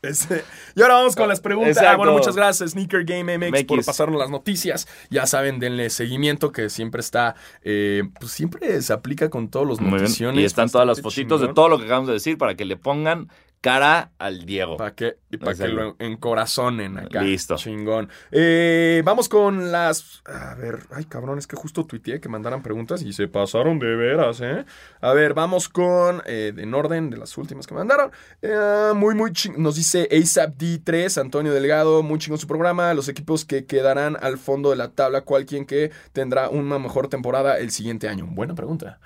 [0.76, 1.78] Y ahora vamos con las preguntas.
[1.78, 4.88] Ah, bueno, muchas gracias, Sneaker Game MX, por pasarnos las noticias.
[5.10, 9.80] Ya saben, denle seguimiento, que siempre está, eh, pues siempre se aplica con todos los
[9.80, 10.42] noticiones.
[10.42, 12.78] Y están todas las fotitos de todo lo que acabamos de decir para que le
[12.78, 13.30] pongan
[13.62, 14.78] cara al Diego.
[14.78, 17.22] Para que, y para que lo encorazonen acá.
[17.22, 17.56] Listo.
[17.56, 18.10] Chingón.
[18.32, 20.22] Eh, vamos con las.
[20.26, 23.96] A ver, ay cabrón, es que justo tuiteé que mandaran preguntas y se pasaron de
[23.96, 24.66] veras, ¿eh?
[25.00, 26.22] A ver, vamos con.
[26.26, 28.12] eh, en orden de las últimas que mandaron.
[28.42, 29.62] Eh, muy, muy chingón.
[29.62, 32.02] Nos dice ASAP D3, Antonio Delgado.
[32.04, 32.94] Muy chingón su programa.
[32.96, 35.22] Los equipos que quedarán al fondo de la tabla.
[35.22, 38.26] ¿Cuál quien que tendrá una mejor temporada el siguiente año?
[38.28, 39.00] Buena pregunta.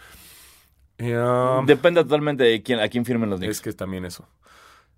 [1.00, 3.58] Um, Depende totalmente de quién, a quién firmen los Knicks.
[3.58, 4.28] es que también eso.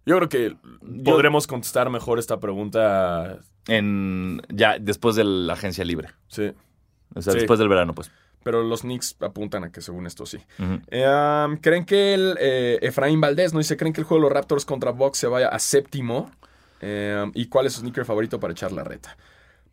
[0.06, 0.56] Yo creo que
[1.04, 3.40] podremos contestar mejor esta pregunta.
[3.68, 6.10] En, ya después de la agencia libre.
[6.30, 6.54] Sí.
[7.16, 7.40] O sea, Sí.
[7.40, 8.10] después del verano, pues.
[8.44, 10.38] Pero los Knicks apuntan a que según esto sí.
[10.60, 14.34] Um, ¿Creen que el eh, Efraín Valdés nos dice, ¿creen que el juego de los
[14.34, 16.32] Raptors contra Bucks se vaya a séptimo?
[16.82, 19.18] Um, ¿Y cuál es su sneaker favorito para echar la reta?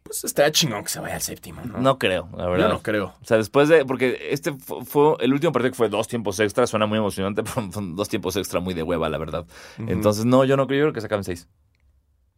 [0.05, 1.79] Pues estaría chingón que se vaya al séptimo, ¿no?
[1.79, 2.69] No creo, la Yo verdad.
[2.69, 3.15] no creo.
[3.23, 3.87] O sea, después de.
[3.87, 5.17] Porque este fu- fue.
[5.21, 6.67] El último partido que fue dos tiempos extra.
[6.67, 9.47] Suena muy emocionante, pero son dos tiempos extra muy de hueva, la verdad.
[9.79, 11.49] Entonces, no, yo no creo, yo creo que se acaben seis.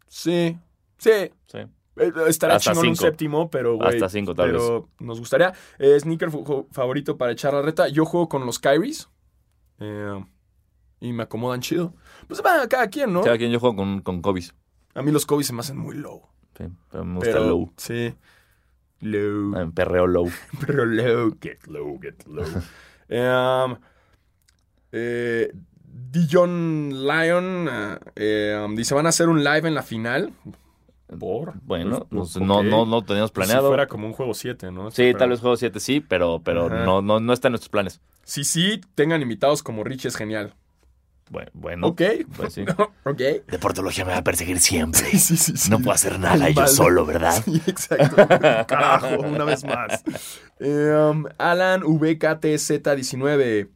[0.06, 0.56] Sí,
[0.98, 1.30] sí.
[1.48, 1.58] Sí.
[1.96, 5.52] Eh, Estaría Hasta chingón un séptimo, pero güey, Hasta cinco, tal pero nos gustaría.
[5.80, 6.30] Eh, sneaker
[6.70, 7.88] favorito para echar la reta.
[7.88, 9.08] Yo juego con los Kyries.
[9.80, 10.24] eh,
[11.00, 11.94] y me acomodan chido.
[12.28, 13.22] Pues va, cada quien, ¿no?
[13.22, 14.54] Cada quien yo juego con, con Kobe's.
[14.94, 16.22] A mí los Kobe se me hacen muy low.
[16.56, 17.72] Sí, me gusta Pero, low.
[17.76, 18.14] Sí.
[19.00, 19.56] Low.
[19.60, 20.28] En perreo low.
[20.66, 21.36] Pero low.
[21.40, 22.44] Get low, get low.
[23.10, 23.76] um,
[24.92, 25.52] eh,
[25.84, 27.68] Dijon Lion
[28.16, 30.32] eh, um, dice: ¿Van a hacer un live en la final?
[31.20, 31.54] ¿Por?
[31.62, 32.64] Bueno, Pues, no, no, ok.
[32.64, 33.68] no, no teníamos Pues planeado.
[33.68, 34.90] Si fuera como un juego 7, ¿no?
[34.90, 36.84] Sí, Pero- tal vez juego 7 sí, pero, pero Ajá.
[36.84, 38.00] no, no, no está en nuestros planes.
[38.24, 40.54] Sí, sí, tengan invitados como Rich es genial.
[41.28, 42.02] Bueno, bueno ok.
[42.36, 42.64] pues sí.
[43.04, 43.20] ok.
[43.48, 45.00] Deportología me va a perseguir siempre.
[45.10, 45.90] Sí, sí, sí, sí.
[45.90, 46.54] hacer Vale.
[47.06, 47.42] ¿verdad?
[47.44, 48.16] Sí, exacto.
[48.66, 50.04] Carajo, una vez más.
[50.60, 53.68] Um, Alan VKTZ19.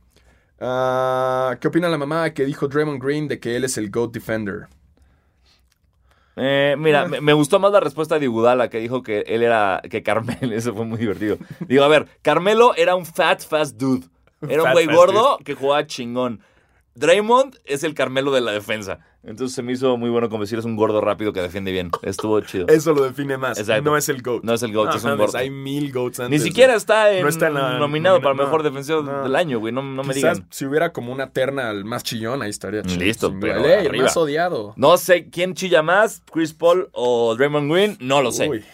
[0.61, 4.13] Ah, ¿Qué opina la mamá que dijo Draymond Green de que él es el GOAT
[4.13, 4.69] Defender?
[6.37, 9.83] Eh, mira, me, me gustó más la respuesta de Iguodala que dijo que él era,
[9.91, 11.39] que Carmelo, eso fue muy divertido.
[11.67, 14.07] Digo, a ver, Carmelo era un fat, fast dude.
[14.49, 16.41] Era un güey gordo que jugaba chingón.
[17.01, 19.01] Draymond es el Carmelo de la defensa.
[19.23, 21.91] Entonces se me hizo muy bueno como decir es un gordo rápido que defiende bien.
[22.03, 22.67] Estuvo chido.
[22.69, 23.59] Eso lo define más.
[23.59, 23.83] Exacto.
[23.91, 24.45] No es el GOAT.
[24.45, 25.37] No es el GOAT, es un gordo.
[25.39, 26.41] Hay mil GOATs antes.
[26.41, 29.23] Ni siquiera está, en- no está en la- nominado nomina- para no, mejor defensor no.
[29.25, 29.73] del año, güey.
[29.73, 30.47] No, no me digan.
[30.51, 33.01] si hubiera como una terna al más chillón, ahí estaría chido.
[33.03, 34.75] Listo, pero el más odiado.
[34.77, 38.49] No sé quién chilla más, Chris Paul o Draymond Green, no lo sé.
[38.49, 38.65] Uy.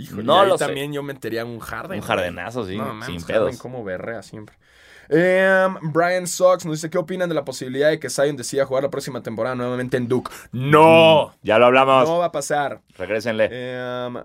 [0.00, 0.64] Híjole, No y ahí lo sé.
[0.66, 1.98] también yo metería un Harden.
[1.98, 3.58] Un jardenazo, sí, No, sin Harden pedos.
[3.58, 4.56] como berrea siempre.
[5.10, 8.82] Em, Brian Sox nos dice, ¿qué opinan de la posibilidad de que Zion decida jugar
[8.82, 10.30] la próxima temporada nuevamente en Duke?
[10.52, 11.32] ¡No!
[11.42, 12.08] Ya lo hablamos.
[12.08, 12.82] No va a pasar.
[12.96, 13.48] Regrésenle.
[13.50, 14.16] Em,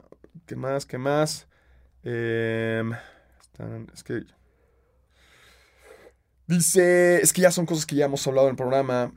[0.46, 0.86] ¿Qué más?
[0.86, 1.48] ¿Qué más?
[2.04, 2.92] Em,
[3.42, 4.22] están- es que...
[6.46, 9.14] Dice, es que ya son cosas que ya hemos hablado en el programa.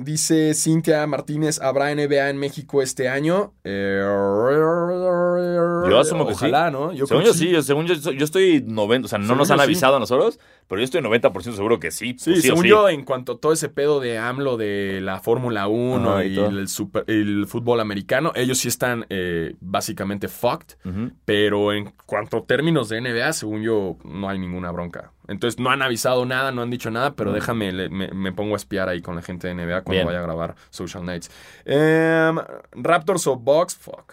[0.00, 3.52] Dice Cintia Martínez, ¿habrá NBA en México este año?
[3.64, 6.46] Eh, Yo asumo que sí.
[6.46, 6.90] Ojalá, ¿no?
[6.92, 9.50] Yo según yo sí, yo, según yo, yo estoy 90, o sea, no Según nos
[9.50, 9.64] han sí.
[9.64, 12.14] avisado a nosotros, pero yo estoy 90% seguro que sí.
[12.18, 12.68] Sí, pues sí según sí.
[12.68, 16.38] yo, en cuanto a todo ese pedo de AMLO de la Fórmula 1 Ajá, y
[16.38, 20.76] el, super- el fútbol americano, ellos sí están eh, básicamente fucked.
[21.24, 25.12] Pero en cuanto a términos de NBA, según yo, no hay ninguna bronca.
[25.26, 28.54] Entonces, no han avisado nada, no han dicho nada, pero déjame, le- me, me pongo
[28.54, 30.06] a espiar ahí con la gente de NBA cuando Bien.
[30.06, 31.30] vaya a grabar Social Nights.
[31.64, 32.36] Em,
[32.72, 34.12] Raptors o Bucks, fuck.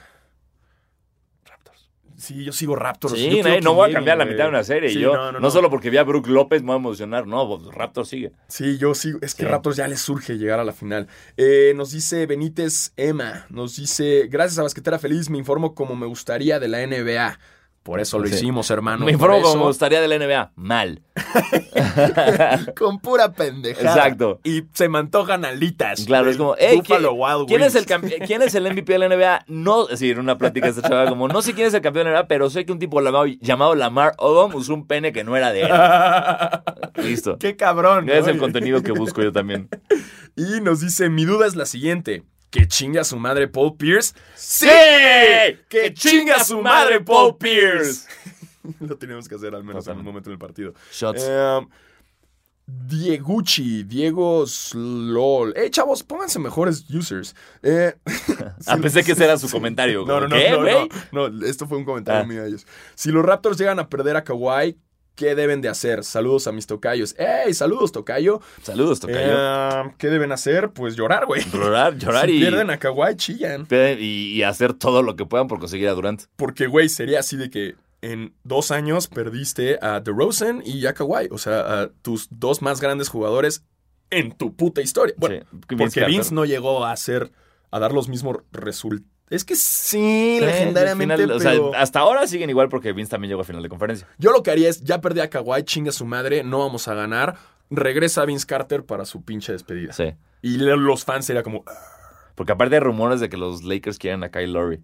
[2.21, 2.37] Raptors.
[2.37, 3.13] Sí, yo sigo Raptors.
[3.13, 4.89] Sí, Yo no voy a cambiar la mitad de una serie.
[4.89, 5.51] Sí, yo, no, no, no, no.
[5.51, 8.31] solo porque vi a Brook López me voy a emocionar, no, pues Raptor sigue.
[8.47, 9.19] Sí, yo sigo.
[9.21, 9.49] Es que Sí.
[9.49, 11.07] Raptors ya les surge llegar a la final.
[11.37, 13.45] Eh, nos dice Benítez Emma.
[13.49, 17.39] Nos dice: Gracias a Basquetera Feliz, me informo como me gustaría de la NBA.
[17.83, 18.35] Por eso lo Sí.
[18.35, 19.05] hicimos, hermano.
[19.05, 20.51] me informo como me gustaría de la NBA.
[20.55, 21.01] Mal.
[22.77, 23.89] Con pura pendejada.
[23.95, 24.39] Exacto.
[24.43, 26.05] Y se me antojan alitas.
[26.05, 27.87] Claro, es como, hey, Wild ¿quién, es el Wings".
[27.91, 29.45] campe- ¿quién es el MVP de la NBA?
[29.47, 32.11] No, es decir, una plática esta chaval como, no sé quién es el campeón de
[32.11, 35.23] la NBA, pero sé que un tipo llamado, llamado Lamar Odom usó un pene que
[35.23, 35.69] no era de él.
[37.03, 37.37] Listo.
[37.39, 38.09] Qué cabrón.
[38.09, 39.69] Es el contenido que busco yo también.
[40.37, 42.23] Y nos dice: Mi duda es la siguiente.
[42.51, 44.13] ¿Que chinga su madre Paul Pierce?
[44.35, 44.67] ¡Sí!
[45.69, 48.07] ¡Que chinga su madre Paul Pierce!
[48.79, 50.73] Lo tenemos que hacer al menos en un momento del partido.
[50.91, 51.23] Shots.
[51.25, 51.59] Eh,
[52.67, 55.53] Dieguchi, Diego Slol.
[55.57, 57.35] Eh, chavos, pónganse mejores users.
[57.63, 57.95] Eh,
[58.67, 60.05] Ah, pensé que ese era su comentario.
[60.05, 62.25] No, no, no, ¿Qué, no, no, esto fue un comentario Ah.
[62.27, 62.67] mío de ellos.
[62.95, 64.77] Si los Raptors llegan a perder a Kawhi,
[65.21, 66.03] ¿Qué deben de hacer?
[66.03, 67.13] Saludos a mis tocayos.
[67.15, 67.53] ¡Ey!
[67.53, 68.41] Saludos, tocayo.
[68.63, 69.19] Saludos, Tocayo.
[69.21, 70.71] Eh, ¿Qué deben hacer?
[70.71, 71.43] Pues llorar, güey.
[71.53, 73.67] llorar, llorar si y, pierden a Kawhi, chillan.
[73.69, 76.23] y, y hacer todo lo que puedan por conseguir a Durant.
[76.37, 81.27] Porque, güey, sería así de que en dos años perdiste a DeRozan y a Kawhi.
[81.29, 83.63] O sea, a tus dos más grandes jugadores
[84.09, 85.13] en tu puta historia.
[85.19, 86.03] Bueno, Sí, porque.
[86.05, 87.31] Vince no llegó a hacer,
[87.69, 89.05] a dar los mismos resultados.
[89.31, 93.41] Es que sí, Sí, legendariamente, o sea, hasta ahora siguen igual porque Vince también llegó
[93.41, 94.07] a final de conferencia.
[94.19, 96.93] yo lo que haría es, ya perdí a Kawhi, chinga su madre, no vamos a
[96.93, 97.37] ganar.
[97.69, 99.93] Regresa Vince Carter para su pinche despedida.
[99.93, 100.13] Sí.
[100.41, 101.71] Y los fans sería como, "Ah",
[102.35, 104.79] Porque aparte hay rumores de que los Lakers quieren a Kyle Lowry.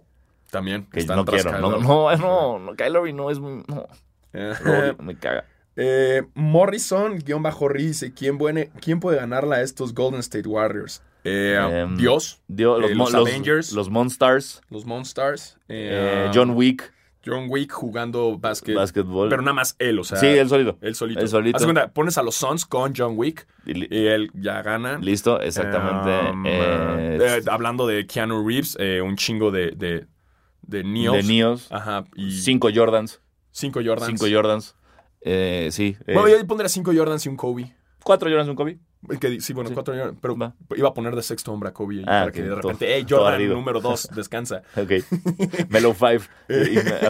[0.49, 0.87] también.
[0.93, 1.51] Que están no quiero.
[1.51, 3.63] Kyle No, no, no, no, Kyle Lowry no es muy.
[3.67, 3.85] No,
[4.33, 5.43] Eh, Lowry me caga.
[5.75, 8.37] Eh, Morrison, guion bajo Ri, dice, ¿quién,
[8.81, 11.01] ¿quién puede ganarla a estos Golden State Warriors?
[11.27, 13.71] Eh, Em, Dios, Dio- los, Eh, los los- Avengers.
[13.73, 14.61] Los Monstars.
[14.69, 16.93] los Monstars, eh, eh, John Wick.
[17.25, 19.27] John Wick jugando básquet, Basketball.
[19.27, 20.77] pero nada más él, o sea, sí, él solito.
[20.79, 21.19] él solito.
[21.19, 21.57] él solito.
[21.57, 24.97] Haz cuenta, pones a los Suns con John Wick Y y él ya gana.
[24.99, 26.31] Listo, exactamente.
[26.31, 30.07] Um, eh, eh, hablando de Keanu Reeves, eh, un chingo de, de,
[30.61, 31.17] de Neos.
[31.17, 31.67] de Neos.
[31.69, 33.19] Ajá, y Cinco Jordans.
[33.51, 34.07] cinco Jordans.
[34.17, 34.75] Cinco Jordans.
[35.73, 35.97] Sí.
[36.05, 37.75] Bueno, yo pondría cinco Jordans y un Kobe.
[38.03, 38.79] Cuatro Jordans, un Kobe.
[39.19, 39.73] Que- sí, bueno, Sí.
[39.73, 40.53] cuatro Jordans, pero Va.
[40.75, 43.05] iba a poner de sexto hombre a Kobe Ah, para que de todo- repente, hey,
[43.05, 43.55] todo Jordan ardido.
[43.55, 44.63] número dos, descansa.
[44.75, 44.91] Ok.
[45.69, 46.25] Melo 5.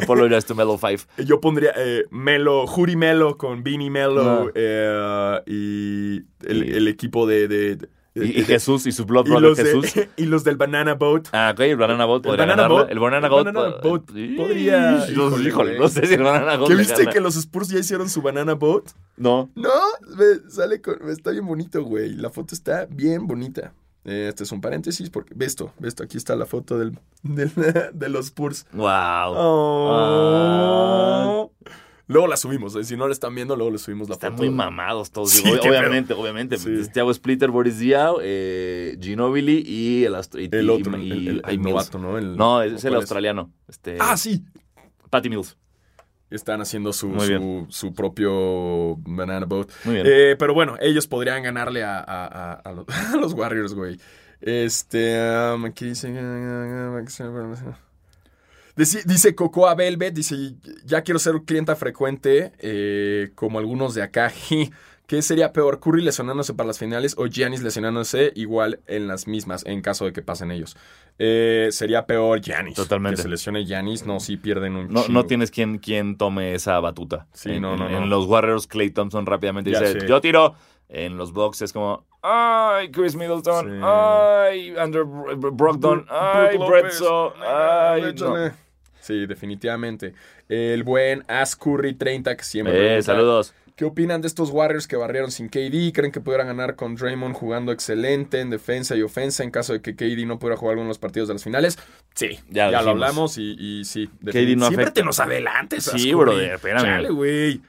[0.02, 1.04] Apologize to Melo 5.
[1.26, 4.52] Yo pondría eh, Melo, Juri Melo con Beanie Melo Ah.
[4.54, 6.16] eh, y
[6.48, 7.48] el, Y- el equipo de...
[7.48, 7.90] de- de-
[8.24, 10.05] Y, y Jesús y su Blood Brother los Jesús.
[10.18, 11.28] y los del Banana Boat.
[11.34, 12.84] Ah, ok, el Banana Boat El podría Banana ganarla.
[12.84, 14.36] Boat- El Banana el Boat, Banana po- Boat Sí.
[14.38, 17.11] podría- híjole, híjole, no sé si el Banana Boat ¿Qué viste gana.
[17.11, 18.89] que los Spurs ya hicieron su Banana Boat?
[19.18, 19.49] No.
[19.55, 19.70] No,
[20.18, 22.13] ve, sale con, está bien bonito, güey.
[22.15, 23.74] La foto está bien bonita.
[24.05, 26.97] Eh, Este es un paréntesis porque ve esto, ve esto, aquí está la foto del,
[27.24, 27.51] del-
[27.93, 28.65] de los Spurs.
[28.72, 29.34] Wow.
[30.09, 31.51] Oh.
[32.08, 34.43] Luego la subimos, eh, si no la están viendo, luego le subimos la Están foto.
[34.43, 35.30] muy mamados todos.
[35.32, 36.58] Sí, digo, obviamente, obviamente.
[36.58, 36.72] Sí.
[36.93, 41.99] Thiago Splitter, Boris Diaw, eh, Ginobili y el, y- El otro, y- el, el- novato,
[41.99, 42.20] ¿no?
[42.22, 43.51] No, es el ¿cuál australiano.
[43.68, 44.45] Este, Ah, sí.
[45.10, 45.58] Patty Mills.
[46.30, 49.70] Están haciendo su, su, su propio Banana Boat.
[49.86, 50.08] Muy bien.
[50.10, 53.97] Eh, pero bueno, ellos podrían ganarle a, a- a- a los, a los Warriors, güey.
[54.41, 55.18] Este,
[55.55, 56.08] um, aquí dice...
[58.78, 60.36] Dice, dice Cocoa Velvet, dice,
[60.86, 64.32] ya quiero ser un cliente frecuente, eh, como algunos de acá.
[65.07, 69.65] ¿Qué sería peor, Curry lesionándose para las finales o Giannis lesionándose igual en las mismas,
[69.65, 70.75] en caso de que pasen ellos?
[71.17, 72.75] Eh, sería peor Giannis.
[72.75, 73.15] Totalmente.
[73.15, 76.78] Que se lesione Giannis, no, sí pierden un No, no tienes quien, quien tome esa
[76.82, 77.25] batuta.
[77.32, 77.97] Sí, en, no, no, en- no.
[78.03, 80.07] en los Warriors, Clay Thompson rápidamente Ya dice, sé.
[80.07, 80.55] yo tiro.
[80.89, 83.80] En los Bucks es como, ay, Chris Middleton, Sí.
[83.84, 86.57] ay, Andrew Br- Brogdon, ay,
[87.41, 88.66] Ah, ay, no.
[89.08, 90.14] Sí, definitivamente.
[90.49, 92.97] El buen As Curry 30 que siempre.
[92.97, 93.53] Eh, saludos.
[93.78, 95.93] ¿Qué opinan de estos Warriors que barrieron sin KD?
[95.93, 99.82] ¿Creen que pudieran ganar con Draymond jugando excelente en defensa y ofensa en caso de
[99.82, 101.78] que KD no pudiera jugar alguno de los partidos de las finales?
[102.16, 104.08] Sí, Ya ya, lo hablamos y, y sí.
[104.08, 104.66] KD no.
[104.66, 104.93] Siempre afecta.
[104.93, 105.84] te nos adelantes.
[105.86, 106.82] Sí, brother, espérame.
[106.84, 107.62] Chale, güey.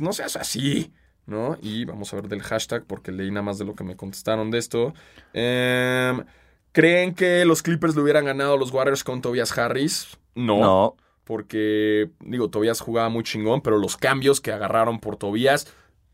[0.00, 0.92] No seas así,
[1.26, 1.58] ¿no?
[1.62, 4.50] Y vamos a ver del hashtag porque leí nada más de lo que me contestaron
[4.50, 4.92] de esto.
[5.32, 6.24] Em,
[6.72, 10.18] ¿Creen que los Clippers le hubieran ganado a los Warriors con Tobias Harris?
[10.34, 10.58] No.
[10.60, 15.72] No, Porque, digo, Tobias jugaba muy chingón, pero los cambios que agarraron por Tobias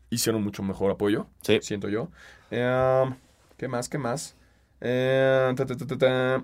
[0.09, 1.59] hicieron mucho mejor apoyo, sí.
[1.61, 2.09] siento yo.
[2.49, 3.15] Em,
[3.57, 3.89] ¿Qué más?
[3.89, 4.35] ¿Qué más?
[4.79, 6.43] Ta, ta, ta, ta, ta.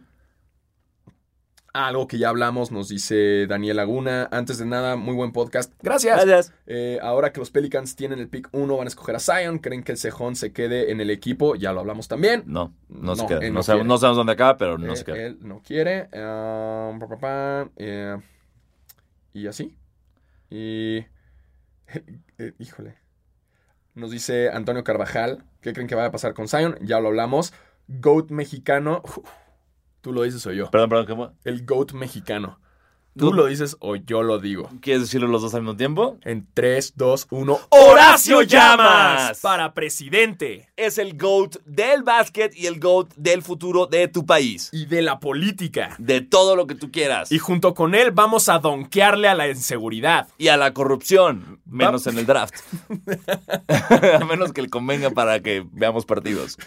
[1.86, 4.28] Algo que ya hablamos, nos dice Daniel Laguna.
[4.32, 5.72] Antes de nada, muy buen podcast.
[5.84, 6.26] Gracias.
[6.26, 6.52] Gracias.
[6.66, 9.60] Eh, ahora que los Pelicans tienen el pick 1, van a escoger a Zion.
[9.60, 11.54] ¿Creen que el cejón se quede en el equipo?
[11.54, 12.42] Ya lo hablamos también.
[12.48, 13.42] No, no, se queda.
[13.42, 13.84] No, no sabemos, quiere.
[13.84, 15.18] no sabemos dónde acaba, pero no Eh, se queda.
[15.18, 16.06] Él no quiere.
[16.14, 18.18] Um, pa, pa, pa, eh,
[19.34, 19.78] y así.
[20.50, 21.06] Y.
[22.58, 22.96] híjole.
[23.94, 25.44] Nos dice Antonio Carvajal.
[25.62, 26.76] ¿Qué creen que vaya a pasar con Zion?
[26.82, 27.54] Ya lo hablamos.
[27.88, 29.04] Goat mexicano.
[30.02, 30.70] Tú lo dices o yo.
[30.72, 31.34] Perdón, perdón, ¿cómo?
[31.44, 32.60] El Goat mexicano.
[33.18, 34.70] Tú lo dices o yo lo digo.
[34.82, 36.18] ¿Quieres decirlo los dos al mismo tiempo?
[36.24, 37.60] En 3, 2, 1.
[37.70, 39.40] ¡Horacio Llamas!
[39.42, 40.70] Para presidente.
[40.78, 44.70] Es el GOAT del básquet y el GOAT del futuro de tu país.
[44.72, 45.96] Y de la política.
[45.98, 47.32] De todo lo que tú quieras.
[47.32, 50.28] Y junto con él vamos a donkearle a la inseguridad.
[50.38, 52.54] y a la corrupción, menos Va- en el draft.
[54.22, 56.58] a menos que le convenga para que veamos partidos.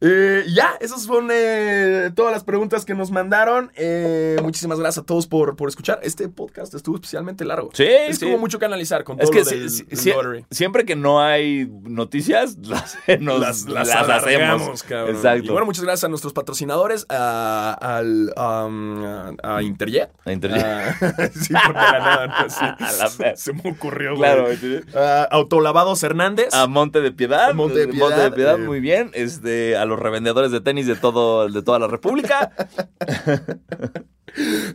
[0.00, 3.72] Eh, ya, esas son eh, todas las preguntas que nos mandaron.
[3.76, 5.77] Eh, muchísimas gracias a todos por, por escuchar.
[6.02, 7.70] Este podcast estuvo especialmente largo.
[7.72, 8.24] Sí, es sí.
[8.26, 10.46] como mucho que analizar con todo Es que lo si- del- si- del si- lottery.
[10.50, 14.82] siempre que no hay noticias, las, nos- Las, las, las alargamos, hacemos.
[14.82, 15.16] cabrón.
[15.16, 15.44] Exacto.
[15.46, 20.10] Y bueno, muchas gracias a nuestros patrocinadores, a, al, um, a, a Interjet.
[20.24, 20.64] A Interjet.
[20.64, 20.94] Ah,
[21.34, 22.64] sí, porque de la nada, no, sí.
[22.78, 23.40] A la vez.
[23.40, 24.20] Se me ocurrió, güey.
[24.30, 24.46] claro.
[24.94, 26.52] A Autolavados Hernández.
[26.54, 27.50] A Monte de Piedad.
[27.50, 27.88] A Monte de
[28.32, 28.58] Piedad, eh.
[28.58, 29.10] muy bien.
[29.14, 32.52] Este, a los revendedores de tenis de todo, de toda la República.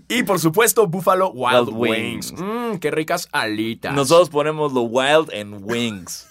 [0.07, 2.31] Y por supuesto, Buffalo Wild, Wild Wings.
[2.31, 2.41] Wings.
[2.41, 3.93] Mm, qué ricas alitas.
[3.93, 6.27] Nosotros ponemos lo wild en wings.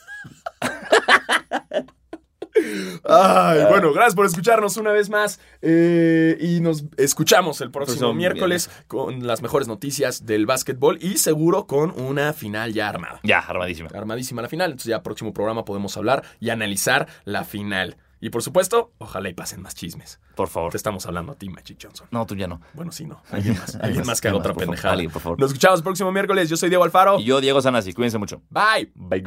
[3.05, 5.41] Ay, bueno, gracias por escucharnos una vez más.
[5.63, 11.19] eh, y nos escuchamos el próximo Próximo miércoles con las mejores noticias del básquetbol y
[11.19, 13.21] seguro con una final ya armada.
[13.23, 13.89] Ya, armadísima.
[13.95, 14.71] Armadísima la final.
[14.71, 17.97] Entonces, ya próximo programa podemos hablar y analizar la final.
[18.23, 20.21] Y por supuesto, ojalá y pasen más chismes.
[20.37, 20.71] Por favor.
[20.71, 22.07] Te estamos hablando a ti, Magic Johnson.
[22.13, 22.61] No, tú ya no.
[22.73, 23.21] Bueno, sí, no.
[23.33, 23.75] Alguien más.
[23.75, 24.67] Alguien más que haga otra por favor.
[24.71, 24.93] pendejada.
[24.93, 25.41] Alguien, por favor.
[25.41, 26.49] Nos escuchamos el próximo miércoles.
[26.49, 27.19] Yo soy Diego Alfaro.
[27.19, 27.93] Y yo, Diego Sanasi.
[27.93, 28.41] Cuídense mucho.
[28.49, 28.93] Bye.
[28.95, 29.23] Bye,